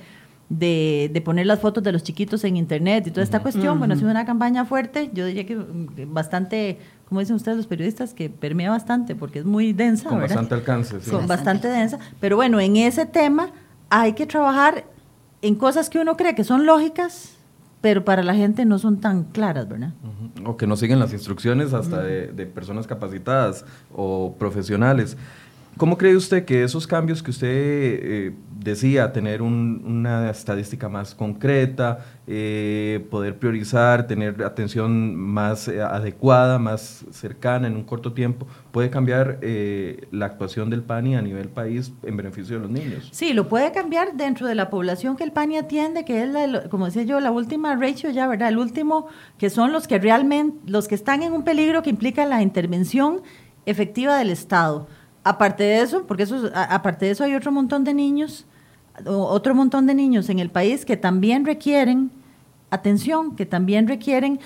de, 0.49 1.11
de, 1.13 1.21
poner 1.21 1.47
las 1.47 1.61
fotos 1.61 1.83
de 1.83 1.93
los 1.93 2.03
chiquitos 2.03 2.43
en 2.45 2.57
internet 2.57 3.07
y 3.07 3.11
toda 3.11 3.23
esta 3.23 3.41
cuestión. 3.41 3.79
Bueno, 3.79 3.95
ha 3.95 3.97
sido 3.97 4.11
una 4.11 4.25
campaña 4.25 4.65
fuerte, 4.65 5.11
yo 5.13 5.27
diría 5.27 5.45
que 5.47 5.57
mm, 5.57 6.13
bastante, 6.13 6.79
como 7.09 7.21
dicen 7.21 7.37
ustedes 7.37 7.57
los 7.57 7.67
periodistas, 7.67 8.15
que 8.15 8.31
permea 8.31 8.71
bastante 8.71 9.15
porque 9.15 9.41
es 9.41 9.45
muy 9.45 9.73
densa. 9.73 10.09
Con 10.09 10.21
bastante 10.21 10.55
alcance, 10.55 11.01
sí. 11.01 11.11
Son 11.11 11.27
bastante 11.27 11.69
densa. 11.69 11.99
Pero 12.21 12.37
bueno, 12.37 12.61
en 12.61 12.77
ese 12.77 13.05
tema 13.05 13.51
hay 13.91 14.15
que 14.15 14.27
trabajar 14.27 14.85
en 15.43 15.55
cosas 15.55 15.91
que 15.91 15.99
uno 15.99 16.17
cree 16.17 16.35
que 16.35 16.45
son 16.45 16.65
lógicas, 16.65 17.35
pero 17.81 18.05
para 18.05 18.23
la 18.23 18.35
gente 18.35 18.65
no 18.65 18.79
son 18.79 19.01
tan 19.01 19.25
claras, 19.25 19.69
¿verdad? 19.69 19.93
O 20.45 20.57
que 20.57 20.67
no 20.67 20.77
siguen 20.77 20.99
las 20.99 21.13
instrucciones 21.13 21.75
hasta 21.75 22.03
de, 22.03 22.29
de 22.29 22.47
personas 22.47 22.87
capacitadas 22.87 23.65
o 23.95 24.35
profesionales. 24.39 25.17
¿Cómo 25.79 25.97
cree 25.97 26.17
usted 26.17 26.45
que 26.45 26.65
esos 26.65 26.89
cambios 26.89 27.23
que 27.23 27.31
usted 27.31 27.49
eh, 27.49 28.33
decía, 28.59 29.13
tener 29.13 29.43
una 29.43 30.29
estadística 30.29 30.89
más 30.89 31.15
concreta, 31.15 32.05
eh, 32.27 33.07
poder 33.13 33.39
priorizar, 33.39 34.09
tener 34.09 34.43
atención 34.43 35.15
más 35.15 35.69
eh, 35.69 35.81
adecuada, 35.81 36.59
más 36.59 37.05
cercana 37.13 37.69
en 37.69 37.77
un 37.77 37.85
corto 37.85 38.13
tiempo, 38.13 38.49
puede 38.73 38.91
cambiar 38.91 39.39
la 40.11 40.27
actuación 40.27 40.69
del 40.69 40.83
PANI 40.83 41.15
a 41.15 41.23
nivel 41.23 41.49
país 41.49 41.93
en 42.03 42.17
beneficio 42.17 42.57
de 42.57 42.63
los 42.63 42.71
niños? 42.73 43.09
Sí, 43.13 43.33
lo 43.33 43.49
puede 43.49 43.71
cambiar 43.71 44.17
dentro 44.17 44.49
de 44.49 44.57
la 44.57 44.71
población 44.71 45.17
que 45.17 45.23
el 45.23 45.31
PANI 45.31 45.59
atiende, 45.59 46.05
que 46.05 46.25
es, 46.25 46.29
la, 46.29 46.69
como 46.71 46.87
decía 46.87 47.05
yo, 47.05 47.21
la 47.21 47.31
última 47.31 47.77
ratio 47.77 48.11
ya, 48.11 48.27
¿verdad? 48.27 48.49
El 48.49 48.59
último, 48.59 49.07
que 49.39 49.49
son 49.49 49.71
los 49.71 49.87
que 49.87 50.01
realmente, 50.01 50.59
los 50.67 50.89
que 50.89 50.97
están 50.97 51.23
en 51.23 51.33
un 51.33 51.45
peligro 51.45 51.85
que 51.85 51.91
implica 51.91 52.27
la 52.27 52.43
intervención 52.43 53.23
efectiva 53.65 54.19
del 54.19 54.31
Estado 54.31 54.89
aparte 55.29 55.65
de 55.65 55.81
eso, 55.81 56.05
porque 56.07 56.23
eso, 56.23 56.51
aparte 56.55 57.07
de 57.07 57.13
eso 57.13 57.25
hay 57.25 57.35
otro 57.35 57.53
montón 57.53 57.85
de 57.85 57.95
niños, 57.95 58.47
otro 59.05 59.55
montón 59.55 59.87
de 59.87 59.95
niños 59.95 60.29
en 60.29 60.39
el 60.39 60.51
país 60.51 60.85
que 60.85 60.97
también 60.97 61.45
requieren 61.45 62.11
atención, 62.71 63.37
que 63.37 63.47
también 63.47 63.89
requieren, 63.89 64.41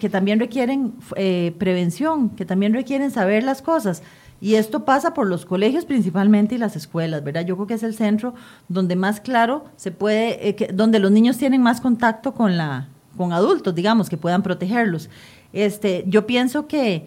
que 0.00 0.08
también 0.08 0.40
requieren 0.40 0.94
eh, 1.16 1.54
prevención, 1.58 2.30
que 2.30 2.44
también 2.44 2.72
requieren 2.72 3.10
saber 3.10 3.42
las 3.42 3.62
cosas. 3.62 4.02
Y 4.40 4.56
esto 4.56 4.84
pasa 4.84 5.14
por 5.14 5.28
los 5.28 5.46
colegios 5.46 5.84
principalmente 5.84 6.56
y 6.56 6.58
las 6.58 6.74
escuelas, 6.74 7.22
¿verdad? 7.22 7.44
Yo 7.44 7.54
creo 7.54 7.68
que 7.68 7.74
es 7.74 7.84
el 7.84 7.94
centro 7.94 8.34
donde 8.68 8.96
más 8.96 9.20
claro 9.20 9.64
se 9.76 9.92
puede, 9.92 10.48
eh, 10.48 10.68
donde 10.74 10.98
los 10.98 11.12
niños 11.12 11.38
tienen 11.38 11.62
más 11.62 11.80
contacto 11.80 12.34
con 12.34 12.56
la, 12.56 12.88
con 13.16 13.32
adultos, 13.32 13.74
digamos, 13.74 14.08
que 14.08 14.16
puedan 14.16 14.42
protegerlos. 14.42 15.10
Este, 15.52 16.04
yo 16.08 16.26
pienso 16.26 16.66
que 16.66 17.06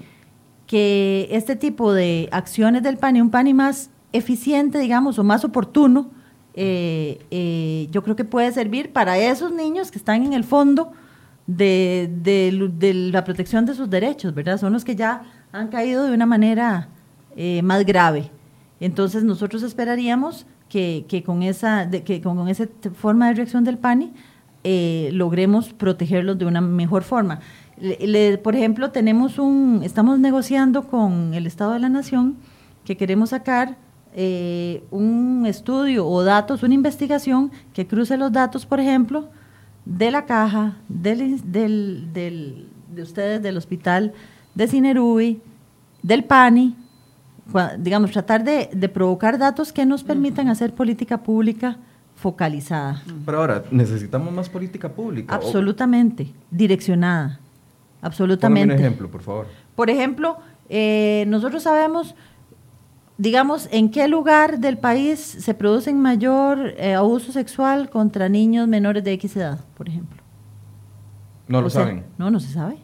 que 0.68 1.28
este 1.32 1.56
tipo 1.56 1.94
de 1.94 2.30
acciones 2.32 2.84
del 2.84 2.98
PANI, 2.98 3.22
un 3.22 3.30
PANI 3.30 3.54
más 3.54 3.90
eficiente, 4.14 4.80
digamos, 4.80 5.20
o 5.20 5.24
más 5.24 5.44
oportuno, 5.44 6.10
eh, 6.54 7.20
eh, 7.32 7.88
yo 7.92 8.02
creo 8.02 8.16
que 8.16 8.24
puede 8.24 8.52
servir 8.52 8.94
para 8.94 9.18
esos 9.18 9.52
niños 9.52 9.92
que 9.92 9.98
están 9.98 10.24
en 10.24 10.34
el 10.34 10.44
fondo 10.44 10.94
de, 11.48 12.10
la 13.12 13.24
protección 13.24 13.66
de 13.66 13.76
sus 13.76 13.90
derechos, 13.90 14.34
¿verdad? 14.34 14.58
Son 14.58 14.72
los 14.74 14.86
que 14.86 14.96
ya 14.96 15.24
han 15.52 15.68
caído 15.68 16.06
de 16.06 16.14
una 16.14 16.26
manera 16.26 16.88
eh, 17.36 17.62
más 17.62 17.86
grave. 17.86 18.32
Entonces 18.80 19.24
nosotros 19.24 19.64
esperaríamos 19.64 20.46
que, 20.70 21.24
con, 21.26 21.44
esa, 21.44 21.90
que 21.90 22.22
con 22.22 22.48
esa 22.48 22.68
forma 22.94 23.28
de 23.28 23.36
reacción 23.36 23.64
del 23.64 23.78
PANI 23.78 24.14
logremos 25.12 25.74
protegerlos 25.74 26.40
de 26.40 26.46
una 26.46 26.60
mejor 26.60 27.04
forma 27.04 27.40
por 28.44 28.56
ejemplo, 28.56 28.92
tenemos 28.92 29.38
un, 29.38 29.82
estamos 29.84 30.20
negociando 30.20 30.88
con 30.88 31.34
el 31.34 31.46
Estado 31.46 31.74
de 31.74 31.80
la 31.80 31.90
Nación 31.90 32.38
que 32.86 32.96
queremos 32.96 33.32
sacar 33.32 33.78
eh, 34.14 34.84
un 34.92 35.46
estudio 35.46 36.08
o 36.08 36.24
datos, 36.24 36.64
una 36.64 36.74
investigación 36.74 37.52
que 37.74 37.86
cruce 37.86 38.18
los 38.18 38.32
datos, 38.32 38.66
por 38.66 38.80
ejemplo, 38.80 39.30
de 39.84 40.10
la 40.10 40.26
caja, 40.26 40.78
del, 40.88 41.52
del, 41.52 42.70
de 42.94 43.02
ustedes, 43.02 43.42
del 43.42 43.58
hospital 43.58 44.14
de 44.54 44.68
Cinerubi, 44.68 45.42
del 46.02 46.24
PANI, 46.24 46.76
digamos, 47.80 48.12
tratar 48.12 48.44
de, 48.44 48.70
de, 48.74 48.90
provocar 48.90 49.38
datos 49.38 49.74
que 49.74 49.86
nos 49.86 50.04
permitan 50.04 50.48
hacer 50.48 50.74
política 50.74 51.22
pública 51.22 51.78
focalizada. 52.16 53.04
Pero 53.26 53.40
ahora, 53.40 53.64
¿necesitamos 53.70 54.34
más 54.34 54.48
política 54.48 54.90
pública? 54.90 55.36
Absolutamente, 55.36 56.32
direccionada 56.50 57.40
absolutamente. 58.06 58.74
un 58.74 58.80
ejemplo, 58.80 59.10
por 59.10 59.22
favor. 59.22 59.48
Por 59.76 59.90
ejemplo, 59.90 60.38
eh, 60.70 61.26
nosotros 61.28 61.64
sabemos, 61.64 62.16
digamos, 63.18 63.68
en 63.72 63.90
qué 63.92 64.08
lugar 64.08 64.60
del 64.60 64.78
país 64.78 65.20
se 65.20 65.54
produce 65.54 65.94
mayor 65.94 66.74
eh, 66.78 66.94
abuso 66.94 67.32
sexual 67.32 67.90
contra 67.90 68.30
niños 68.30 68.68
menores 68.68 69.04
de 69.04 69.14
X 69.14 69.36
edad, 69.38 69.60
por 69.76 69.90
ejemplo. 69.90 70.22
No 71.48 71.62
lo 71.62 71.70
saben. 71.70 72.06
No, 72.18 72.32
no 72.32 72.40
se 72.40 72.52
sabe. 72.52 72.78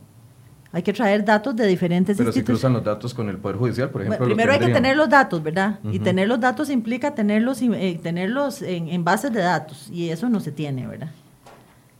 Hay 0.74 0.84
que 0.84 0.93
traer 0.93 1.26
datos 1.26 1.53
de 1.55 1.67
diferentes 1.67 2.17
Pero 2.17 2.32
si 2.32 2.43
cruzan 2.43 2.72
los 2.72 2.84
datos 2.84 3.13
con 3.13 3.28
el 3.28 3.38
Poder 3.38 3.57
Judicial, 3.57 3.89
por 3.89 4.03
ejemplo. 4.03 4.26
primero 4.26 4.53
hay 4.53 4.59
que 4.59 4.69
tener 4.69 4.95
los 4.95 5.09
datos, 5.09 5.43
¿verdad? 5.43 5.80
Y 5.84 5.99
tener 5.99 6.28
los 6.28 6.39
datos 6.39 6.69
implica 6.69 7.13
tenerlos, 7.13 7.61
eh, 7.61 7.99
tenerlos 8.01 8.61
en, 8.61 8.88
en, 8.88 9.03
bases 9.03 9.34
de 9.34 9.41
datos, 9.41 9.89
y 9.91 10.09
eso 10.09 10.30
no 10.30 10.39
se 10.39 10.51
tiene, 10.51 10.88
¿verdad? 10.88 11.11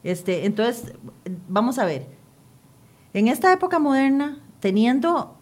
Este, 0.04 0.46
entonces, 0.46 0.94
vamos 1.50 1.80
a 1.80 1.86
ver. 1.86 2.21
En 3.14 3.28
esta 3.28 3.52
época 3.52 3.80
moderna, 3.80 4.40
teniendo, 4.60 5.38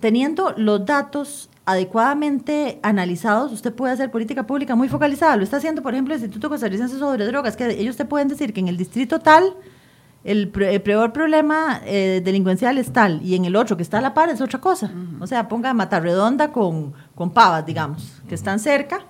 teniendo 0.00 0.52
los 0.56 0.84
datos 0.84 1.50
adecuadamente 1.66 2.78
analizados, 2.82 3.52
usted 3.52 3.72
puede 3.72 3.94
hacer 3.94 4.10
política 4.10 4.46
pública 4.46 4.74
muy 4.74 4.88
focalizada. 4.88 5.36
Lo 5.36 5.44
está 5.44 5.56
haciendo, 5.56 5.82
por 5.82 5.94
ejemplo, 5.94 6.14
el 6.14 6.20
Instituto 6.20 6.50
Costarricense 6.50 6.98
sobre 6.98 7.24
Drogas, 7.26 7.56
que 7.56 7.70
ellos 7.80 7.96
te 7.96 8.04
pueden 8.04 8.28
decir 8.28 8.52
que 8.52 8.60
en 8.60 8.68
el 8.68 8.76
distrito 8.76 9.20
tal 9.20 9.54
el, 10.24 10.48
peor 10.48 11.12
problema 11.12 11.80
eh, 11.84 12.22
delincuencial 12.24 12.78
es 12.78 12.92
tal, 12.92 13.20
y 13.22 13.34
en 13.34 13.44
el 13.44 13.56
otro 13.56 13.76
que 13.76 13.82
está 13.82 13.98
a 13.98 14.00
la 14.00 14.14
par 14.14 14.30
es 14.30 14.40
otra 14.40 14.60
cosa. 14.60 14.90
O 15.20 15.26
sea, 15.26 15.48
ponga 15.48 15.72
Matarredonda 15.74 16.50
con, 16.52 16.94
con 17.14 17.30
Pavas, 17.30 17.64
digamos, 17.64 18.22
que 18.28 18.34
están 18.34 18.58
cerca, 18.58 19.00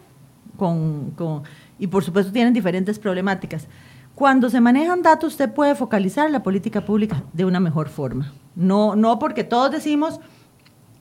con, 0.57 1.13
con, 1.13 1.43
y 1.79 1.87
por 1.87 2.05
supuesto 2.05 2.33
tienen 2.33 2.53
diferentes 2.53 2.99
problemáticas. 2.99 3.67
Cuando 4.15 4.49
se 4.49 4.61
manejan 4.61 5.03
datos, 5.03 5.33
usted 5.33 5.53
puede 5.53 5.75
focalizar 5.75 6.31
la 6.31 6.43
política 6.43 6.85
pública 6.85 7.25
de 7.33 7.45
una 7.45 7.59
mejor 7.59 7.89
forma. 7.89 8.33
No, 8.55 8.95
no 8.95 9.19
porque 9.19 9.43
todos 9.43 9.73
decimos 9.73 10.21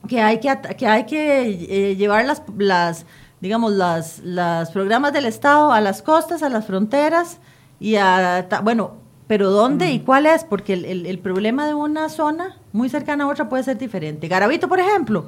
que 0.08 0.20
hay 0.20 0.40
que, 0.40 0.52
que, 0.76 0.86
hay 0.86 1.06
que 1.06 1.90
eh, 1.90 1.96
llevar 1.96 2.24
las, 2.24 2.42
las 2.58 3.06
digamos, 3.40 3.72
las, 3.72 4.18
las 4.24 4.70
programas 4.72 5.12
del 5.12 5.26
Estado 5.26 5.70
a 5.70 5.80
las 5.80 6.02
costas, 6.02 6.42
a 6.42 6.48
las 6.48 6.66
fronteras 6.66 7.38
y 7.78 7.96
a, 7.96 8.48
bueno, 8.64 8.94
pero 9.28 9.50
¿dónde 9.50 9.92
y 9.92 10.00
cuál 10.00 10.26
es? 10.26 10.44
Porque 10.44 10.72
el, 10.72 11.18
problema 11.20 11.66
de 11.66 11.74
una 11.74 12.08
zona 12.08 12.56
muy 12.72 12.88
cercana 12.88 13.24
a 13.24 13.26
otra 13.28 13.48
puede 13.48 13.62
ser 13.62 13.78
diferente. 13.78 14.26
Garavito, 14.26 14.68
por 14.68 14.80
ejemplo, 14.80 15.26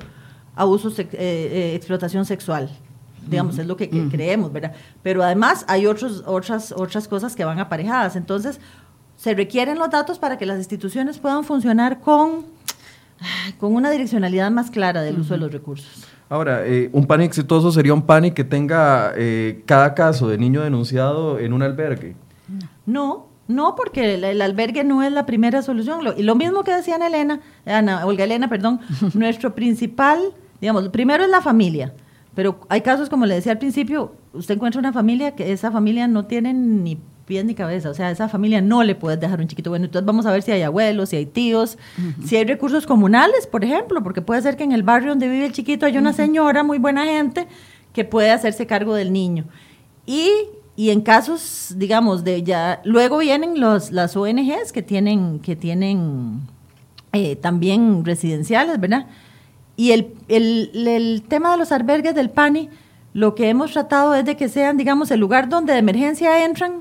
abuso, 0.55 0.91
eh, 0.99 1.07
eh, 1.13 1.75
explotación 1.77 2.25
sexual 2.25 2.69
digamos, 3.27 3.59
es 3.59 3.67
lo 3.67 3.77
que, 3.77 3.89
creemos, 4.09 4.53
¿verdad? 4.53 4.73
Pero 5.03 5.23
además 5.23 5.65
hay 5.69 5.87
otros, 5.87 6.23
otras, 6.27 6.73
otras 6.73 7.09
cosas 7.09 7.37
que 7.37 7.45
van 7.45 7.59
aparejadas. 7.59 8.17
Entonces, 8.17 8.61
se 9.17 9.35
requieren 9.35 9.79
los 9.79 9.91
datos 9.91 10.19
para 10.19 10.39
que 10.39 10.47
las 10.47 10.59
instituciones 10.59 11.19
puedan 11.19 11.45
funcionar 11.45 12.01
con, 12.01 12.47
con 13.59 13.75
una 13.75 13.91
direccionalidad 13.91 14.51
más 14.51 14.71
clara 14.71 15.03
del 15.03 15.19
uso 15.21 15.35
de 15.35 15.41
los 15.41 15.53
recursos. 15.53 16.07
Ahora, 16.29 16.67
eh, 16.67 16.91
un 16.93 17.07
PANI 17.07 17.25
exitoso 17.25 17.71
sería 17.71 17.95
un 17.95 18.03
PANI 18.03 18.33
que 18.33 18.43
tenga 18.43 19.13
eh, 19.17 19.63
cada 19.65 19.95
caso 19.95 20.29
de 20.29 20.39
niño 20.39 20.63
denunciado 20.63 21.39
en 21.39 21.53
un 21.53 21.63
albergue. 21.63 22.17
No, 22.85 23.27
no, 23.49 23.77
porque 23.77 24.15
el, 24.15 24.43
albergue 24.43 24.83
no 24.83 25.03
es 25.03 25.13
la 25.13 25.25
primera 25.25 25.63
solución. 25.63 26.01
y 26.17 26.23
lo 26.25 26.35
mismo 26.35 26.65
que 26.65 26.73
decían 26.73 27.03
Elena, 27.03 27.41
Ana, 27.65 28.05
Olga 28.07 28.25
Elena, 28.25 28.49
perdón, 28.49 28.81
nuestro 29.15 29.55
principal, 29.55 30.21
digamos, 30.61 30.89
primero 30.89 31.23
es 31.23 31.31
la 31.31 31.41
familia. 31.41 31.95
Pero 32.37 32.61
hay 32.69 32.83
casos, 32.83 33.09
como 33.09 33.25
le 33.25 33.35
decía 33.35 33.53
al 33.53 33.59
principio, 33.59 34.13
usted 34.35 34.57
encuentra 34.57 34.79
una 34.79 34.93
familia 34.93 35.35
que 35.35 35.53
esa 35.53 35.73
familia 35.73 36.07
no 36.07 36.27
tiene 36.27 36.53
ni 36.53 36.99
pies 37.25 37.47
ni 37.47 37.55
cabeza, 37.55 37.89
o 37.89 37.95
sea, 37.95 38.11
esa 38.11 38.29
familia 38.29 38.61
no 38.61 38.85
le 38.85 38.95
puedes 38.95 39.19
dejar 39.19 39.41
un 39.41 39.49
chiquito. 39.49 39.71
Bueno, 39.71 39.87
entonces 39.87 40.05
vamos 40.05 40.27
a 40.27 40.33
ver 40.33 40.43
si 40.43 40.53
hay 40.53 40.61
abuelos, 40.61 41.09
si 41.09 41.17
hay 41.17 41.25
tíos, 41.25 41.79
si 42.25 42.37
hay 42.37 42.45
recursos 42.45 42.87
comunales, 42.87 43.47
por 43.47 43.65
ejemplo, 43.65 44.03
porque 44.03 44.21
puede 44.21 44.43
ser 44.43 44.59
que 44.59 44.65
en 44.65 44.73
el 44.73 44.83
barrio 44.83 45.09
donde 45.09 45.29
vive 45.31 45.47
el 45.47 45.53
chiquito 45.53 45.87
haya 45.87 45.99
una 45.99 46.13
señora 46.13 46.63
muy 46.63 46.79
buena 46.79 47.07
gente 47.07 47.49
que 47.95 48.05
puede 48.05 48.31
hacerse 48.31 48.67
cargo 48.67 48.95
del 48.95 49.15
niño. 49.15 49.47
Y, 50.05 50.31
y 50.77 50.91
en 50.91 51.01
casos, 51.01 51.75
digamos, 51.79 52.23
de 52.23 52.43
ya, 52.43 52.83
luego 52.85 53.17
vienen 53.19 53.59
los, 53.59 53.93
las 53.93 54.15
ONGs 54.15 54.73
que 54.73 54.83
tienen, 54.83 55.41
que 55.41 55.57
tienen 55.57 56.43
eh, 57.15 57.35
también 57.35 58.05
residenciales, 58.05 58.79
¿verdad? 58.79 59.07
Y 59.77 59.93
el, 59.93 60.15
el, 60.29 61.23
tema 61.29 61.53
de 61.53 61.59
los 61.59 61.71
albergues 61.71 62.15
del 62.15 62.31
PANI, 62.31 62.71
lo 63.13 63.35
que 63.35 63.49
hemos 63.49 63.73
tratado 63.73 64.15
es 64.15 64.25
de 64.25 64.37
que 64.37 64.49
sean, 64.49 64.77
digamos, 64.77 65.11
el 65.11 65.21
lugar 65.21 65.49
donde 65.49 65.75
de 65.75 65.79
emergencia 65.79 66.45
entran, 66.45 66.81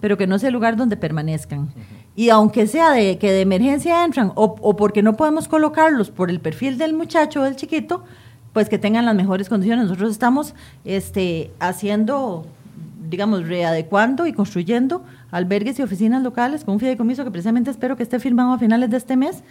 pero 0.00 0.16
que 0.16 0.26
no 0.26 0.38
sea 0.38 0.48
el 0.48 0.54
lugar 0.54 0.76
donde 0.76 0.96
permanezcan. 0.96 1.68
Y 2.14 2.30
aunque 2.30 2.66
sea 2.66 2.92
de 2.92 3.18
que 3.18 3.32
de 3.32 3.40
emergencia 3.40 4.04
entran 4.04 4.32
o, 4.34 4.56
o, 4.60 4.76
porque 4.76 5.02
no 5.02 5.14
podemos 5.14 5.48
colocarlos 5.48 6.10
por 6.10 6.30
el 6.30 6.40
perfil 6.40 6.78
del 6.78 6.94
muchacho 6.94 7.40
o 7.40 7.44
del 7.44 7.56
chiquito, 7.56 8.04
pues 8.52 8.68
que 8.68 8.78
tengan 8.78 9.04
las 9.04 9.14
mejores 9.14 9.48
condiciones. 9.48 9.84
Nosotros 9.84 10.10
estamos 10.10 10.54
este, 10.84 11.50
haciendo, 11.60 12.46
digamos, 13.08 13.46
readecuando 13.46 14.26
y 14.26 14.32
construyendo 14.32 15.04
albergues 15.30 15.78
y 15.78 15.82
oficinas 15.82 16.22
locales 16.22 16.64
con 16.64 16.74
un 16.74 16.80
fideicomiso 16.80 17.24
que 17.24 17.30
precisamente 17.30 17.70
espero 17.70 17.96
que 17.96 18.02
esté 18.02 18.18
firmado 18.18 18.52
a 18.52 18.58
finales 18.58 18.90
de 18.90 18.96
este 18.96 19.16
mes 19.16 19.42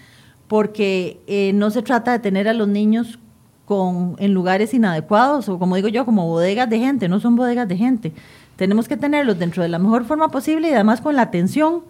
porque 0.47 1.21
eh, 1.27 1.51
no 1.53 1.69
se 1.69 1.81
trata 1.81 2.11
de 2.11 2.19
tener 2.19 2.47
a 2.47 2.53
los 2.53 2.67
niños 2.67 3.19
con, 3.65 4.15
en 4.19 4.33
lugares 4.33 4.73
inadecuados 4.73 5.49
o 5.49 5.59
como 5.59 5.75
digo 5.75 5.89
yo, 5.89 6.05
como 6.05 6.25
bodegas 6.25 6.69
de 6.69 6.79
gente, 6.79 7.09
no 7.09 7.19
son 7.19 7.35
bodegas 7.35 7.67
de 7.67 7.77
gente. 7.77 8.13
Tenemos 8.55 8.87
que 8.87 8.97
tenerlos 8.97 9.37
dentro 9.37 9.61
de 9.61 9.69
la 9.69 9.77
mejor 9.77 10.05
forma 10.05 10.29
posible 10.29 10.69
y 10.69 10.73
además 10.73 11.01
con 11.01 11.15
la 11.15 11.23
atención 11.23 11.83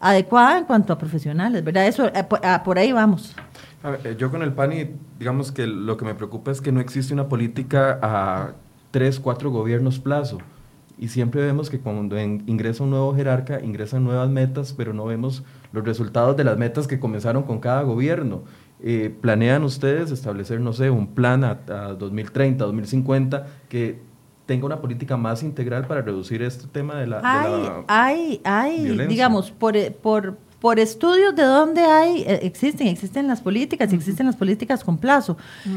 adecuada 0.00 0.58
en 0.58 0.64
cuanto 0.64 0.92
a 0.92 0.98
profesionales, 0.98 1.64
¿verdad? 1.64 1.86
Eso, 1.86 2.06
eh, 2.06 2.24
por 2.64 2.78
ahí 2.78 2.92
vamos. 2.92 3.34
Eh, 4.04 4.16
yo 4.18 4.30
con 4.30 4.42
el 4.42 4.52
PANI, 4.52 4.90
digamos 5.18 5.52
que 5.52 5.66
lo 5.66 5.96
que 5.96 6.04
me 6.04 6.14
preocupa 6.14 6.50
es 6.50 6.60
que 6.60 6.72
no 6.72 6.80
existe 6.80 7.12
una 7.12 7.28
política 7.28 7.98
a 8.00 8.52
tres, 8.90 9.20
cuatro 9.20 9.50
gobiernos 9.50 9.98
plazo. 9.98 10.38
Y 10.96 11.08
siempre 11.08 11.42
vemos 11.42 11.70
que 11.70 11.80
cuando 11.80 12.18
ingresa 12.20 12.84
un 12.84 12.90
nuevo 12.90 13.14
jerarca, 13.14 13.60
ingresan 13.60 14.04
nuevas 14.04 14.30
metas, 14.30 14.72
pero 14.72 14.92
no 14.92 15.04
vemos 15.04 15.42
los 15.72 15.84
resultados 15.84 16.36
de 16.36 16.44
las 16.44 16.56
metas 16.56 16.86
que 16.86 17.00
comenzaron 17.00 17.42
con 17.42 17.58
cada 17.58 17.82
gobierno. 17.82 18.42
Eh, 18.80 19.14
¿Planean 19.20 19.64
ustedes 19.64 20.10
establecer, 20.10 20.60
no 20.60 20.72
sé, 20.72 20.90
un 20.90 21.08
plan 21.08 21.42
a, 21.42 21.54
2030, 21.98 22.64
2050 22.64 23.46
que 23.68 23.98
tenga 24.46 24.66
una 24.66 24.80
política 24.80 25.16
más 25.16 25.42
integral 25.42 25.86
para 25.86 26.02
reducir 26.02 26.42
este 26.42 26.66
tema 26.68 26.96
de 26.96 27.06
la, 27.06 27.84
hay, 27.88 28.40
hay, 28.44 29.06
digamos, 29.08 29.50
por, 29.50 29.74
por, 29.94 30.36
por 30.60 30.78
estudios 30.78 31.34
de 31.34 31.44
dónde 31.44 31.82
hay, 31.82 32.22
eh, 32.22 32.40
existen, 32.42 32.86
existen 32.88 33.26
las 33.26 33.40
políticas, 33.40 33.92
existen 33.92 34.26
las 34.26 34.36
políticas 34.36 34.84
con 34.84 34.98
plazo. 34.98 35.36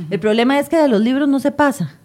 El 0.09 0.19
problema 0.19 0.59
es 0.59 0.69
que 0.69 0.77
de 0.77 0.87
los 0.87 1.01
libros 1.01 1.27
no 1.27 1.39
se 1.39 1.51
pasa. 1.51 1.95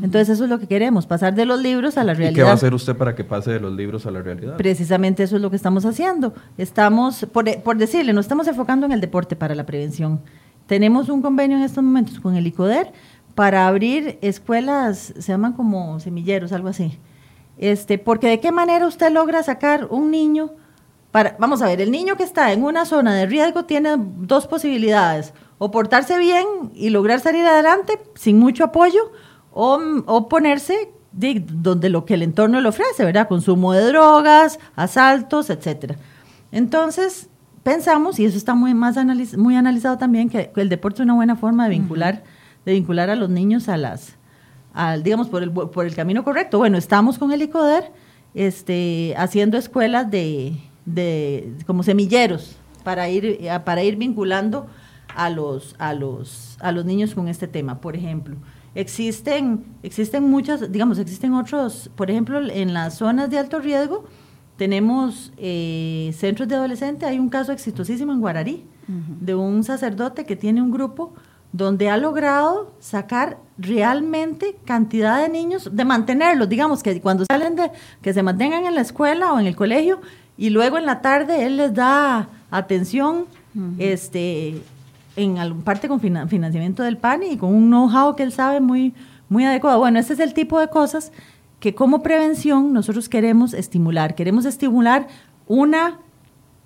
Entonces 0.00 0.30
eso 0.30 0.44
es 0.44 0.50
lo 0.50 0.58
que 0.58 0.66
queremos, 0.66 1.06
pasar 1.06 1.34
de 1.34 1.44
los 1.44 1.60
libros 1.60 1.98
a 1.98 2.04
la 2.04 2.14
realidad. 2.14 2.32
¿Y 2.32 2.34
qué 2.34 2.42
va 2.42 2.50
a 2.50 2.54
hacer 2.54 2.72
usted 2.72 2.96
para 2.96 3.14
que 3.14 3.24
pase 3.24 3.50
de 3.50 3.60
los 3.60 3.72
libros 3.72 4.06
a 4.06 4.10
la 4.10 4.22
realidad? 4.22 4.56
Precisamente 4.56 5.22
eso 5.22 5.36
es 5.36 5.42
lo 5.42 5.50
que 5.50 5.56
estamos 5.56 5.84
haciendo. 5.84 6.32
Estamos, 6.56 7.26
por, 7.32 7.44
por 7.62 7.76
decirle, 7.76 8.12
nos 8.12 8.24
estamos 8.24 8.46
enfocando 8.48 8.86
en 8.86 8.92
el 8.92 9.00
deporte 9.00 9.36
para 9.36 9.54
la 9.54 9.66
prevención. 9.66 10.20
Tenemos 10.66 11.08
un 11.08 11.20
convenio 11.20 11.58
en 11.58 11.62
estos 11.62 11.84
momentos 11.84 12.20
con 12.20 12.36
el 12.36 12.46
ICODER 12.46 12.92
para 13.34 13.66
abrir 13.66 14.18
escuelas, 14.22 15.12
se 15.18 15.32
llaman 15.32 15.52
como 15.52 16.00
semilleros, 16.00 16.52
algo 16.52 16.68
así. 16.68 16.98
Este, 17.58 17.98
porque 17.98 18.28
de 18.28 18.40
qué 18.40 18.50
manera 18.50 18.86
usted 18.86 19.12
logra 19.12 19.42
sacar 19.42 19.88
un 19.90 20.10
niño 20.10 20.52
vamos 21.38 21.60
a 21.62 21.66
ver, 21.66 21.80
el 21.80 21.90
niño 21.90 22.16
que 22.16 22.22
está 22.22 22.52
en 22.52 22.64
una 22.64 22.86
zona 22.86 23.14
de 23.14 23.26
riesgo 23.26 23.64
tiene 23.64 23.96
dos 23.98 24.46
posibilidades, 24.46 25.34
o 25.58 25.70
portarse 25.70 26.18
bien 26.18 26.46
y 26.74 26.90
lograr 26.90 27.20
salir 27.20 27.44
adelante 27.44 28.00
sin 28.14 28.38
mucho 28.38 28.64
apoyo, 28.64 29.12
o, 29.52 30.28
ponerse 30.28 30.90
donde 31.12 31.90
lo 31.90 32.04
que 32.04 32.14
el 32.14 32.22
entorno 32.22 32.60
le 32.60 32.68
ofrece, 32.68 33.04
¿verdad? 33.04 33.28
Consumo 33.28 33.72
de 33.72 33.84
drogas, 33.84 34.58
asaltos, 34.76 35.50
etcétera. 35.50 35.96
Entonces, 36.50 37.28
pensamos, 37.62 38.18
y 38.18 38.24
eso 38.24 38.36
está 38.36 38.54
muy, 38.54 38.74
más 38.74 38.96
muy 39.36 39.56
analizado 39.56 39.98
también, 39.98 40.28
que, 40.28 40.50
el 40.56 40.68
deporte 40.68 41.02
es 41.02 41.04
una 41.04 41.14
buena 41.14 41.36
forma 41.36 41.64
de 41.64 41.70
vincular, 41.70 42.24
de 42.64 42.72
vincular 42.72 43.10
a 43.10 43.16
los 43.16 43.28
niños 43.28 43.68
a 43.68 43.76
las, 43.76 44.16
al, 44.72 45.02
digamos, 45.02 45.28
por 45.28 45.42
el, 45.42 45.50
por 45.50 45.86
el 45.86 45.94
camino 45.94 46.24
correcto. 46.24 46.58
Bueno, 46.58 46.78
estamos 46.78 47.18
con 47.18 47.32
el 47.32 47.42
ICODER 47.42 47.92
este, 48.34 49.14
haciendo 49.18 49.58
escuelas 49.58 50.10
de, 50.10 50.56
de 50.86 51.52
como 51.66 51.82
semilleros 51.82 52.56
para 52.84 53.08
ir, 53.10 53.38
para 53.64 53.82
ir 53.82 53.96
vinculando 53.96 54.66
a 55.14 55.30
los, 55.30 55.74
a, 55.78 55.94
los, 55.94 56.56
a 56.60 56.72
los 56.72 56.84
niños 56.84 57.14
con 57.14 57.28
este 57.28 57.46
tema, 57.46 57.80
por 57.80 57.96
ejemplo. 57.96 58.36
Existen, 58.74 59.64
existen 59.82 60.24
muchas, 60.24 60.72
digamos, 60.72 60.98
existen 60.98 61.34
otros, 61.34 61.90
por 61.94 62.10
ejemplo, 62.10 62.40
en 62.40 62.72
las 62.72 62.98
zonas 62.98 63.28
de 63.30 63.38
alto 63.38 63.60
riesgo 63.60 64.04
tenemos 64.56 65.32
eh, 65.38 66.14
centros 66.16 66.48
de 66.48 66.54
adolescentes, 66.54 67.08
hay 67.08 67.18
un 67.18 67.28
caso 67.28 67.52
exitosísimo 67.52 68.12
en 68.12 68.20
Guararí, 68.20 68.64
de 68.86 69.34
un 69.34 69.64
sacerdote 69.64 70.24
que 70.24 70.36
tiene 70.36 70.60
un 70.60 70.70
grupo 70.70 71.14
donde 71.52 71.88
ha 71.88 71.96
logrado 71.96 72.72
sacar 72.78 73.38
realmente 73.58 74.56
cantidad 74.64 75.20
de 75.22 75.28
niños, 75.28 75.70
de 75.72 75.84
mantenerlos, 75.84 76.48
digamos 76.48 76.82
que 76.82 77.00
cuando 77.00 77.24
salen 77.30 77.56
de, 77.56 77.70
que 78.02 78.12
se 78.12 78.22
mantengan 78.22 78.66
en 78.66 78.74
la 78.74 78.82
escuela 78.82 79.32
o 79.32 79.40
en 79.40 79.46
el 79.46 79.56
colegio, 79.56 80.00
y 80.36 80.50
luego 80.50 80.78
en 80.78 80.86
la 80.86 81.00
tarde 81.00 81.44
él 81.44 81.56
les 81.56 81.74
da 81.74 82.28
atención, 82.50 83.26
este, 83.78 84.62
en 85.16 85.62
parte 85.62 85.88
con 85.88 86.00
financiamiento 86.00 86.82
del 86.82 86.96
PAN 86.96 87.22
y 87.22 87.36
con 87.36 87.54
un 87.54 87.68
know-how 87.68 88.16
que 88.16 88.22
él 88.22 88.32
sabe 88.32 88.60
muy, 88.60 88.94
muy 89.28 89.44
adecuado. 89.44 89.78
Bueno, 89.78 89.98
este 89.98 90.14
es 90.14 90.20
el 90.20 90.34
tipo 90.34 90.58
de 90.58 90.68
cosas 90.68 91.12
que 91.60 91.74
como 91.74 92.02
prevención 92.02 92.72
nosotros 92.72 93.08
queremos 93.08 93.54
estimular. 93.54 94.14
Queremos 94.14 94.44
estimular 94.44 95.06
una, 95.46 95.98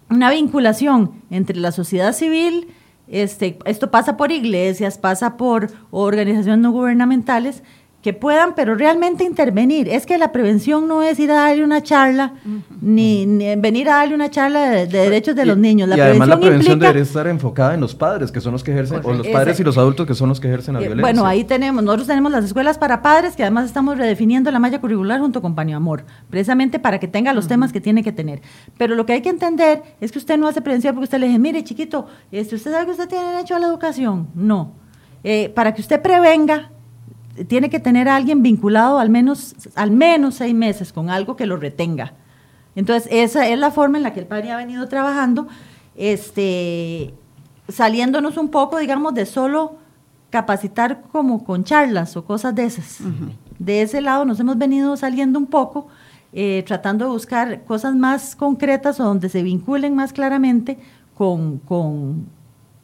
una 0.09 0.30
vinculación 0.30 1.12
entre 1.30 1.57
la 1.59 1.72
sociedad 1.72 2.12
civil, 2.12 2.68
este, 3.09 3.59
esto 3.66 3.90
pasa 3.90 4.16
por 4.16 4.32
iglesias, 4.32 4.99
pasa 4.99 5.36
por 5.36 5.70
organizaciones 5.90 6.59
no 6.59 6.72
gubernamentales, 6.72 7.62
que 8.07 8.12
puedan, 8.12 8.54
pero 8.54 8.76
realmente 8.76 9.24
intervenir. 9.24 9.88
Es 9.88 10.07
que 10.07 10.16
la 10.16 10.30
prevención 10.30 10.86
no 10.86 11.02
es 11.02 11.18
ir 11.18 11.32
a 11.32 11.34
darle 11.34 11.64
una 11.64 11.82
charla, 11.82 12.34
ni, 12.80 13.26
venir 13.57 13.88
a 13.88 13.96
darle 13.96 14.14
una 14.14 14.30
charla 14.30 14.70
de, 14.70 14.86
derechos 14.86 15.34
de 15.34 15.44
los 15.44 15.59
niños. 15.59 15.88
La 15.88 15.96
y 15.96 16.00
además 16.02 16.28
la 16.28 16.38
prevención 16.38 16.78
debería 16.78 17.02
estar 17.02 17.26
enfocada 17.26 17.74
en 17.74 17.80
los 17.80 17.96
padres, 17.96 18.30
que 18.30 18.40
son 18.40 18.52
los 18.52 18.62
que 18.62 18.70
ejercen, 18.70 19.00
o 19.02 19.12
los 19.12 19.26
padres 19.26 19.59
y 19.59 19.64
los 19.64 19.76
adultos 19.76 20.07
que 20.07 20.14
son 20.14 20.28
los 20.28 20.38
que 20.38 20.46
ejercen 20.46 20.74
la 20.74 20.82
eh, 20.82 20.84
violencia. 20.84 21.02
Bueno, 21.02 21.26
ahí 21.26 21.42
tenemos, 21.42 21.82
nosotros 21.82 22.07
tenemos 22.07 22.30
las 22.30 22.44
escuelas 22.44 22.78
para 22.78 23.02
padres, 23.02 23.34
que 23.34 23.42
además 23.42 23.64
estamos 23.64 23.98
redefiniendo 23.98 24.52
la 24.52 24.61
malla 24.61 24.80
curricular 24.80 25.18
junto 25.18 25.42
con 25.42 25.57
Paño 25.57 25.76
Amor, 25.76 26.04
precisamente 26.30 26.78
para 26.78 27.00
que 27.00 27.09
tenga 27.09 27.32
los 27.32 27.48
temas 27.48 27.72
que 27.72 27.80
tiene 27.80 28.04
que 28.04 28.12
tener. 28.12 28.40
Pero 28.78 28.94
lo 28.94 29.04
que 29.04 29.14
hay 29.14 29.20
que 29.20 29.30
entender 29.30 29.82
es 30.00 30.12
que 30.12 30.18
usted 30.18 30.38
no 30.38 30.46
hace 30.46 30.61
prevención 30.61 30.94
porque 30.94 31.07
usted 31.07 31.18
le 31.18 31.26
dice, 31.26 31.40
mire 31.40 31.64
chiquito, 31.64 32.07
este, 32.30 32.54
¿usted 32.54 32.70
sabe 32.70 32.84
que 32.84 32.92
usted 32.92 33.09
tiene 33.09 33.32
derecho 33.32 33.57
a 33.57 33.59
la 33.59 33.66
educación? 33.66 34.28
No. 34.36 34.74
Eh, 35.24 35.48
para 35.48 35.74
que 35.74 35.80
usted 35.80 36.00
prevenga, 36.00 36.70
tiene 37.45 37.70
que 37.70 37.80
tener 37.80 38.09
a 38.09 38.16
alguien 38.16 38.43
vinculado 38.43 38.99
al 38.99 39.11
menos, 39.11 39.55
al 39.74 39.91
menos 39.91 40.37
seis 40.37 40.55
meses 40.55 40.93
con 40.93 41.11
algo 41.11 41.37
que 41.37 41.47
lo 41.47 41.57
retenga. 41.57 42.14
Entonces, 42.74 43.09
esa 43.11 43.49
es 43.49 43.59
la 43.59 43.70
forma 43.70 43.97
en 43.97 44.03
la 44.03 44.12
que 44.12 44.20
el 44.20 44.26
padre 44.26 44.51
ha 44.53 44.57
venido 44.57 44.87
trabajando, 44.89 45.49
este, 45.97 47.14
saliéndonos 47.68 48.37
un 48.37 48.51
poco, 48.51 48.78
digamos, 48.78 49.14
de 49.14 49.26
solo 49.26 49.76
capacitar 50.30 51.03
como 51.12 51.45
con 51.45 51.64
charlas 51.64 52.16
o 52.16 52.24
cosas 52.24 52.55
de 52.55 52.64
esas. 52.64 52.99
De 53.59 53.82
ese 53.82 54.01
lado 54.03 54.24
nos 54.24 54.39
hemos 54.41 54.59
venido 54.59 54.97
saliendo 54.97 55.39
un 55.39 55.47
poco, 55.47 55.89
eh, 56.32 56.62
tratando 56.66 57.07
de 57.07 57.11
buscar 57.11 57.64
cosas 57.64 57.95
más 57.95 58.37
concretas 58.37 59.01
o 59.01 59.05
donde 59.05 59.30
se 59.30 59.43
vinculen 59.43 59.95
más 59.95 60.12
claramente 60.12 60.78
con, 61.14 61.59
con, 61.59 62.26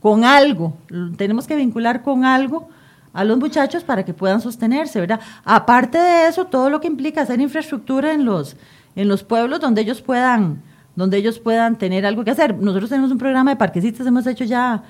con 0.00 0.24
algo. 0.24 0.74
Tenemos 1.18 1.46
que 1.46 1.57
vincular 1.57 2.03
con 2.03 2.24
algo 2.24 2.68
a 3.12 3.24
los 3.24 3.38
muchachos 3.38 3.84
para 3.84 4.04
que 4.04 4.14
puedan 4.14 4.40
sostenerse, 4.40 5.00
¿verdad? 5.00 5.20
Aparte 5.44 5.98
de 5.98 6.28
eso, 6.28 6.46
todo 6.46 6.70
lo 6.70 6.80
que 6.80 6.86
implica 6.86 7.22
hacer 7.22 7.40
infraestructura 7.40 8.12
en 8.12 8.24
los, 8.24 8.56
en 8.96 9.08
los 9.08 9.22
pueblos 9.22 9.60
donde 9.60 9.82
ellos 9.82 10.00
puedan 10.00 10.62
donde 10.94 11.16
ellos 11.16 11.38
puedan 11.38 11.78
tener 11.78 12.04
algo 12.04 12.22
que 12.22 12.32
hacer. 12.32 12.54
Nosotros 12.58 12.90
tenemos 12.90 13.10
un 13.10 13.16
programa 13.16 13.52
de 13.52 13.56
parquecitos, 13.56 14.06
hemos 14.06 14.26
hecho 14.26 14.44
ya 14.44 14.82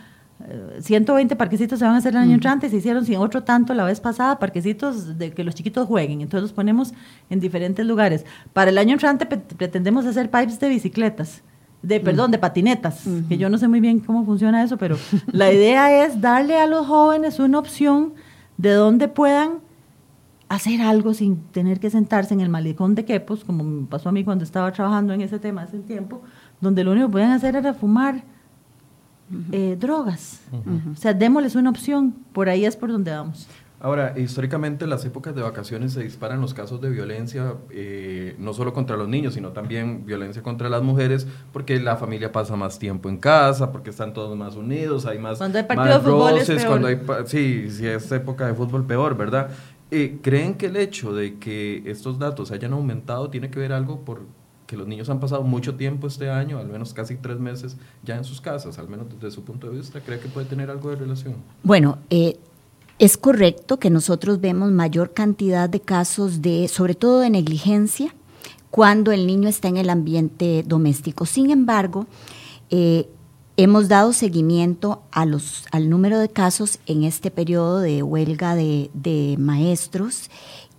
120 0.81 1.33
eh, 1.33 1.37
parquecitos 1.37 1.79
se 1.79 1.85
van 1.85 1.95
a 1.95 1.99
hacer 1.99 2.15
el 2.15 2.21
año 2.21 2.35
entrante, 2.35 2.69
se 2.69 2.77
hicieron 2.77 3.05
sin 3.05 3.17
otro 3.17 3.45
tanto 3.45 3.75
la 3.75 3.85
vez 3.85 4.01
pasada, 4.01 4.39
parquecitos 4.39 5.19
de 5.19 5.33
que 5.33 5.45
los 5.45 5.55
chiquitos 5.55 5.87
jueguen, 5.87 6.21
entonces 6.21 6.43
los 6.43 6.53
ponemos 6.53 6.93
en 7.31 7.41
diferentes 7.41 7.87
lugares. 7.87 8.25
Para 8.53 8.71
el 8.71 8.79
año 8.79 8.95
entrante 8.95 9.27
pretendemos 9.27 10.05
hacer 10.07 10.31
pipes 10.31 10.59
de 10.59 10.69
bicicletas, 10.69 11.43
de 11.83 12.01
perdón, 12.01 12.31
de 12.31 12.39
patinetas, 12.39 13.05
que 13.29 13.37
yo 13.37 13.51
no 13.51 13.59
sé 13.59 13.67
muy 13.69 13.81
bien 13.81 14.01
cómo 14.01 14.25
funciona 14.25 14.63
eso, 14.63 14.77
pero 14.77 14.97
la 15.33 15.53
idea 15.53 16.05
es 16.05 16.21
darle 16.21 16.57
a 16.57 16.67
los 16.67 16.87
jóvenes 16.87 17.39
una 17.41 17.59
opción 17.59 18.15
de 18.57 18.73
donde 18.73 19.09
puedan 19.09 19.59
hacer 20.49 20.83
algo 20.83 21.15
sin 21.15 21.39
tener 21.51 21.81
que 21.81 21.91
sentarse 21.91 22.35
en 22.35 22.41
el 22.41 22.49
malecón 22.49 22.95
de 22.95 23.05
Quepos, 23.05 23.45
como 23.45 23.65
me 23.65 23.87
pasó 23.87 24.11
a 24.11 24.13
mí 24.13 24.23
cuando 24.23 24.45
estaba 24.45 24.71
trabajando 24.71 25.13
en 25.13 25.23
ese 25.23 25.39
tema 25.39 25.63
hace 25.63 25.79
tiempo, 25.79 26.23
donde 26.61 26.85
lo 26.85 26.93
único 26.93 27.07
que 27.07 27.13
pueden 27.13 27.31
hacer 27.31 27.57
era 27.57 27.75
fumar 27.75 28.23
eh, 29.51 29.77
drogas. 29.81 30.43
O 30.93 30.97
sea, 30.97 31.15
démosles 31.15 31.57
una 31.57 31.71
opción, 31.71 32.15
por 32.33 32.49
ahí 32.49 32.67
es 32.67 32.77
por 32.77 32.93
donde 32.93 33.11
vamos. 33.11 33.49
Ahora, 33.83 34.15
históricamente 34.17 34.85
en 34.85 34.91
las 34.91 35.05
épocas 35.05 35.35
de 35.35 35.43
vacaciones 35.43 35.93
se 35.93 36.05
disparan 36.05 36.41
los 36.41 36.55
casos 36.55 36.81
de 36.81 36.89
violencia, 36.89 37.55
eh, 37.71 38.37
no 38.39 38.55
solo 38.55 38.73
contra 38.73 38.97
los 38.97 39.09
niños, 39.09 39.35
sino 39.35 39.49
también 39.49 40.07
violencia 40.07 40.41
contra 40.41 40.69
las 40.69 40.85
mujeres, 40.85 41.27
porque 41.53 41.81
la 41.81 41.97
familia 41.97 42.31
pasa 42.31 42.55
más 42.55 42.79
tiempo 42.79 43.09
en 43.09 43.17
casa, 43.17 43.73
porque 43.73 43.91
están 43.91 44.13
todos 44.13 44.39
más 44.39 44.55
unidos, 44.55 45.05
hay 45.05 45.19
más, 45.19 45.39
cuando 45.39 45.59
hay 45.59 45.65
partido 45.65 45.99
de 45.99 46.01
fútbol 46.01 46.39
roces, 46.39 46.65
cuando 46.65 46.87
hay, 46.87 47.01
sí, 47.27 47.69
si 47.73 47.89
es 47.89 48.13
época 48.13 48.47
de 48.47 48.55
fútbol 48.55 48.87
peor, 48.87 49.17
¿verdad? 49.17 49.51
Eh, 49.91 50.21
¿Creen 50.23 50.55
que 50.55 50.67
el 50.67 50.77
hecho 50.77 51.13
de 51.13 51.41
que 51.41 51.83
estos 51.85 52.21
datos 52.21 52.53
hayan 52.53 52.75
aumentado 52.75 53.31
tiene 53.31 53.51
que 53.51 53.59
ver 53.59 53.73
algo 53.73 54.05
por 54.05 54.21
que 54.69 54.77
los 54.77 54.87
niños 54.87 55.11
han 55.11 55.19
pasado 55.19 55.43
mucho 55.43 55.75
tiempo 55.75 56.07
este 56.07 56.31
año, 56.31 56.59
al 56.59 56.69
menos 56.69 56.95
casi 56.95 57.17
tres 57.17 57.41
meses 57.41 57.77
ya 58.05 58.17
en 58.17 58.23
sus 58.23 58.41
casas, 58.41 58.79
al 58.79 58.89
menos 58.89 59.07
desde 59.13 59.33
su 59.33 59.43
punto 59.43 59.69
de 59.69 59.77
vista, 59.77 60.01
¿cree 60.01 60.21
que 60.21 60.29
puede 60.29 60.47
tener 60.47 60.71
algo 60.71 60.89
de 60.89 60.97
relación? 60.97 61.35
Bueno, 61.63 61.99
eh, 62.09 62.39
es 62.99 63.17
correcto 63.17 63.79
que 63.79 63.91
nosotros 63.91 64.41
vemos 64.41 64.71
mayor 64.71 65.13
cantidad 65.13 65.69
de 65.69 65.81
casos 65.81 66.43
de, 66.43 66.69
sobre 66.69 66.95
todo 66.95 67.21
de 67.21 67.31
negligencia, 67.31 68.15
cuando 68.71 69.13
el 69.13 69.27
niño 69.27 69.49
está 69.49 69.69
en 69.69 69.77
el 69.77 69.91
ambiente 69.91 70.65
doméstico. 70.67 71.27
Sin 71.27 71.51
embargo, 71.51 72.07
eh, 72.71 73.09
Hemos 73.59 73.89
dado 73.89 74.15
seguimiento 74.15 75.03
a 75.11 75.27
los, 75.27 75.67
al 75.73 75.91
número 75.91 76.19
de 76.19 76.31
casos 76.31 76.79
en 76.87 77.05
este 77.05 77.31
periodo 77.31 77.81
de 77.81 78.03
huelga 78.03 78.55
de, 78.55 78.91
de 78.95 79.37
maestros 79.39 80.31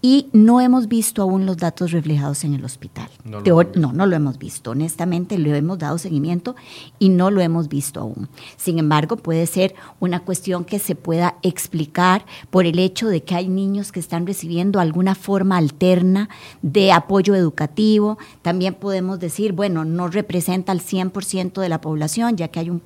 y 0.06 0.28
no 0.34 0.60
hemos 0.60 0.90
visto 0.90 1.22
aún 1.22 1.46
los 1.46 1.56
datos 1.56 1.94
reflejados 1.94 2.44
en 2.44 2.54
el 2.54 2.66
hospital. 2.66 3.10
No 3.24 3.40
lo, 3.40 3.64
no, 3.76 3.94
no 3.94 4.06
lo 4.06 4.18
hemos 4.18 4.38
visto. 4.38 4.72
Honestamente, 4.72 5.38
le 5.38 5.58
hemos 5.58 5.80
dado 5.80 5.98
seguimiento 5.98 6.58
y 7.00 7.08
no 7.08 7.32
lo 7.32 7.40
hemos 7.40 7.70
visto 7.70 8.02
aún. 8.02 8.28
Sin 8.58 8.80
embargo, 8.80 9.16
puede 9.16 9.48
ser 9.48 9.76
una 10.02 10.20
cuestión 10.20 10.66
que 10.66 10.80
se 10.80 10.96
pueda 10.96 11.38
explicar 11.42 12.26
por 12.50 12.66
el 12.66 12.80
hecho 12.80 13.08
de 13.08 13.24
que 13.24 13.36
hay 13.36 13.48
niños 13.48 13.94
que 13.94 14.02
están 14.02 14.28
recibiendo 14.28 14.82
alguna 14.82 15.16
forma 15.16 15.56
alterna 15.56 16.28
de 16.62 16.92
apoyo 16.92 17.34
educativo. 17.34 18.18
También 18.42 18.74
podemos 18.74 19.22
decir, 19.22 19.54
bueno, 19.54 19.86
no 19.86 20.10
representa 20.10 20.74
al 20.74 20.82
100% 20.82 21.62
de 21.62 21.70
la 21.70 21.80
población, 21.80 22.36
ya 22.36 22.50
que 22.50 22.60
hay 22.60 22.70
un 22.70 22.82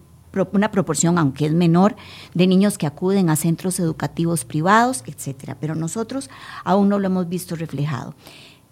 una 0.52 0.72
proporción, 0.72 1.18
aunque 1.18 1.46
es 1.46 1.54
menor, 1.54 1.96
de 2.34 2.48
niños 2.48 2.78
que 2.78 2.88
acuden 2.88 3.30
a 3.30 3.36
centros 3.36 3.80
educativos 3.80 4.46
privados, 4.46 5.04
etcétera. 5.08 5.58
Pero 5.60 5.76
nosotros 5.76 6.30
aún 6.64 6.90
no 6.90 7.00
lo 7.00 7.08
hemos 7.08 7.28
visto 7.28 7.56
reflejado. 7.56 8.14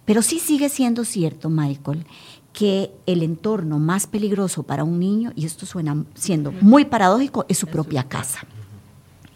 Pero 0.05 0.21
sí 0.21 0.39
sigue 0.39 0.69
siendo 0.69 1.03
cierto, 1.03 1.49
Michael, 1.49 2.05
que 2.53 2.91
el 3.05 3.23
entorno 3.23 3.79
más 3.79 4.07
peligroso 4.07 4.63
para 4.63 4.83
un 4.83 4.99
niño, 4.99 5.33
y 5.35 5.45
esto 5.45 5.65
suena 5.65 6.05
siendo 6.13 6.51
muy 6.51 6.85
paradójico, 6.85 7.45
es 7.49 7.57
su 7.57 7.67
propia 7.67 8.03
casa. 8.03 8.45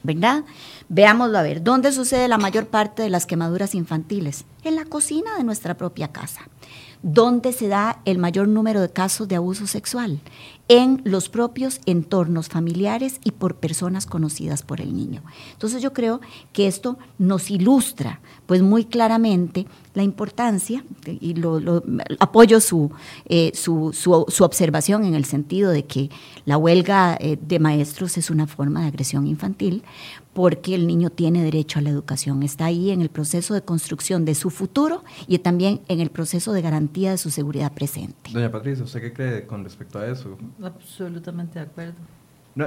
¿Verdad? 0.02 0.46
Veámoslo 0.88 1.38
a 1.38 1.42
ver, 1.42 1.62
¿dónde 1.62 1.92
sucede 1.92 2.30
la 2.30 2.38
mayor 2.38 2.68
parte 2.68 3.04
de 3.04 3.10
las 3.10 3.26
quemaduras 3.26 3.76
infantiles? 3.76 4.46
En 4.64 4.76
la 4.76 4.86
cocina 4.86 5.36
de 5.38 5.44
nuestra 5.44 5.76
propia 5.76 6.10
casa. 6.10 6.42
¿Dónde 7.02 7.54
se 7.54 7.68
da 7.68 8.02
el 8.06 8.18
mayor 8.18 8.48
número 8.48 8.82
de 8.82 8.90
casos 8.90 9.28
de 9.28 9.36
abuso 9.36 9.68
sexual? 9.68 10.20
en 10.70 11.02
los 11.04 11.30
propios 11.30 11.82
entornos 11.88 12.48
familiares 12.48 13.20
y 13.24 13.32
por 13.32 13.56
personas 13.56 14.06
conocidas 14.06 14.62
por 14.62 14.80
el 14.82 14.96
niño. 14.96 15.24
Entonces 15.52 15.82
yo 15.82 15.94
creo 15.94 16.22
que 16.54 16.68
esto 16.68 17.00
nos 17.18 17.50
ilustra 17.50 18.22
pues 18.46 18.62
muy 18.62 18.86
claramente 18.86 19.66
la 19.96 20.04
importancia, 20.04 20.84
y 21.06 21.36
apoyo 22.20 22.62
su, 22.62 22.92
eh, 23.26 23.52
su, 23.56 23.92
su, 23.94 24.44
observación 24.44 25.04
en 25.04 25.16
el 25.16 25.26
sentido 25.26 25.72
de 25.72 25.86
que 25.86 26.10
la 26.46 26.58
huelga 26.58 27.18
eh, 27.20 27.38
de 27.42 27.60
maestros 27.60 28.18
es 28.18 28.30
una 28.30 28.48
forma 28.48 28.82
de 28.82 28.88
agresión 28.88 29.28
infantil, 29.28 29.84
porque 30.34 30.76
el 30.76 30.88
niño 30.88 31.10
tiene 31.10 31.44
derecho 31.44 31.80
a 31.80 31.82
la 31.82 31.90
educación. 31.90 32.44
Está 32.44 32.66
ahí 32.66 32.92
en 32.92 33.02
el 33.02 33.10
proceso 33.10 33.54
de 33.54 33.62
construcción 33.62 34.26
de 34.26 34.36
su 34.36 34.50
futuro 34.50 35.04
y 35.28 35.40
también 35.40 35.82
en 35.88 36.00
el 36.00 36.10
proceso 36.10 36.54
de 36.54 36.62
garantía 36.62 37.12
de 37.12 37.18
su 37.18 37.30
seguridad 37.30 37.74
presente. 37.74 38.32
Doña 38.32 38.52
Patricia, 38.52 38.84
¿usted 38.84 39.02
qué 39.02 39.14
cree 39.14 39.48
con 39.48 39.64
respecto 39.64 40.00
a 40.00 40.08
eso? 40.08 40.38
Absolutamente 40.62 41.60
de 41.60 41.66
acuerdo 41.66 42.19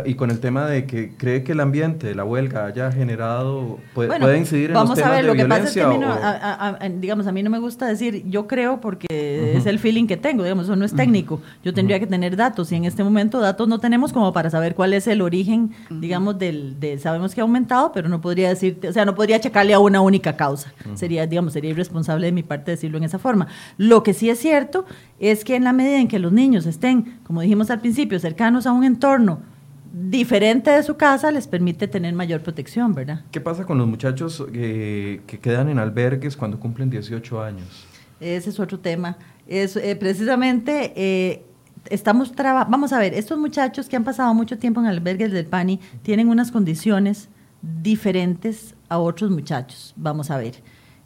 y 0.05 0.15
con 0.15 0.31
el 0.31 0.41
tema 0.41 0.67
de 0.67 0.87
que 0.87 1.13
cree 1.17 1.43
que 1.43 1.53
el 1.53 1.61
ambiente, 1.61 2.15
la 2.15 2.25
huelga, 2.25 2.67
haya 2.67 2.91
generado, 2.93 3.79
puede, 3.95 4.39
incidir 4.39 4.71
en 4.71 4.75
los 4.75 4.95
temas 4.95 5.11
a 5.11 5.11
ver, 5.11 5.25
lo 5.25 5.35
que 5.35 5.45
pasa 5.45 5.65
es 5.65 5.75
que 5.75 5.83
a 5.83 5.89
mí 5.89 5.99
no, 5.99 7.01
digamos, 7.01 7.27
a 7.27 7.33
mí 7.33 7.43
no 7.43 7.51
me 7.51 7.59
gusta 7.59 7.87
decir 7.87 8.25
yo 8.29 8.47
creo 8.47 8.81
porque 8.81 9.55
es 9.57 9.67
el 9.67 9.79
feeling 9.79 10.07
que 10.07 10.17
tengo, 10.17 10.43
digamos, 10.43 10.65
eso 10.65 10.77
no 10.77 10.85
es 10.85 10.95
técnico. 10.95 11.41
Yo 11.65 11.75
tendría 11.75 11.99
que 11.99 12.07
tener 12.07 12.37
datos 12.37 12.73
y 12.73 12.77
en 12.77 12.85
este 12.85 13.05
momento 13.05 13.41
datos 13.41 13.69
no 13.69 13.79
tenemos 13.79 14.13
como 14.13 14.33
para 14.33 14.51
saber 14.51 14.75
cuál 14.75 14.95
es 14.95 15.07
el 15.07 15.21
origen, 15.21 15.73
digamos, 15.91 16.39
del, 16.39 16.79
de, 16.81 16.99
sabemos 16.99 17.35
que 17.35 17.41
ha 17.41 17.45
aumentado, 17.45 17.93
pero 17.93 18.09
no 18.09 18.21
podría 18.21 18.49
decir, 18.49 18.79
o 18.89 18.93
sea, 18.93 19.05
no 19.05 19.15
podría 19.15 19.41
checarle 19.41 19.75
a 19.75 19.79
una 19.79 20.01
única 20.01 20.37
causa. 20.37 20.73
Sería, 20.95 21.27
digamos, 21.27 21.53
sería 21.53 21.71
irresponsable 21.71 22.27
de 22.27 22.33
mi 22.33 22.43
parte 22.43 22.71
decirlo 22.71 22.99
en 22.99 23.05
esa 23.05 23.19
forma. 23.19 23.49
Lo 23.77 24.03
que 24.03 24.15
sí 24.15 24.31
es 24.31 24.39
cierto 24.39 24.85
es 25.19 25.45
que 25.45 25.57
en 25.57 25.65
la 25.65 25.73
medida 25.73 25.99
en 25.99 26.09
que 26.09 26.19
los 26.19 26.33
niños 26.33 26.67
estén, 26.67 27.19
como 27.25 27.41
dijimos 27.41 27.71
al 27.71 27.81
principio, 27.81 28.19
cercanos 28.19 28.67
a 28.67 28.73
un 28.73 28.85
entorno 28.85 29.52
diferente 29.93 30.71
de 30.71 30.83
su 30.83 30.97
casa 30.97 31.31
les 31.31 31.47
permite 31.47 31.87
tener 31.87 32.15
mayor 32.15 32.41
protección, 32.41 32.95
¿verdad? 32.95 33.25
¿Qué 33.31 33.41
pasa 33.41 33.67
con 33.67 33.79
los 33.79 33.87
muchachos 33.87 34.45
que, 34.53 35.21
quedan 35.43 35.69
en 35.69 35.79
albergues 35.79 36.37
cuando 36.37 36.59
cumplen 36.59 36.89
18 36.89 37.43
años? 37.43 37.87
Ese 38.19 38.51
es 38.51 38.59
otro 38.59 38.79
tema. 38.79 39.19
Es, 39.47 39.77
eh, 39.77 39.97
precisamente 39.97 40.93
eh, 40.97 41.45
estamos 41.91 42.33
vamos 42.35 42.93
a 42.93 42.99
ver, 42.99 43.13
estos 43.13 43.39
muchachos 43.39 43.89
que 43.89 43.97
han 43.97 44.05
pasado 44.05 44.33
mucho 44.33 44.57
tiempo 44.59 44.81
en 44.81 44.87
albergues 44.87 45.33
del 45.33 45.47
PANI 45.47 45.81
tienen 46.03 46.29
unas 46.29 46.51
condiciones 46.51 47.29
diferentes 47.61 48.75
a 48.89 48.99
otros 48.99 49.31
muchachos. 49.31 49.93
Vamos 49.97 50.31
a 50.31 50.39
ver. 50.39 50.55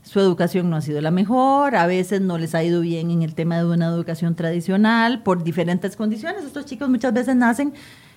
Su 0.02 0.20
educación 0.20 0.70
no 0.70 0.76
ha 0.76 0.80
sido 0.82 1.00
la 1.00 1.10
mejor, 1.10 1.74
a 1.74 1.86
veces 1.88 2.20
no 2.20 2.38
les 2.38 2.54
ha 2.54 2.62
ido 2.62 2.80
bien 2.80 3.10
en 3.10 3.22
el 3.22 3.34
tema 3.34 3.58
de 3.58 3.64
una 3.64 3.86
educación 3.86 4.36
tradicional 4.36 5.24
por 5.24 5.42
diferentes 5.42 5.96
condiciones. 5.96 6.44
Estos 6.44 6.64
chicos 6.64 6.88
muchas 6.88 7.12
veces 7.12 7.34
nacen 7.34 7.72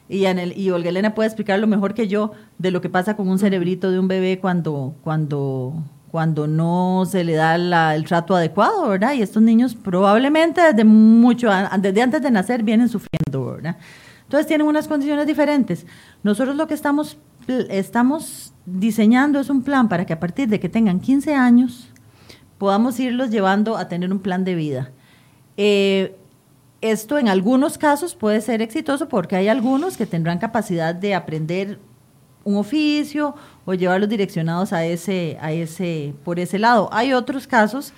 y, 0.10 0.26
y 0.26 0.72
Olga 0.72 0.89
Elena 0.89 1.14
puede 1.14 1.28
explicar 1.28 1.60
lo 1.60 1.68
mejor 1.68 1.93
que 1.93 2.07
yo 2.07 2.32
de 2.57 2.72
lo 2.72 2.82
que 2.82 2.89
pasa 2.89 3.16
con 3.16 3.30
un 3.30 3.38
cerebrito 3.38 3.91
de 3.91 3.99
un 3.99 4.07
bebé 4.07 4.39
cuando, 4.39 4.95
cuando, 5.03 5.84
cuando 6.12 6.47
no 6.47 7.05
se 7.05 7.24
le 7.24 7.34
da 7.34 7.55
el 7.93 8.03
trato 8.05 8.36
adecuado, 8.36 8.89
¿verdad? 8.89 9.14
Y 9.14 9.22
estos 9.22 9.43
niños 9.43 9.76
probablemente 9.76 10.62
desde 10.62 10.84
mucho, 10.84 11.49
desde 11.80 12.01
antes 12.01 12.22
de 12.24 12.32
nacer 12.32 12.64
vienen 12.64 12.89
sufriendo, 12.89 13.53
¿verdad? 13.53 13.78
Entonces 14.24 14.47
tienen 14.47 14.68
unas 14.68 14.88
condiciones 14.88 15.28
diferentes. 15.28 15.86
Nosotros 16.24 16.55
lo 16.55 16.68
que 16.68 16.74
estamos, 16.74 17.18
estamos 17.47 18.53
diseñando 18.66 19.39
es 19.39 19.49
un 19.49 19.64
plan 19.64 19.89
para 19.89 20.05
que 20.05 20.14
a 20.14 20.20
partir 20.20 20.49
de 20.49 20.60
que 20.60 20.70
tengan 20.70 20.99
15 20.99 21.36
años 21.36 21.89
podamos 22.57 22.99
irlos 22.99 23.30
llevando 23.30 23.78
a 23.78 23.88
tener 23.88 24.12
un 24.12 24.20
plan 24.20 24.43
de 24.43 24.55
vida. 24.55 24.91
Eh, 25.57 26.16
esto 26.82 27.17
en 27.17 27.27
algunos 27.27 27.77
casos 27.77 28.15
puede 28.15 28.41
ser 28.41 28.61
exitoso 28.61 29.09
porque 29.09 29.36
hay 29.36 29.47
algunos 29.47 29.97
que 29.97 30.05
tendrán 30.05 30.39
capacidad 30.39 30.95
de 30.95 31.13
aprender 31.13 31.80
un 32.43 32.57
oficio 32.57 33.36
o 33.65 33.73
llevarlos 33.73 34.09
direccionados 34.09 34.73
a 34.73 34.86
ese, 34.86 35.38
a 35.41 35.51
ese, 35.51 36.13
por 36.23 36.39
ese 36.39 36.57
lado. 36.57 36.89
Hay 36.91 37.13
otros 37.13 37.47
casos 37.47 37.93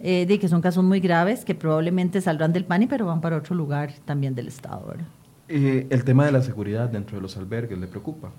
eh, 0.00 0.26
de 0.26 0.38
que 0.38 0.48
son 0.48 0.60
casos 0.60 0.84
muy 0.84 1.00
graves 1.00 1.44
que 1.44 1.54
probablemente 1.54 2.20
saldrán 2.20 2.52
del 2.52 2.64
PANI, 2.64 2.86
pero 2.86 3.06
van 3.06 3.20
para 3.20 3.36
otro 3.36 3.54
lugar 3.54 3.92
también 4.04 4.34
del 4.34 4.48
Estado. 4.48 4.94
Eh, 5.48 5.86
el 5.88 6.04
tema 6.04 6.26
de 6.26 6.32
la 6.32 6.42
seguridad 6.42 6.88
dentro 6.88 7.16
de 7.16 7.22
los 7.22 7.36
albergues 7.36 7.78
le 7.78 7.86
preocupa. 7.86 8.30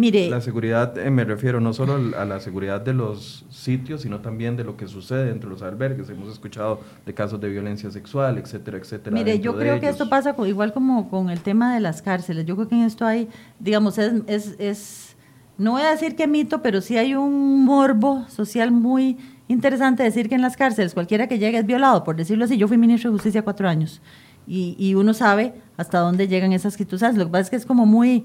Mire, 0.00 0.30
la 0.30 0.40
seguridad, 0.40 0.96
eh, 0.96 1.10
me 1.10 1.24
refiero 1.24 1.60
no 1.60 1.74
solo 1.74 2.16
a 2.16 2.24
la 2.24 2.40
seguridad 2.40 2.80
de 2.80 2.94
los 2.94 3.44
sitios, 3.50 4.00
sino 4.00 4.20
también 4.20 4.56
de 4.56 4.64
lo 4.64 4.74
que 4.74 4.88
sucede 4.88 5.26
dentro 5.26 5.50
de 5.50 5.56
los 5.56 5.62
albergues. 5.62 6.08
Hemos 6.08 6.32
escuchado 6.32 6.80
de 7.04 7.12
casos 7.12 7.38
de 7.38 7.50
violencia 7.50 7.90
sexual, 7.90 8.38
etcétera, 8.38 8.78
etcétera. 8.78 9.14
Mire, 9.14 9.40
yo 9.40 9.54
creo 9.58 9.78
que 9.78 9.90
esto 9.90 10.08
pasa 10.08 10.34
igual 10.46 10.72
como 10.72 11.10
con 11.10 11.28
el 11.28 11.40
tema 11.40 11.74
de 11.74 11.80
las 11.80 12.00
cárceles. 12.00 12.46
Yo 12.46 12.56
creo 12.56 12.66
que 12.66 12.76
en 12.76 12.84
esto 12.84 13.04
hay, 13.04 13.28
digamos, 13.58 13.98
es, 13.98 14.22
es, 14.26 14.54
es, 14.58 15.16
no 15.58 15.72
voy 15.72 15.82
a 15.82 15.90
decir 15.90 16.16
que 16.16 16.26
mito, 16.26 16.62
pero 16.62 16.80
sí 16.80 16.96
hay 16.96 17.14
un 17.14 17.62
morbo 17.66 18.26
social 18.30 18.72
muy 18.72 19.18
interesante 19.48 20.02
decir 20.02 20.30
que 20.30 20.34
en 20.34 20.40
las 20.40 20.56
cárceles 20.56 20.94
cualquiera 20.94 21.26
que 21.26 21.38
llegue 21.38 21.58
es 21.58 21.66
violado, 21.66 22.04
por 22.04 22.16
decirlo 22.16 22.46
así. 22.46 22.56
Yo 22.56 22.68
fui 22.68 22.78
ministro 22.78 23.10
de 23.10 23.16
Justicia 23.16 23.42
cuatro 23.42 23.68
años 23.68 24.00
y, 24.46 24.76
y 24.78 24.94
uno 24.94 25.12
sabe 25.12 25.52
hasta 25.76 25.98
dónde 25.98 26.26
llegan 26.26 26.54
esas 26.54 26.72
situaciones. 26.72 27.18
Lo 27.18 27.26
que 27.26 27.32
pasa 27.32 27.42
es 27.42 27.50
que 27.50 27.56
es 27.56 27.66
como 27.66 27.84
muy 27.84 28.24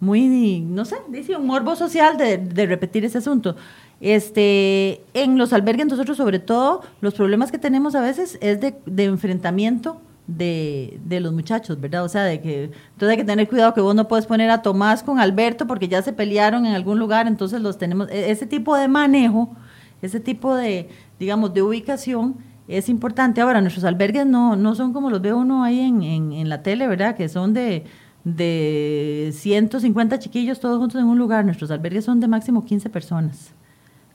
muy, 0.00 0.60
no 0.60 0.84
sé, 0.84 0.96
dice 1.08 1.36
un 1.36 1.46
morbo 1.46 1.76
social 1.76 2.16
de, 2.16 2.38
de, 2.38 2.66
repetir 2.66 3.04
ese 3.04 3.18
asunto. 3.18 3.56
Este, 4.00 5.02
en 5.14 5.38
los 5.38 5.52
albergues 5.52 5.86
nosotros 5.86 6.16
sobre 6.16 6.38
todo 6.38 6.82
los 7.00 7.14
problemas 7.14 7.50
que 7.50 7.58
tenemos 7.58 7.94
a 7.94 8.00
veces 8.00 8.38
es 8.42 8.60
de, 8.60 8.74
de 8.86 9.04
enfrentamiento 9.04 10.00
de, 10.26 11.00
de, 11.04 11.20
los 11.20 11.32
muchachos, 11.32 11.80
¿verdad? 11.80 12.04
O 12.04 12.08
sea, 12.08 12.24
de 12.24 12.40
que 12.40 12.64
entonces 12.64 13.10
hay 13.10 13.16
que 13.16 13.24
tener 13.24 13.48
cuidado 13.48 13.74
que 13.74 13.80
vos 13.80 13.94
no 13.94 14.08
puedes 14.08 14.26
poner 14.26 14.50
a 14.50 14.62
Tomás 14.62 15.02
con 15.02 15.20
Alberto 15.20 15.66
porque 15.66 15.88
ya 15.88 16.02
se 16.02 16.12
pelearon 16.12 16.66
en 16.66 16.74
algún 16.74 16.98
lugar, 16.98 17.26
entonces 17.26 17.60
los 17.60 17.78
tenemos, 17.78 18.08
e, 18.10 18.30
ese 18.30 18.46
tipo 18.46 18.76
de 18.76 18.88
manejo, 18.88 19.54
ese 20.02 20.20
tipo 20.20 20.54
de, 20.54 20.88
digamos, 21.18 21.54
de 21.54 21.62
ubicación 21.62 22.36
es 22.68 22.88
importante. 22.88 23.40
Ahora, 23.40 23.60
nuestros 23.60 23.84
albergues 23.84 24.26
no, 24.26 24.56
no 24.56 24.74
son 24.74 24.92
como 24.92 25.10
los 25.10 25.20
ve 25.20 25.32
uno 25.32 25.62
ahí 25.62 25.80
en, 25.80 26.02
en, 26.02 26.32
en 26.32 26.48
la 26.48 26.62
tele, 26.62 26.86
¿verdad? 26.88 27.16
Que 27.16 27.28
son 27.28 27.52
de 27.52 27.84
de 28.24 29.30
150 29.34 30.18
chiquillos 30.18 30.58
todos 30.58 30.78
juntos 30.78 31.00
en 31.00 31.06
un 31.06 31.18
lugar. 31.18 31.44
Nuestros 31.44 31.70
albergues 31.70 32.04
son 32.04 32.20
de 32.20 32.28
máximo 32.28 32.64
15 32.64 32.88
personas. 32.90 33.52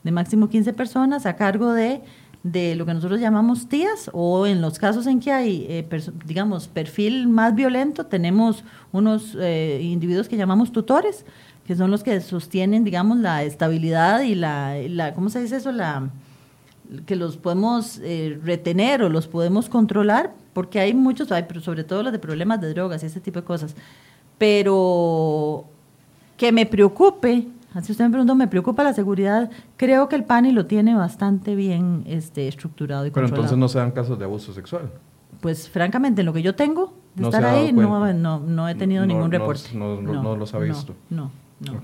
De 0.02 0.10
máximo 0.10 0.48
15 0.48 0.72
personas 0.72 1.26
a 1.26 1.36
cargo 1.36 1.72
de, 1.72 2.02
de 2.42 2.74
lo 2.74 2.86
que 2.86 2.94
nosotros 2.94 3.20
llamamos 3.20 3.68
tías 3.68 4.10
o 4.12 4.46
en 4.46 4.60
los 4.60 4.78
casos 4.78 5.06
en 5.06 5.20
que 5.20 5.30
hay, 5.30 5.66
eh, 5.68 5.86
digamos, 6.26 6.68
perfil 6.68 7.28
más 7.28 7.54
violento, 7.54 8.06
tenemos 8.06 8.64
unos 8.92 9.36
eh, 9.38 9.80
individuos 9.82 10.28
que 10.28 10.36
llamamos 10.36 10.72
tutores, 10.72 11.24
que 11.66 11.76
son 11.76 11.90
los 11.90 12.02
que 12.02 12.20
sostienen, 12.20 12.82
digamos, 12.82 13.18
la 13.18 13.44
estabilidad 13.44 14.22
y 14.22 14.34
la, 14.34 14.74
la 14.88 15.14
¿cómo 15.14 15.28
se 15.28 15.40
dice 15.40 15.56
eso? 15.56 15.70
La, 15.70 16.10
que 17.06 17.16
los 17.16 17.36
podemos 17.36 18.00
eh, 18.02 18.38
retener 18.42 19.02
o 19.02 19.08
los 19.08 19.26
podemos 19.26 19.68
controlar, 19.68 20.32
porque 20.52 20.80
hay 20.80 20.94
muchos, 20.94 21.30
hay, 21.32 21.44
pero 21.44 21.60
sobre 21.60 21.84
todo 21.84 22.02
los 22.02 22.12
de 22.12 22.18
problemas 22.18 22.60
de 22.60 22.72
drogas 22.72 23.02
y 23.02 23.06
ese 23.06 23.20
tipo 23.20 23.40
de 23.40 23.44
cosas. 23.44 23.76
Pero 24.38 25.64
que 26.36 26.52
me 26.52 26.66
preocupe, 26.66 27.46
así 27.74 27.92
usted 27.92 28.04
me 28.04 28.10
preguntó, 28.10 28.34
me 28.34 28.48
preocupa 28.48 28.82
la 28.82 28.94
seguridad, 28.94 29.50
creo 29.76 30.08
que 30.08 30.16
el 30.16 30.24
PANI 30.24 30.52
lo 30.52 30.66
tiene 30.66 30.94
bastante 30.94 31.54
bien 31.54 32.02
este, 32.06 32.48
estructurado 32.48 33.06
y 33.06 33.10
Pero 33.10 33.26
entonces 33.26 33.56
no 33.56 33.68
se 33.68 33.78
dan 33.78 33.90
casos 33.90 34.18
de 34.18 34.24
abuso 34.24 34.52
sexual. 34.52 34.90
Pues 35.40 35.68
francamente, 35.68 36.22
en 36.22 36.26
lo 36.26 36.32
que 36.32 36.42
yo 36.42 36.54
tengo, 36.54 36.94
de 37.14 37.24
estar 37.24 37.44
ahí, 37.44 37.72
no, 37.72 38.12
no, 38.12 38.40
no, 38.40 38.68
he 38.68 38.74
tenido 38.74 39.06
ningún 39.06 39.30
reporte. 39.30 39.70
No, 39.74 40.00
no, 40.00 40.36
los 40.36 40.54
ha 40.54 40.58
visto. 40.58 40.94
No, 41.08 41.30
no. 41.60 41.80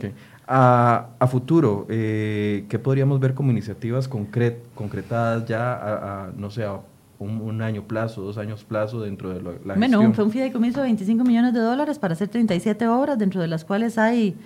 A, 0.49 1.27
futuro, 1.29 1.87
eh, 1.89 2.67
¿qué 2.69 2.79
podríamos 2.79 3.19
ver 3.19 3.35
como 3.35 3.51
iniciativas 3.51 4.07
concret, 4.07 4.63
concretadas 4.75 5.45
ya 5.47 5.73
a, 5.73 6.31
no 6.37 6.51
sé, 6.51 6.65
a 6.65 6.81
un, 7.19 7.63
año 7.63 7.83
plazo, 7.85 8.23
dos 8.23 8.39
años 8.39 8.63
plazo 8.65 9.01
dentro 9.01 9.31
de 9.31 9.43
la 9.65 9.75
Bueno, 9.75 10.13
fue 10.13 10.25
un 10.25 10.31
fideicomiso 10.31 10.81
de 10.81 10.85
25 10.85 11.25
millones 11.25 11.55
de 11.55 11.61
dólares 11.61 11.99
para 11.99 12.15
hacer 12.15 12.29
37 12.29 12.87
obras, 12.89 13.19
dentro 13.19 13.41
de 13.41 13.49
las 13.49 13.65
cuales 13.65 13.99
hay, 13.99 14.37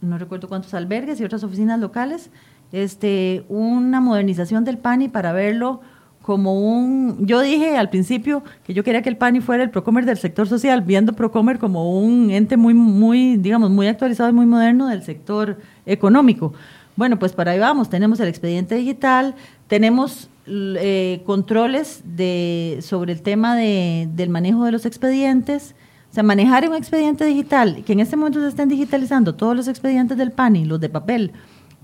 no 0.00 0.18
recuerdo 0.18 0.48
cuántos 0.48 0.74
albergues 0.74 1.20
y 1.20 1.24
otras 1.24 1.42
oficinas 1.44 1.80
locales, 1.80 2.30
este, 2.72 3.44
una 3.48 4.00
modernización 4.00 4.64
del 4.64 4.78
PANI 4.78 5.08
para 5.08 5.32
verlo 5.32 5.80
como 6.24 6.54
un, 6.54 7.26
yo 7.26 7.42
dije 7.42 7.76
al 7.76 7.90
principio 7.90 8.42
que 8.64 8.72
yo 8.72 8.82
quería 8.82 9.02
que 9.02 9.10
el 9.10 9.18
PANI 9.18 9.42
fuera 9.42 9.62
el 9.62 9.68
Procomer 9.68 10.06
del 10.06 10.16
sector 10.16 10.48
social, 10.48 10.80
viendo 10.80 11.12
Procomer 11.12 11.58
como 11.58 12.00
un 12.00 12.30
ente 12.30 12.56
muy, 12.56 12.72
muy, 12.72 13.36
digamos, 13.36 13.70
muy 13.70 13.88
actualizado 13.88 14.30
y 14.30 14.32
muy 14.32 14.46
moderno 14.46 14.88
del 14.88 15.02
sector 15.02 15.58
económico. 15.84 16.54
Bueno, 16.96 17.18
pues 17.18 17.34
para 17.34 17.50
ahí 17.50 17.58
vamos, 17.58 17.90
tenemos 17.90 18.20
el 18.20 18.28
expediente 18.28 18.74
digital, 18.74 19.34
tenemos 19.66 20.30
eh, 20.46 21.20
controles 21.26 22.00
de, 22.06 22.78
sobre 22.80 23.12
el 23.12 23.20
tema 23.20 23.54
de, 23.54 24.08
del 24.14 24.30
manejo 24.30 24.64
de 24.64 24.72
los 24.72 24.86
expedientes, 24.86 25.74
o 26.10 26.14
sea, 26.14 26.22
manejar 26.22 26.66
un 26.66 26.74
expediente 26.74 27.26
digital, 27.26 27.84
que 27.84 27.92
en 27.92 28.00
este 28.00 28.16
momento 28.16 28.40
se 28.40 28.48
estén 28.48 28.70
digitalizando 28.70 29.34
todos 29.34 29.54
los 29.54 29.68
expedientes 29.68 30.16
del 30.16 30.32
PANI, 30.32 30.64
los 30.64 30.80
de 30.80 30.88
papel, 30.88 31.32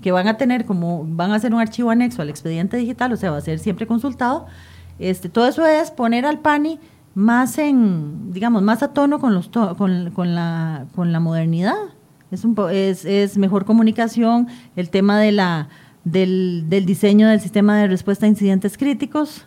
que 0.01 0.11
van 0.11 0.27
a 0.27 0.37
tener 0.37 0.65
como, 0.65 1.05
van 1.07 1.31
a 1.31 1.39
ser 1.39 1.53
un 1.53 1.59
archivo 1.59 1.91
anexo 1.91 2.21
al 2.21 2.29
expediente 2.29 2.77
digital, 2.77 3.13
o 3.13 3.17
sea, 3.17 3.31
va 3.31 3.37
a 3.37 3.41
ser 3.41 3.59
siempre 3.59 3.87
consultado. 3.87 4.47
Este, 4.99 5.29
todo 5.29 5.47
eso 5.47 5.65
es 5.65 5.91
poner 5.91 6.25
al 6.25 6.39
PANI 6.39 6.79
más 7.13 7.57
en, 7.57 8.31
digamos, 8.31 8.61
más 8.61 8.83
a 8.83 8.93
tono 8.93 9.19
con, 9.19 9.33
los 9.33 9.49
con, 9.49 10.11
con, 10.11 10.35
la, 10.35 10.85
con 10.95 11.11
la 11.11 11.19
modernidad. 11.19 11.75
Es, 12.31 12.45
un, 12.45 12.55
es, 12.71 13.05
es 13.05 13.37
mejor 13.37 13.65
comunicación, 13.65 14.47
el 14.75 14.89
tema 14.89 15.19
de 15.19 15.31
la, 15.31 15.69
del, 16.03 16.65
del 16.67 16.85
diseño 16.85 17.27
del 17.27 17.41
sistema 17.41 17.77
de 17.77 17.87
respuesta 17.87 18.25
a 18.25 18.29
incidentes 18.29 18.77
críticos, 18.77 19.45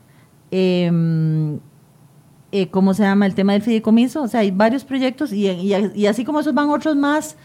em, 0.51 1.59
eh, 2.53 2.69
¿cómo 2.71 2.95
se 2.95 3.03
llama? 3.03 3.27
El 3.27 3.35
tema 3.35 3.55
del 3.55 3.63
fideicomiso, 3.63 4.23
o 4.23 4.29
sea, 4.29 4.41
hay 4.41 4.51
varios 4.51 4.85
proyectos 4.85 5.33
y, 5.33 5.49
y, 5.49 5.75
y 5.95 6.07
así 6.07 6.25
como 6.25 6.41
esos 6.41 6.55
van 6.55 6.69
otros 6.69 6.95
más 6.95 7.37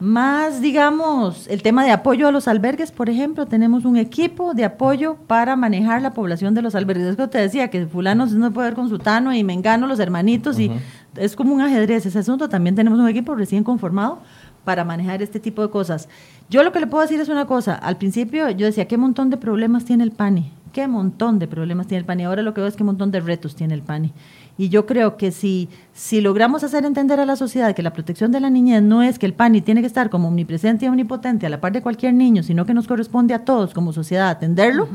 más, 0.00 0.60
digamos, 0.60 1.46
el 1.46 1.62
tema 1.62 1.84
de 1.84 1.92
apoyo 1.92 2.26
a 2.26 2.32
los 2.32 2.48
albergues, 2.48 2.90
por 2.90 3.08
ejemplo, 3.08 3.46
tenemos 3.46 3.84
un 3.84 3.96
equipo 3.96 4.52
de 4.52 4.64
apoyo 4.64 5.16
para 5.26 5.54
manejar 5.56 6.02
la 6.02 6.12
población 6.12 6.52
de 6.54 6.62
los 6.62 6.74
albergues. 6.74 7.06
Es 7.06 7.16
que 7.16 7.28
te 7.28 7.38
decía 7.38 7.68
que 7.68 7.86
fulano 7.86 8.26
no 8.26 8.52
puede 8.52 8.68
ver 8.68 8.74
con 8.74 8.88
sutano 8.88 9.32
y 9.32 9.44
mengano 9.44 9.86
los 9.86 10.00
hermanitos 10.00 10.58
y 10.58 10.70
es 11.16 11.36
como 11.36 11.54
un 11.54 11.60
ajedrez 11.60 12.06
ese 12.06 12.18
asunto. 12.18 12.48
También 12.48 12.74
tenemos 12.74 12.98
un 12.98 13.08
equipo 13.08 13.34
recién 13.34 13.62
conformado 13.62 14.18
para 14.64 14.84
manejar 14.84 15.22
este 15.22 15.38
tipo 15.38 15.62
de 15.62 15.70
cosas. 15.70 16.08
Yo 16.50 16.62
lo 16.64 16.72
que 16.72 16.80
le 16.80 16.86
puedo 16.86 17.02
decir 17.02 17.20
es 17.20 17.28
una 17.28 17.46
cosa. 17.46 17.74
Al 17.74 17.96
principio 17.96 18.50
yo 18.50 18.66
decía, 18.66 18.88
¿qué 18.88 18.96
montón 18.96 19.30
de 19.30 19.36
problemas 19.36 19.84
tiene 19.84 20.02
el 20.02 20.10
PANI? 20.10 20.50
¿Qué 20.72 20.88
montón 20.88 21.38
de 21.38 21.46
problemas 21.46 21.86
tiene 21.86 22.00
el 22.00 22.04
PANI? 22.04 22.24
Ahora 22.24 22.42
lo 22.42 22.52
que 22.52 22.60
veo 22.60 22.68
es 22.68 22.74
qué 22.74 22.82
montón 22.82 23.12
de 23.12 23.20
retos 23.20 23.54
tiene 23.54 23.74
el 23.74 23.82
PANI. 23.82 24.12
Y 24.56 24.68
yo 24.68 24.86
creo 24.86 25.16
que 25.16 25.32
si, 25.32 25.68
si 25.92 26.20
logramos 26.20 26.62
hacer 26.62 26.84
entender 26.84 27.18
a 27.18 27.26
la 27.26 27.34
sociedad 27.34 27.74
que 27.74 27.82
la 27.82 27.92
protección 27.92 28.30
de 28.30 28.40
la 28.40 28.50
niñez 28.50 28.82
no 28.82 29.02
es 29.02 29.18
que 29.18 29.26
el 29.26 29.34
PANI 29.34 29.62
tiene 29.62 29.80
que 29.80 29.86
estar 29.88 30.10
como 30.10 30.28
omnipresente 30.28 30.84
y 30.84 30.88
omnipotente 30.88 31.46
a 31.46 31.48
la 31.48 31.60
par 31.60 31.72
de 31.72 31.82
cualquier 31.82 32.14
niño, 32.14 32.42
sino 32.42 32.64
que 32.64 32.74
nos 32.74 32.86
corresponde 32.86 33.34
a 33.34 33.44
todos 33.44 33.74
como 33.74 33.92
sociedad 33.92 34.28
atenderlo, 34.28 34.88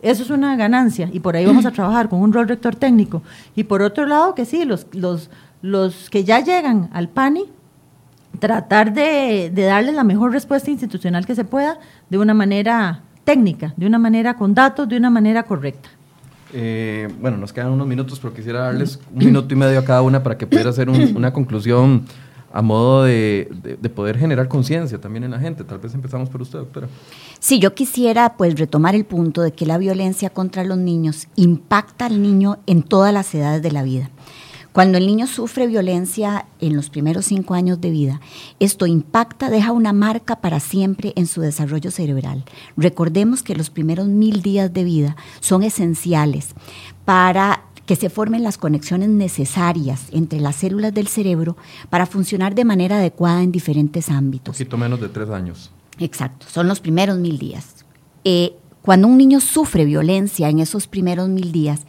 eso 0.00 0.22
es 0.22 0.30
una 0.30 0.56
ganancia 0.56 1.08
y 1.12 1.20
por 1.20 1.36
ahí 1.36 1.44
vamos 1.44 1.66
a 1.66 1.70
trabajar 1.72 2.08
con 2.08 2.20
un 2.20 2.32
rol 2.32 2.48
rector 2.48 2.74
técnico. 2.74 3.22
Y 3.54 3.64
por 3.64 3.82
otro 3.82 4.06
lado, 4.06 4.34
que 4.34 4.46
sí, 4.46 4.64
los, 4.64 4.86
los, 4.92 5.30
los 5.60 6.08
que 6.08 6.24
ya 6.24 6.40
llegan 6.40 6.88
al 6.92 7.08
PANI, 7.08 7.44
tratar 8.38 8.94
de, 8.94 9.50
de 9.54 9.62
darles 9.62 9.94
la 9.94 10.04
mejor 10.04 10.32
respuesta 10.32 10.70
institucional 10.70 11.26
que 11.26 11.34
se 11.34 11.44
pueda 11.44 11.78
de 12.08 12.16
una 12.16 12.32
manera 12.32 13.02
técnica, 13.24 13.74
de 13.76 13.86
una 13.86 13.98
manera 13.98 14.34
con 14.34 14.54
datos, 14.54 14.88
de 14.88 14.96
una 14.96 15.10
manera 15.10 15.42
correcta. 15.42 15.90
Eh, 16.52 17.08
bueno, 17.20 17.36
nos 17.36 17.52
quedan 17.52 17.70
unos 17.70 17.86
minutos, 17.86 18.18
pero 18.20 18.34
quisiera 18.34 18.60
darles 18.60 18.98
un 19.12 19.24
minuto 19.24 19.52
y 19.54 19.56
medio 19.56 19.78
a 19.78 19.84
cada 19.84 20.02
una 20.02 20.22
para 20.22 20.36
que 20.36 20.46
pudiera 20.46 20.70
hacer 20.70 20.90
una 20.90 21.32
conclusión 21.32 22.04
a 22.52 22.60
modo 22.60 23.04
de, 23.04 23.48
poder 23.94 24.18
generar 24.18 24.48
conciencia 24.48 25.00
también 25.00 25.24
en 25.24 25.30
la 25.30 25.38
gente. 25.38 25.64
Tal 25.64 25.78
vez 25.78 25.94
empezamos 25.94 26.28
por 26.28 26.42
usted, 26.42 26.58
doctora. 26.58 26.88
Sí, 27.40 27.58
yo 27.58 27.74
quisiera 27.74 28.36
pues 28.36 28.58
retomar 28.58 28.94
el 28.94 29.04
punto 29.04 29.42
de 29.42 29.52
que 29.52 29.66
la 29.66 29.78
violencia 29.78 30.30
contra 30.30 30.64
los 30.64 30.78
niños 30.78 31.28
impacta 31.36 32.06
al 32.06 32.20
niño 32.20 32.58
en 32.66 32.82
todas 32.82 33.12
las 33.12 33.34
edades 33.34 33.62
de 33.62 33.72
la 33.72 33.82
vida. 33.82 34.10
Cuando 34.72 34.96
el 34.96 35.06
niño 35.06 35.26
sufre 35.26 35.66
violencia 35.66 36.46
en 36.60 36.74
los 36.76 36.88
primeros 36.88 37.26
cinco 37.26 37.54
años 37.54 37.80
de 37.80 37.90
vida, 37.90 38.20
esto 38.58 38.86
impacta, 38.86 39.50
deja 39.50 39.72
una 39.72 39.92
marca 39.92 40.36
para 40.36 40.60
siempre 40.60 41.12
en 41.14 41.26
su 41.26 41.42
desarrollo 41.42 41.90
cerebral. 41.90 42.44
Recordemos 42.76 43.42
que 43.42 43.54
los 43.54 43.68
primeros 43.68 44.06
mil 44.06 44.40
días 44.40 44.72
de 44.72 44.84
vida 44.84 45.16
son 45.40 45.62
esenciales 45.62 46.48
para 47.04 47.64
que 47.84 47.96
se 47.96 48.08
formen 48.10 48.42
las 48.42 48.58
conexiones 48.58 49.08
necesarias 49.08 50.06
entre 50.12 50.40
las 50.40 50.56
células 50.56 50.94
del 50.94 51.08
cerebro 51.08 51.56
para 51.90 52.06
funcionar 52.06 52.54
de 52.54 52.64
manera 52.64 52.96
adecuada 52.96 53.42
en 53.42 53.52
diferentes 53.52 54.08
ámbitos. 54.08 54.54
Un 54.54 54.58
poquito 54.58 54.78
menos 54.78 55.00
de 55.00 55.08
tres 55.08 55.28
años. 55.30 55.70
Exacto, 55.98 56.46
son 56.48 56.68
los 56.68 56.80
primeros 56.80 57.18
mil 57.18 57.38
días. 57.38 57.84
Eh, 58.24 58.54
cuando 58.82 59.06
un 59.06 59.18
niño 59.18 59.40
sufre 59.40 59.84
violencia 59.84 60.48
en 60.48 60.60
esos 60.60 60.86
primeros 60.86 61.28
mil 61.28 61.52
días, 61.52 61.80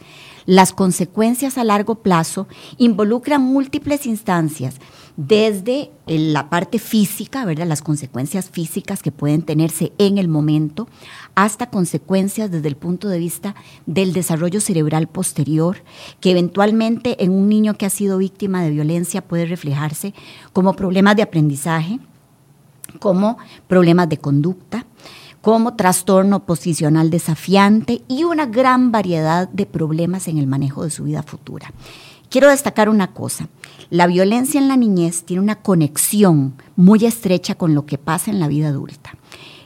las 0.46 0.72
consecuencias 0.72 1.58
a 1.58 1.64
largo 1.64 1.96
plazo 1.96 2.46
involucran 2.78 3.42
múltiples 3.42 4.06
instancias, 4.06 4.76
desde 5.16 5.92
la 6.06 6.50
parte 6.50 6.78
física, 6.78 7.44
¿verdad? 7.44 7.66
las 7.66 7.82
consecuencias 7.82 8.50
físicas 8.50 9.02
que 9.02 9.12
pueden 9.12 9.42
tenerse 9.42 9.92
en 9.98 10.18
el 10.18 10.28
momento, 10.28 10.88
hasta 11.36 11.70
consecuencias 11.70 12.50
desde 12.50 12.68
el 12.68 12.76
punto 12.76 13.08
de 13.08 13.18
vista 13.18 13.54
del 13.86 14.12
desarrollo 14.12 14.60
cerebral 14.60 15.06
posterior, 15.06 15.84
que 16.20 16.32
eventualmente 16.32 17.22
en 17.22 17.30
un 17.30 17.48
niño 17.48 17.74
que 17.74 17.86
ha 17.86 17.90
sido 17.90 18.18
víctima 18.18 18.62
de 18.62 18.70
violencia 18.70 19.22
puede 19.22 19.46
reflejarse 19.46 20.14
como 20.52 20.74
problemas 20.74 21.14
de 21.16 21.22
aprendizaje, 21.22 22.00
como 22.98 23.38
problemas 23.68 24.08
de 24.08 24.18
conducta, 24.18 24.86
como 25.44 25.76
trastorno 25.76 26.46
posicional 26.46 27.10
desafiante 27.10 28.00
y 28.08 28.24
una 28.24 28.46
gran 28.46 28.90
variedad 28.90 29.46
de 29.46 29.66
problemas 29.66 30.26
en 30.26 30.38
el 30.38 30.46
manejo 30.46 30.84
de 30.84 30.90
su 30.90 31.04
vida 31.04 31.22
futura. 31.22 31.70
Quiero 32.30 32.48
destacar 32.48 32.88
una 32.88 33.12
cosa, 33.12 33.48
la 33.90 34.06
violencia 34.06 34.58
en 34.58 34.68
la 34.68 34.78
niñez 34.78 35.24
tiene 35.24 35.42
una 35.42 35.56
conexión 35.56 36.54
muy 36.76 37.04
estrecha 37.04 37.56
con 37.56 37.74
lo 37.74 37.84
que 37.84 37.98
pasa 37.98 38.30
en 38.30 38.40
la 38.40 38.48
vida 38.48 38.68
adulta. 38.68 39.16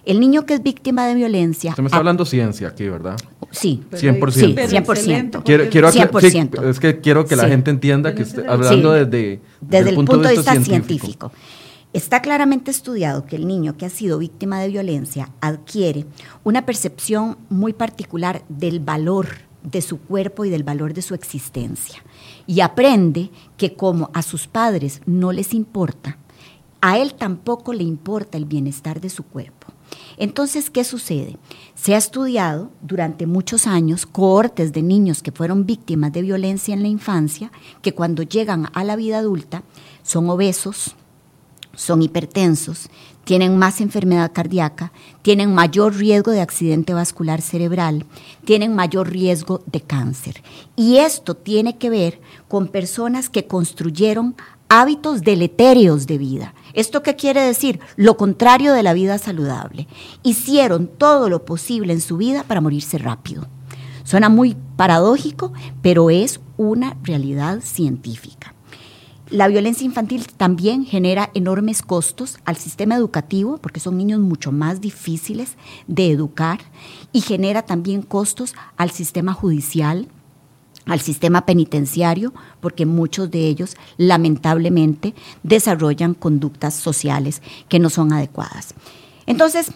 El 0.04 0.18
niño 0.18 0.46
que 0.46 0.54
es 0.54 0.62
víctima 0.64 1.06
de 1.06 1.14
violencia... 1.14 1.70
Usted 1.70 1.82
me 1.84 1.86
está 1.86 1.98
hablando 1.98 2.24
ciencia 2.24 2.66
aquí, 2.66 2.88
¿verdad? 2.88 3.16
Sí. 3.52 3.84
100%. 3.92 4.30
Sí, 4.32 4.54
100%. 4.56 5.42
Quiero, 5.44 5.68
quiero 5.70 5.92
100%. 5.92 6.68
es 6.68 6.80
que 6.80 7.00
quiero 7.00 7.24
que 7.24 7.36
la 7.36 7.46
gente 7.46 7.70
entienda 7.70 8.16
que 8.16 8.22
esté 8.22 8.44
hablando 8.48 8.90
desde, 8.92 9.40
desde, 9.60 9.90
el 9.90 9.94
punto, 9.94 10.18
de 10.18 10.34
vista, 10.34 10.60
científico. 10.60 11.30
Está 11.94 12.20
claramente 12.20 12.70
estudiado 12.70 13.24
que 13.24 13.36
el 13.36 13.46
niño 13.46 13.78
que 13.78 13.86
ha 13.86 13.90
sido 13.90 14.18
víctima 14.18 14.60
de 14.60 14.68
violencia 14.68 15.30
adquiere 15.40 16.04
una 16.44 16.66
percepción 16.66 17.38
muy 17.48 17.72
particular 17.72 18.44
del 18.50 18.80
valor 18.80 19.28
de 19.62 19.80
su 19.80 19.98
cuerpo 19.98 20.44
y 20.44 20.50
del 20.50 20.64
valor 20.64 20.92
de 20.92 21.00
su 21.00 21.14
existencia. 21.14 22.04
Y 22.46 22.60
aprende 22.60 23.30
que 23.56 23.74
como 23.74 24.10
a 24.12 24.20
sus 24.20 24.46
padres 24.46 25.00
no 25.06 25.32
les 25.32 25.54
importa, 25.54 26.18
a 26.82 26.98
él 26.98 27.14
tampoco 27.14 27.72
le 27.72 27.84
importa 27.84 28.36
el 28.36 28.44
bienestar 28.44 29.00
de 29.00 29.08
su 29.08 29.24
cuerpo. 29.24 29.68
Entonces, 30.18 30.68
¿qué 30.68 30.84
sucede? 30.84 31.38
Se 31.74 31.94
ha 31.94 31.98
estudiado 31.98 32.70
durante 32.82 33.26
muchos 33.26 33.66
años 33.66 34.04
cohortes 34.04 34.72
de 34.72 34.82
niños 34.82 35.22
que 35.22 35.32
fueron 35.32 35.64
víctimas 35.64 36.12
de 36.12 36.20
violencia 36.20 36.74
en 36.74 36.82
la 36.82 36.88
infancia, 36.88 37.50
que 37.80 37.94
cuando 37.94 38.22
llegan 38.22 38.68
a 38.74 38.84
la 38.84 38.96
vida 38.96 39.18
adulta 39.18 39.62
son 40.02 40.28
obesos, 40.28 40.94
son 41.78 42.02
hipertensos, 42.02 42.90
tienen 43.24 43.56
más 43.56 43.80
enfermedad 43.80 44.32
cardíaca, 44.32 44.92
tienen 45.22 45.54
mayor 45.54 45.94
riesgo 45.94 46.32
de 46.32 46.40
accidente 46.40 46.92
vascular 46.92 47.40
cerebral, 47.40 48.04
tienen 48.44 48.74
mayor 48.74 49.10
riesgo 49.10 49.62
de 49.66 49.80
cáncer. 49.80 50.42
Y 50.76 50.96
esto 50.96 51.36
tiene 51.36 51.78
que 51.78 51.88
ver 51.88 52.20
con 52.48 52.68
personas 52.68 53.28
que 53.30 53.46
construyeron 53.46 54.34
hábitos 54.68 55.22
deleterios 55.22 56.06
de 56.06 56.18
vida. 56.18 56.54
¿Esto 56.74 57.02
qué 57.02 57.14
quiere 57.16 57.42
decir? 57.42 57.80
Lo 57.96 58.16
contrario 58.16 58.72
de 58.72 58.82
la 58.82 58.92
vida 58.92 59.18
saludable. 59.18 59.86
Hicieron 60.22 60.88
todo 60.88 61.28
lo 61.28 61.44
posible 61.44 61.92
en 61.92 62.00
su 62.00 62.16
vida 62.16 62.42
para 62.42 62.60
morirse 62.60 62.98
rápido. 62.98 63.46
Suena 64.02 64.28
muy 64.28 64.56
paradójico, 64.76 65.52
pero 65.80 66.10
es 66.10 66.40
una 66.56 66.96
realidad 67.04 67.60
científica. 67.60 68.54
La 69.30 69.46
violencia 69.48 69.84
infantil 69.84 70.26
también 70.26 70.86
genera 70.86 71.30
enormes 71.34 71.82
costos 71.82 72.38
al 72.46 72.56
sistema 72.56 72.94
educativo, 72.94 73.58
porque 73.58 73.78
son 73.78 73.98
niños 73.98 74.20
mucho 74.20 74.52
más 74.52 74.80
difíciles 74.80 75.56
de 75.86 76.10
educar, 76.10 76.60
y 77.12 77.20
genera 77.20 77.62
también 77.62 78.00
costos 78.00 78.54
al 78.78 78.90
sistema 78.90 79.34
judicial, 79.34 80.08
al 80.86 81.00
sistema 81.00 81.44
penitenciario, 81.44 82.32
porque 82.60 82.86
muchos 82.86 83.30
de 83.30 83.46
ellos 83.48 83.76
lamentablemente 83.98 85.14
desarrollan 85.42 86.14
conductas 86.14 86.72
sociales 86.72 87.42
que 87.68 87.78
no 87.78 87.90
son 87.90 88.14
adecuadas. 88.14 88.74
Entonces, 89.26 89.72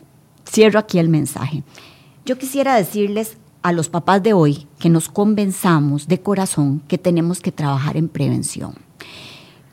cierro 0.51 0.79
aquí 0.79 0.99
el 0.99 1.11
mensaje. 1.11 1.63
Yo 2.25 2.39
quisiera 2.39 2.75
decirles 2.75 3.37
a 3.61 3.73
los 3.73 3.91
papás 3.91 4.23
de 4.23 4.33
hoy 4.33 4.67
que 4.79 4.89
nos 4.89 5.11
convenzamos 5.11 6.09
de 6.09 6.23
corazón 6.23 6.81
que 6.89 6.97
tenemos 6.97 7.41
que 7.41 7.53
trabajar 7.53 7.99
en 7.99 8.09
prevención. 8.09 8.75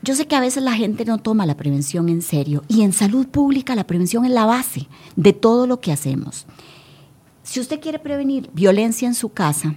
Yo 0.02 0.14
sé 0.14 0.26
que 0.26 0.36
a 0.36 0.40
veces 0.40 0.62
la 0.62 0.72
gente 0.72 1.04
no 1.04 1.18
toma 1.18 1.44
la 1.44 1.56
prevención 1.56 2.08
en 2.08 2.22
serio 2.22 2.64
y 2.68 2.82
en 2.82 2.92
salud 2.92 3.26
pública 3.26 3.74
la 3.74 3.86
prevención 3.86 4.24
es 4.24 4.30
la 4.30 4.46
base 4.46 4.88
de 5.16 5.34
todo 5.34 5.66
lo 5.66 5.80
que 5.80 5.92
hacemos. 5.92 6.46
Si 7.42 7.60
usted 7.60 7.80
quiere 7.80 7.98
prevenir 7.98 8.50
violencia 8.54 9.06
en 9.06 9.14
su 9.14 9.30
casa, 9.30 9.74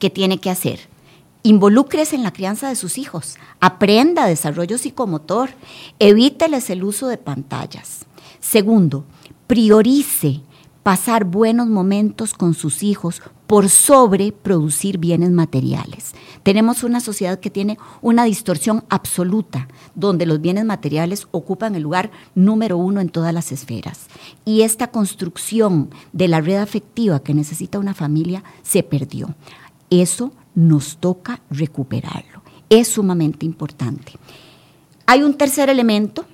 ¿qué 0.00 0.10
tiene 0.10 0.38
que 0.38 0.50
hacer? 0.50 0.80
Involúcrese 1.44 2.16
en 2.16 2.24
la 2.24 2.32
crianza 2.32 2.68
de 2.68 2.74
sus 2.74 2.98
hijos, 2.98 3.36
aprenda 3.60 4.26
desarrollo 4.26 4.76
psicomotor, 4.76 5.50
evíteles 6.00 6.68
el 6.70 6.82
uso 6.82 7.06
de 7.06 7.16
pantallas. 7.16 8.06
Segundo, 8.40 9.04
priorice 9.46 10.40
pasar 10.88 11.26
buenos 11.26 11.68
momentos 11.68 12.32
con 12.32 12.54
sus 12.54 12.82
hijos 12.82 13.20
por 13.46 13.68
sobre 13.68 14.32
producir 14.32 14.96
bienes 14.96 15.30
materiales. 15.30 16.14
Tenemos 16.42 16.82
una 16.82 17.00
sociedad 17.00 17.40
que 17.40 17.50
tiene 17.50 17.76
una 18.00 18.24
distorsión 18.24 18.84
absoluta, 18.88 19.68
donde 19.94 20.24
los 20.24 20.40
bienes 20.40 20.64
materiales 20.64 21.28
ocupan 21.30 21.74
el 21.74 21.82
lugar 21.82 22.10
número 22.34 22.78
uno 22.78 23.02
en 23.02 23.10
todas 23.10 23.34
las 23.34 23.52
esferas. 23.52 24.06
Y 24.46 24.62
esta 24.62 24.90
construcción 24.90 25.90
de 26.14 26.26
la 26.26 26.40
red 26.40 26.56
afectiva 26.56 27.22
que 27.22 27.34
necesita 27.34 27.78
una 27.78 27.92
familia 27.92 28.42
se 28.62 28.82
perdió. 28.82 29.34
Eso 29.90 30.32
nos 30.54 30.96
toca 30.96 31.42
recuperarlo. 31.50 32.40
Es 32.70 32.88
sumamente 32.88 33.44
importante. 33.44 34.12
Hay 35.04 35.22
un 35.22 35.34
tercer 35.34 35.68
elemento 35.68 36.24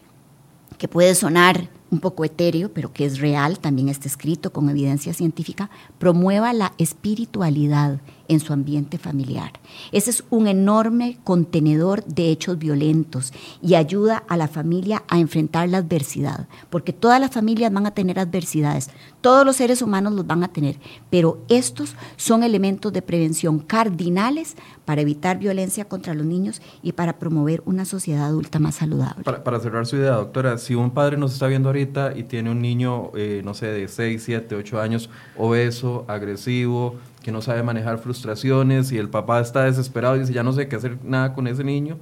que 0.78 0.86
puede 0.86 1.16
sonar 1.16 1.73
un 1.94 2.00
poco 2.00 2.24
etéreo, 2.24 2.72
pero 2.72 2.92
que 2.92 3.06
es 3.06 3.18
real, 3.18 3.58
también 3.58 3.88
está 3.88 4.08
escrito 4.08 4.52
con 4.52 4.68
evidencia 4.68 5.14
científica, 5.14 5.70
promueva 5.98 6.52
la 6.52 6.74
espiritualidad 6.76 8.00
en 8.28 8.40
su 8.40 8.52
ambiente 8.52 8.98
familiar. 8.98 9.52
Ese 9.92 10.10
es 10.10 10.24
un 10.30 10.46
enorme 10.46 11.18
contenedor 11.24 12.04
de 12.04 12.30
hechos 12.30 12.58
violentos 12.58 13.32
y 13.62 13.74
ayuda 13.74 14.24
a 14.28 14.36
la 14.36 14.48
familia 14.48 15.02
a 15.08 15.18
enfrentar 15.18 15.68
la 15.68 15.78
adversidad, 15.78 16.48
porque 16.70 16.92
todas 16.92 17.20
las 17.20 17.30
familias 17.30 17.72
van 17.72 17.86
a 17.86 17.92
tener 17.92 18.18
adversidades, 18.18 18.90
todos 19.20 19.44
los 19.44 19.56
seres 19.56 19.82
humanos 19.82 20.12
los 20.12 20.26
van 20.26 20.44
a 20.44 20.48
tener, 20.48 20.76
pero 21.10 21.42
estos 21.48 21.96
son 22.16 22.42
elementos 22.42 22.92
de 22.92 23.02
prevención 23.02 23.58
cardinales 23.58 24.56
para 24.84 25.00
evitar 25.00 25.38
violencia 25.38 25.86
contra 25.86 26.14
los 26.14 26.26
niños 26.26 26.60
y 26.82 26.92
para 26.92 27.18
promover 27.18 27.62
una 27.64 27.84
sociedad 27.84 28.26
adulta 28.26 28.58
más 28.58 28.76
saludable. 28.76 29.24
Para, 29.24 29.60
cerrar 29.60 29.86
su 29.86 29.96
idea, 29.96 30.12
doctora, 30.12 30.58
si 30.58 30.74
un 30.74 30.90
padre 30.90 31.16
nos 31.16 31.32
está 31.32 31.46
viendo 31.46 31.68
ahorita 31.68 32.16
y 32.16 32.24
tiene 32.24 32.50
un 32.50 32.60
niño, 32.60 33.10
eh, 33.16 33.42
no 33.44 33.54
sé, 33.54 33.66
de 33.66 33.88
6, 33.88 34.22
7, 34.22 34.54
8 34.54 34.80
años, 34.80 35.10
obeso, 35.36 36.04
agresivo, 36.08 36.96
que 37.24 37.32
no 37.32 37.40
sabe 37.40 37.62
manejar 37.62 37.98
frustraciones 37.98 38.92
y 38.92 38.98
el 38.98 39.08
papá 39.08 39.40
está 39.40 39.64
desesperado 39.64 40.14
y 40.14 40.20
dice, 40.20 40.34
ya 40.34 40.42
no 40.42 40.52
sé 40.52 40.68
qué 40.68 40.76
hacer 40.76 40.98
nada 41.02 41.32
con 41.32 41.46
ese 41.46 41.64
niño, 41.64 41.96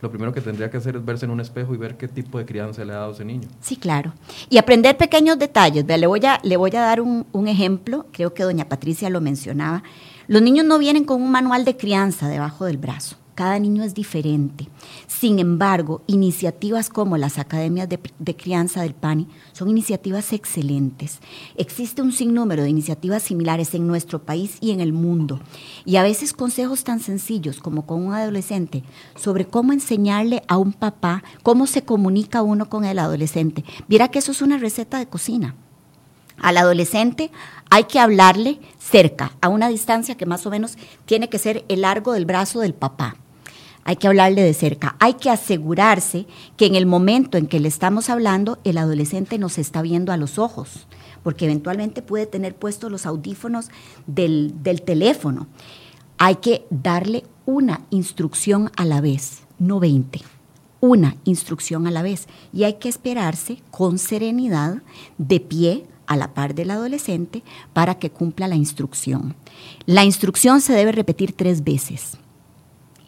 lo 0.00 0.08
primero 0.08 0.32
que 0.32 0.40
tendría 0.40 0.70
que 0.70 0.76
hacer 0.76 0.94
es 0.94 1.04
verse 1.04 1.24
en 1.24 1.32
un 1.32 1.40
espejo 1.40 1.74
y 1.74 1.76
ver 1.76 1.96
qué 1.96 2.06
tipo 2.06 2.38
de 2.38 2.46
crianza 2.46 2.84
le 2.84 2.92
ha 2.92 2.98
dado 2.98 3.12
ese 3.12 3.24
niño. 3.24 3.48
Sí, 3.60 3.76
claro. 3.76 4.12
Y 4.48 4.58
aprender 4.58 4.96
pequeños 4.96 5.36
detalles. 5.36 5.84
le, 5.84 6.06
voy 6.06 6.24
a, 6.24 6.38
le 6.44 6.56
voy 6.56 6.70
a 6.76 6.80
dar 6.80 7.00
un, 7.00 7.26
un 7.32 7.48
ejemplo, 7.48 8.06
creo 8.12 8.32
que 8.32 8.44
doña 8.44 8.68
Patricia 8.68 9.10
lo 9.10 9.20
mencionaba. 9.20 9.82
Los 10.28 10.40
niños 10.40 10.64
no 10.64 10.78
vienen 10.78 11.04
con 11.04 11.20
un 11.20 11.32
manual 11.32 11.64
de 11.64 11.76
crianza 11.76 12.28
debajo 12.28 12.64
del 12.64 12.76
brazo 12.76 13.16
cada 13.38 13.60
niño 13.60 13.84
es 13.84 13.94
diferente. 13.94 14.66
Sin 15.06 15.38
embargo, 15.38 16.02
iniciativas 16.08 16.88
como 16.90 17.16
las 17.16 17.38
academias 17.38 17.88
de, 17.88 18.36
crianza 18.36 18.82
del 18.82 18.94
PANI 18.94 19.28
son 19.52 19.68
iniciativas 19.68 20.32
excelentes. 20.32 21.20
Existe 21.56 22.02
un 22.02 22.10
sinnúmero 22.10 22.64
de 22.64 22.70
iniciativas 22.70 23.22
similares 23.22 23.74
en 23.74 23.86
nuestro 23.86 24.24
país 24.24 24.58
y 24.60 24.72
en 24.72 24.80
el 24.80 24.92
mundo. 24.92 25.38
Y 25.84 25.94
a 25.94 26.02
veces 26.02 26.32
consejos 26.32 26.82
tan 26.82 26.98
sencillos 26.98 27.60
como 27.60 27.86
con 27.86 28.04
un 28.04 28.12
adolescente 28.12 28.82
sobre 29.14 29.46
cómo 29.46 29.72
enseñarle 29.72 30.42
a 30.48 30.56
un 30.56 30.72
papá, 30.72 31.22
cómo 31.44 31.68
se 31.68 31.82
comunica 31.82 32.42
uno 32.42 32.68
con 32.68 32.84
el 32.84 32.98
adolescente. 32.98 33.64
Viera 33.86 34.08
que 34.08 34.18
eso 34.18 34.32
es 34.32 34.42
una 34.42 34.58
receta 34.58 34.98
de 34.98 35.06
cocina. 35.06 35.54
Al 36.38 36.56
adolescente 36.56 37.30
hay 37.70 37.84
que 37.84 38.00
hablarle 38.00 38.58
cerca, 38.80 39.30
a 39.40 39.48
una 39.48 39.68
distancia 39.68 40.16
que 40.16 40.26
más 40.26 40.44
o 40.44 40.50
menos 40.50 40.76
tiene 41.04 41.28
que 41.28 41.38
ser 41.38 41.64
el 41.68 41.82
largo 41.82 42.14
del 42.14 42.26
brazo 42.26 42.58
del 42.58 42.74
papá 42.74 43.14
hay 43.88 43.96
que 43.96 44.06
hablarle 44.06 44.42
de 44.42 44.52
cerca. 44.52 44.96
Hay 44.98 45.14
que 45.14 45.30
asegurarse 45.30 46.26
que 46.58 46.66
en 46.66 46.74
el 46.74 46.84
momento 46.84 47.38
en 47.38 47.46
que 47.46 47.58
le 47.58 47.68
estamos 47.68 48.10
hablando, 48.10 48.58
el 48.62 48.76
adolescente 48.76 49.38
nos 49.38 49.56
está 49.56 49.80
viendo 49.80 50.12
a 50.12 50.18
los 50.18 50.38
ojos, 50.38 50.86
porque 51.22 51.46
eventualmente 51.46 52.02
puede 52.02 52.26
tener 52.26 52.54
puestos 52.54 52.92
los 52.92 53.06
audífonos 53.06 53.70
del, 54.06 54.52
teléfono. 54.84 55.46
Hay 56.18 56.34
que 56.34 56.66
darle 56.68 57.24
una 57.46 57.80
instrucción 57.88 58.70
a 58.76 58.84
la 58.84 59.00
vez, 59.00 59.44
no 59.58 59.80
20 59.80 60.20
una 60.80 61.16
instrucción 61.24 61.86
a 61.86 61.90
la 61.90 62.02
vez 62.02 62.28
y 62.52 62.64
hay 62.64 62.74
que 62.74 62.88
esperarse 62.88 63.62
con 63.72 63.98
serenidad 63.98 64.82
de 65.16 65.40
pie 65.40 65.86
a 66.06 66.16
la 66.16 66.34
par 66.34 66.54
del 66.54 66.70
adolescente 66.70 67.42
para 67.72 67.98
que 67.98 68.10
cumpla 68.10 68.46
la 68.46 68.54
instrucción. 68.54 69.34
La 69.86 70.04
instrucción 70.04 70.60
se 70.60 70.74
debe 70.74 70.92
repetir 70.92 71.32
tres 71.32 71.64
veces. 71.64 72.18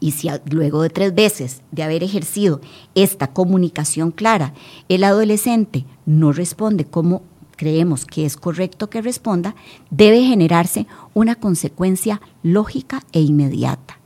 Y 0.01 0.13
si 0.13 0.29
luego 0.51 0.83
de 0.83 0.91
tres 0.91 1.15
veces 1.15 1.63
de 1.71 1.83
haber 1.83 2.03
ejercido 2.03 2.61
esta 2.95 3.29
comunicación 3.29 4.11
clara, 4.11 4.55
el 4.89 5.05
adolescente 5.05 5.85
no 6.07 6.33
responde 6.33 6.87
como 6.87 7.23
creemos 7.61 8.07
que 8.07 8.25
es 8.25 8.39
correcto 8.39 8.89
que 8.89 9.03
responda, 9.03 9.55
debe 9.91 10.23
generarse 10.23 10.87
una 11.13 11.35
consecuencia 11.35 12.23
lógica 12.43 13.03
e 13.13 13.21
inmediata. 13.21 13.99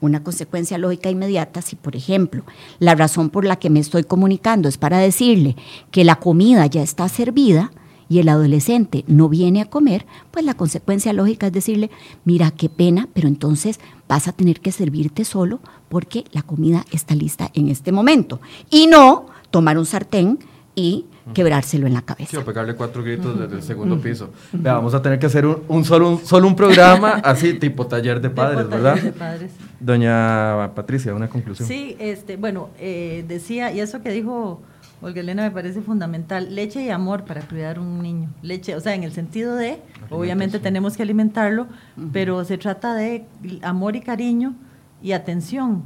Una 0.00 0.22
consecuencia 0.22 0.78
lógica 0.78 1.08
e 1.08 1.12
inmediata 1.12 1.60
si, 1.60 1.74
por 1.74 1.96
ejemplo, 1.96 2.44
la 2.78 2.94
razón 2.94 3.28
por 3.28 3.44
la 3.44 3.56
que 3.56 3.68
me 3.68 3.80
estoy 3.80 4.04
comunicando 4.04 4.68
es 4.68 4.78
para 4.78 4.98
decirle 4.98 5.56
que 5.90 6.04
la 6.04 6.20
comida 6.20 6.64
ya 6.66 6.82
está 6.82 7.08
servida, 7.08 7.72
y 8.10 8.18
el 8.18 8.28
adolescente 8.28 9.04
no 9.06 9.28
viene 9.28 9.62
a 9.62 9.66
comer, 9.66 10.04
pues 10.32 10.44
la 10.44 10.54
consecuencia 10.54 11.12
lógica 11.12 11.46
es 11.46 11.52
decirle, 11.52 11.90
mira, 12.24 12.50
qué 12.50 12.68
pena, 12.68 13.08
pero 13.14 13.28
entonces 13.28 13.78
vas 14.08 14.26
a 14.26 14.32
tener 14.32 14.60
que 14.60 14.72
servirte 14.72 15.24
solo 15.24 15.60
porque 15.88 16.24
la 16.32 16.42
comida 16.42 16.84
está 16.90 17.14
lista 17.14 17.50
en 17.54 17.68
este 17.68 17.92
momento. 17.92 18.40
Y 18.68 18.88
no 18.88 19.26
tomar 19.52 19.78
un 19.78 19.86
sartén 19.86 20.40
y 20.74 21.06
quebrárselo 21.34 21.86
en 21.86 21.94
la 21.94 22.02
cabeza. 22.02 22.32
Sí, 22.32 22.36
o 22.36 22.44
pegarle 22.44 22.74
cuatro 22.74 23.04
gritos 23.04 23.38
desde 23.38 23.54
el 23.54 23.62
segundo 23.62 24.00
piso. 24.00 24.30
vamos 24.52 24.92
a 24.92 25.00
tener 25.00 25.20
que 25.20 25.26
hacer 25.26 25.46
un, 25.46 25.84
solo, 25.84 26.10
un, 26.10 26.26
solo 26.26 26.48
un 26.48 26.56
programa 26.56 27.10
así, 27.24 27.54
tipo 27.60 27.86
taller 27.86 28.20
de 28.20 28.30
padres, 28.30 28.68
¿verdad? 28.68 29.00
De 29.00 29.12
padres. 29.12 29.52
Doña 29.78 30.72
Patricia, 30.74 31.14
una 31.14 31.28
conclusión. 31.28 31.68
Sí, 31.68 31.96
este, 32.00 32.36
bueno, 32.36 32.70
eh, 32.80 33.24
decía, 33.28 33.72
y 33.72 33.78
eso 33.78 34.02
que 34.02 34.10
dijo 34.10 34.62
Olga 35.02 35.20
Elena 35.20 35.42
me 35.42 35.50
parece 35.50 35.80
fundamental. 35.80 36.54
Leche 36.54 36.82
y 36.82 36.90
amor 36.90 37.24
para 37.24 37.40
cuidar 37.42 37.78
un 37.78 38.02
niño. 38.02 38.28
Leche, 38.42 38.76
o 38.76 38.80
sea, 38.80 38.94
en 38.94 39.02
el 39.02 39.12
sentido 39.12 39.56
de, 39.56 39.80
obviamente 40.10 40.58
tenemos 40.58 40.96
que 40.96 41.02
alimentarlo, 41.02 41.66
pero 42.12 42.44
se 42.44 42.58
trata 42.58 42.94
de 42.94 43.26
amor 43.62 43.96
y 43.96 44.00
cariño 44.00 44.54
y 45.02 45.12
atención. 45.12 45.84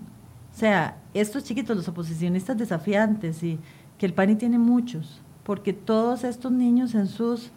O 0.53 0.59
sea, 0.59 0.97
estos 1.15 1.45
chiquitos, 1.45 1.77
los 1.77 1.89
oposicionistas 1.89 2.57
desafiantes, 2.57 3.43
y 3.43 3.59
que 3.99 4.07
el 4.07 4.15
PANI 4.15 4.37
tiene 4.37 4.59
muchos, 4.59 5.21
porque 5.45 5.73
todos 5.73 6.25
estos 6.25 6.51
niños 6.51 6.95
en 6.95 7.07
sus 7.07 7.51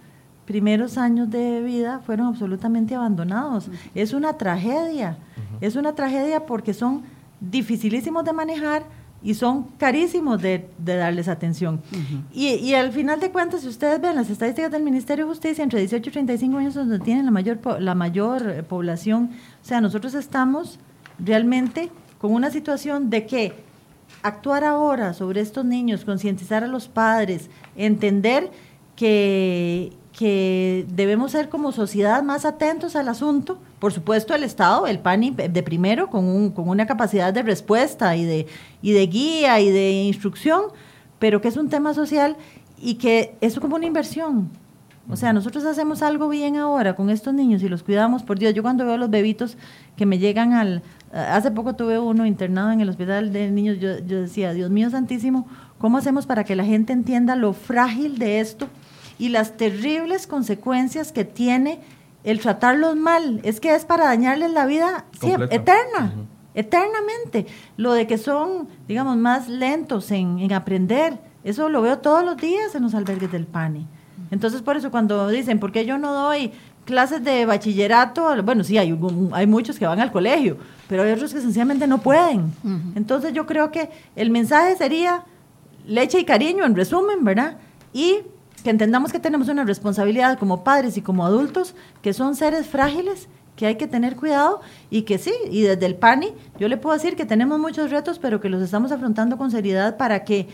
primeros 0.45 0.97
años 0.97 1.29
de 1.29 1.61
vida 1.61 1.99
fueron 2.05 2.27
absolutamente 2.27 2.95
abandonados. 2.95 3.69
Es 3.93 4.13
una 4.13 4.33
tragedia, 4.37 5.17
es 5.59 5.75
una 5.75 5.93
tragedia 5.93 6.45
porque 6.45 6.73
son 6.73 7.03
dificilísimos 7.39 8.23
de 8.23 8.33
manejar, 8.33 8.83
y 9.23 9.33
son 9.33 9.63
carísimos 9.77 10.41
de, 10.41 10.69
darles 10.77 11.27
atención. 11.27 11.81
y, 12.33 12.73
al 12.73 12.91
final 12.91 13.19
de 13.19 13.31
cuentas, 13.31 13.61
si 13.61 13.67
ustedes 13.67 13.99
ven 13.99 14.15
las 14.15 14.29
estadísticas 14.29 14.71
del 14.71 14.83
Ministerio 14.83 15.25
de 15.25 15.31
Justicia, 15.31 15.63
entre 15.63 15.79
18 15.79 16.09
y 16.09 16.13
35 16.13 16.57
años 16.57 16.73
donde 16.75 16.99
tienen 16.99 17.25
la 17.25 17.31
mayor, 17.31 17.59
la 17.81 17.95
mayor 17.95 18.49
eh, 18.49 18.63
población, 18.63 19.31
o 19.61 19.65
sea, 19.65 19.81
nosotros 19.81 20.13
estamos 20.13 20.79
realmente 21.19 21.89
con 22.19 22.33
una 22.33 22.51
situación 22.51 23.09
de 23.09 23.25
que 23.25 23.53
actuar 24.21 24.63
ahora 24.63 25.13
sobre 25.13 25.41
estos 25.41 25.65
niños, 25.65 26.05
concientizar 26.05 26.63
a 26.63 26.67
los 26.67 26.87
padres, 26.87 27.49
entender 27.75 28.51
que, 28.95 29.93
que 30.17 30.87
debemos 30.89 31.33
ser 31.33 31.47
como 31.47 31.71
sociedad 31.71 32.23
más 32.23 32.43
atentos 32.43 32.95
al 32.95 33.07
asunto. 33.07 33.59
Por 33.77 33.93
supuesto, 33.93 34.33
el 34.33 34.43
Estado, 34.43 34.87
el 34.87 34.97
PANI 34.97 35.29
de 35.29 35.61
primero, 35.61 36.09
con, 36.09 36.25
un, 36.25 36.49
con 36.49 36.67
una 36.69 36.87
capacidad 36.87 37.31
de 37.31 37.43
respuesta 37.43 38.15
y 38.15 38.25
de, 38.25 38.47
y 38.81 38.93
de 38.93 39.05
guía 39.05 39.59
y 39.59 39.69
de 39.69 39.91
instrucción, 39.91 40.63
pero 41.19 41.39
que 41.39 41.49
es 41.49 41.55
un 41.55 41.69
tema 41.69 41.93
social 41.93 42.35
y 42.79 42.95
que 42.95 43.35
es 43.41 43.59
como 43.59 43.75
una 43.75 43.85
inversión. 43.85 44.49
O 45.07 45.15
sea, 45.15 45.33
nosotros 45.33 45.63
hacemos 45.65 46.01
algo 46.01 46.29
bien 46.29 46.57
ahora 46.57 46.95
con 46.95 47.11
estos 47.11 47.35
niños 47.35 47.61
y 47.61 47.69
los 47.69 47.83
cuidamos, 47.83 48.23
por 48.23 48.39
Dios, 48.39 48.55
yo 48.55 48.63
cuando 48.63 48.85
veo 48.85 48.95
a 48.95 48.97
los 48.97 49.11
bebitos 49.11 49.55
que 49.95 50.07
me 50.07 50.17
llegan 50.17 50.53
al... 50.53 50.81
Hace 51.13 51.51
poco 51.51 51.75
tuve 51.75 51.99
uno 51.99 52.25
internado 52.25 52.71
en 52.71 52.81
el 52.81 52.89
hospital 52.89 53.31
de 53.31 53.51
niños, 53.51 53.77
yo, 53.79 53.99
yo 53.99 54.21
decía, 54.21 54.53
Dios 54.53 54.71
mío 54.71 54.89
santísimo, 54.89 55.47
¿cómo 55.77 55.99
hacemos 55.99 56.25
para 56.25 56.43
que 56.43 56.55
la 56.55 56.65
gente 56.65 56.91
entienda 56.91 57.35
lo 57.35 57.53
frágil 57.53 58.17
de 58.17 58.39
esto 58.39 58.67
y 59.19 59.29
las 59.29 59.57
terribles 59.57 60.27
consecuencias 60.27 61.11
que 61.11 61.25
tiene 61.25 61.79
el 62.23 62.39
tratarlos 62.39 62.95
mal? 62.95 63.39
Es 63.43 63.59
que 63.59 63.73
es 63.73 63.85
para 63.85 64.05
dañarles 64.05 64.51
la 64.51 64.65
vida 64.65 65.05
eterna. 65.49 66.13
Eternamente. 66.53 67.45
Lo 67.77 67.93
de 67.93 68.07
que 68.07 68.17
son, 68.17 68.67
digamos, 68.87 69.15
más 69.17 69.47
lentos 69.47 70.09
en, 70.11 70.39
en 70.39 70.53
aprender, 70.53 71.19
eso 71.43 71.69
lo 71.69 71.81
veo 71.81 71.99
todos 71.99 72.25
los 72.25 72.37
días 72.37 72.73
en 72.73 72.83
los 72.83 72.95
albergues 72.95 73.31
del 73.31 73.45
PANI. 73.45 73.85
Entonces, 74.31 74.61
por 74.61 74.75
eso 74.75 74.91
cuando 74.91 75.27
dicen, 75.29 75.59
¿por 75.59 75.71
qué 75.71 75.85
yo 75.85 75.97
no 75.97 76.11
doy 76.13 76.51
clases 76.85 77.23
de 77.23 77.45
bachillerato? 77.45 78.41
Bueno, 78.43 78.63
sí, 78.63 78.77
hay, 78.77 78.97
hay 79.33 79.47
muchos 79.47 79.77
que 79.77 79.85
van 79.85 79.99
al 79.99 80.11
colegio, 80.11 80.57
pero 80.89 81.03
hay 81.03 81.11
otros 81.11 81.33
que 81.33 81.41
sencillamente 81.41 81.87
no 81.87 81.99
pueden. 81.99 82.51
Entonces, 82.95 83.33
yo 83.33 83.45
creo 83.45 83.71
que 83.71 83.89
el 84.15 84.31
mensaje 84.31 84.75
sería 84.75 85.23
leche 85.85 86.19
y 86.19 86.25
cariño, 86.25 86.65
en 86.65 86.75
resumen, 86.75 87.23
¿verdad? 87.23 87.57
Y 87.93 88.21
que 88.67 88.71
entendamos 88.71 89.13
que 89.13 89.19
tenemos 89.21 89.47
una 89.47 89.63
responsabilidad 89.63 90.37
como 90.37 90.65
padres 90.65 90.97
y 90.97 91.01
como 91.01 91.25
adultos, 91.25 91.73
que 92.01 92.11
son 92.11 92.35
seres 92.35 92.67
frágiles 92.67 93.29
que 93.55 93.65
hay 93.65 93.75
que 93.77 93.87
tener 93.87 94.17
cuidado 94.17 94.59
y 94.89 95.03
que 95.03 95.19
sí, 95.19 95.31
y 95.49 95.61
desde 95.61 95.85
el 95.85 95.95
PANI 95.95 96.33
yo 96.59 96.67
le 96.67 96.75
puedo 96.75 96.93
decir 96.93 97.15
que 97.15 97.25
tenemos 97.25 97.59
muchos 97.59 97.91
retos, 97.91 98.19
pero 98.19 98.41
que 98.41 98.49
los 98.49 98.61
estamos 98.61 98.91
afrontando 98.91 99.37
con 99.37 99.51
seriedad 99.51 99.95
para 99.95 100.25
que, 100.25 100.49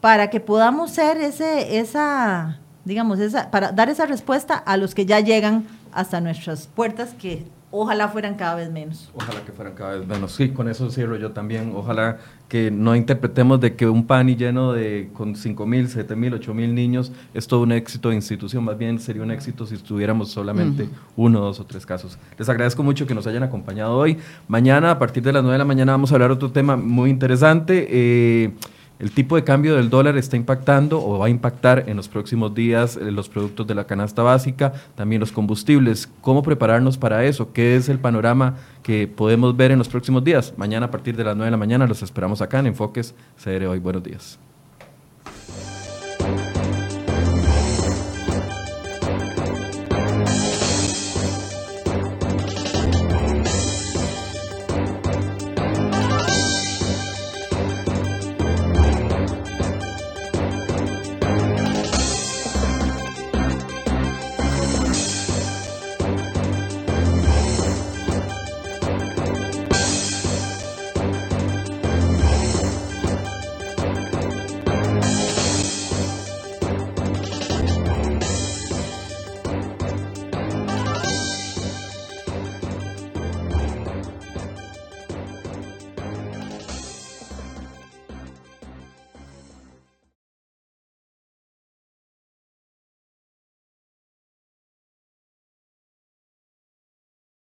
para 0.00 0.28
que 0.28 0.40
podamos 0.40 0.90
ser 0.90 1.18
ese, 1.18 1.78
esa, 1.78 2.58
digamos, 2.84 3.20
esa, 3.20 3.48
para 3.52 3.70
dar 3.70 3.90
esa 3.90 4.06
respuesta 4.06 4.56
a 4.56 4.76
los 4.76 4.96
que 4.96 5.06
ya 5.06 5.20
llegan 5.20 5.68
hasta 5.92 6.20
nuestras 6.20 6.66
puertas, 6.66 7.14
que 7.14 7.44
ojalá 7.70 8.08
fueran 8.08 8.34
cada 8.36 8.54
vez 8.54 8.70
menos. 8.70 9.10
Ojalá 9.14 9.44
que 9.44 9.52
fueran 9.52 9.74
cada 9.74 9.96
vez 9.96 10.06
menos. 10.06 10.32
Sí, 10.32 10.50
con 10.50 10.68
eso 10.68 10.90
cierro 10.90 11.16
yo 11.16 11.32
también. 11.32 11.72
Ojalá 11.74 12.18
que 12.48 12.70
no 12.70 12.94
interpretemos 12.94 13.60
de 13.60 13.74
que 13.74 13.88
un 13.88 14.06
PANI 14.06 14.36
lleno 14.36 14.72
de 14.72 15.10
con 15.12 15.34
5 15.34 15.66
mil, 15.66 15.88
7 15.88 16.14
mil, 16.16 16.34
8 16.34 16.54
mil 16.54 16.74
niños 16.74 17.12
es 17.34 17.46
todo 17.46 17.60
un 17.62 17.72
éxito 17.72 18.10
de 18.10 18.16
institución. 18.16 18.64
Más 18.64 18.78
bien 18.78 18.98
sería 18.98 19.22
un 19.22 19.30
éxito 19.30 19.66
si 19.66 19.74
estuviéramos 19.74 20.30
solamente 20.30 20.88
uno, 21.16 21.40
dos 21.40 21.60
o 21.60 21.66
tres 21.66 21.84
casos. 21.84 22.18
Les 22.38 22.48
agradezco 22.48 22.82
mucho 22.82 23.06
que 23.06 23.14
nos 23.14 23.26
hayan 23.26 23.42
acompañado 23.42 23.96
hoy. 23.96 24.18
Mañana, 24.48 24.92
a 24.92 24.98
partir 24.98 25.22
de 25.22 25.32
las 25.32 25.42
9 25.42 25.54
de 25.54 25.58
la 25.58 25.64
mañana, 25.64 25.92
vamos 25.92 26.12
a 26.12 26.14
hablar 26.14 26.30
otro 26.30 26.52
tema 26.52 26.76
muy 26.76 27.10
interesante. 27.10 27.86
Eh, 27.90 28.52
el 28.98 29.10
tipo 29.10 29.36
de 29.36 29.44
cambio 29.44 29.76
del 29.76 29.90
dólar 29.90 30.16
está 30.16 30.36
impactando 30.36 31.02
o 31.02 31.18
va 31.18 31.26
a 31.26 31.28
impactar 31.28 31.84
en 31.86 31.96
los 31.96 32.08
próximos 32.08 32.54
días 32.54 32.96
eh, 32.96 33.10
los 33.10 33.28
productos 33.28 33.66
de 33.66 33.74
la 33.74 33.86
canasta 33.86 34.22
básica, 34.22 34.72
también 34.94 35.20
los 35.20 35.32
combustibles. 35.32 36.08
¿Cómo 36.20 36.42
prepararnos 36.42 36.96
para 36.96 37.24
eso? 37.24 37.52
¿Qué 37.52 37.76
es 37.76 37.88
el 37.88 37.98
panorama 37.98 38.56
que 38.82 39.06
podemos 39.06 39.56
ver 39.56 39.70
en 39.70 39.78
los 39.78 39.88
próximos 39.88 40.24
días? 40.24 40.54
Mañana 40.56 40.86
a 40.86 40.90
partir 40.90 41.16
de 41.16 41.24
las 41.24 41.36
9 41.36 41.46
de 41.46 41.50
la 41.50 41.56
mañana 41.56 41.86
los 41.86 42.02
esperamos 42.02 42.40
acá 42.40 42.58
en 42.58 42.68
Enfoques 42.68 43.14
CR 43.42 43.66
Hoy. 43.66 43.78
Buenos 43.78 44.02
días. 44.02 44.45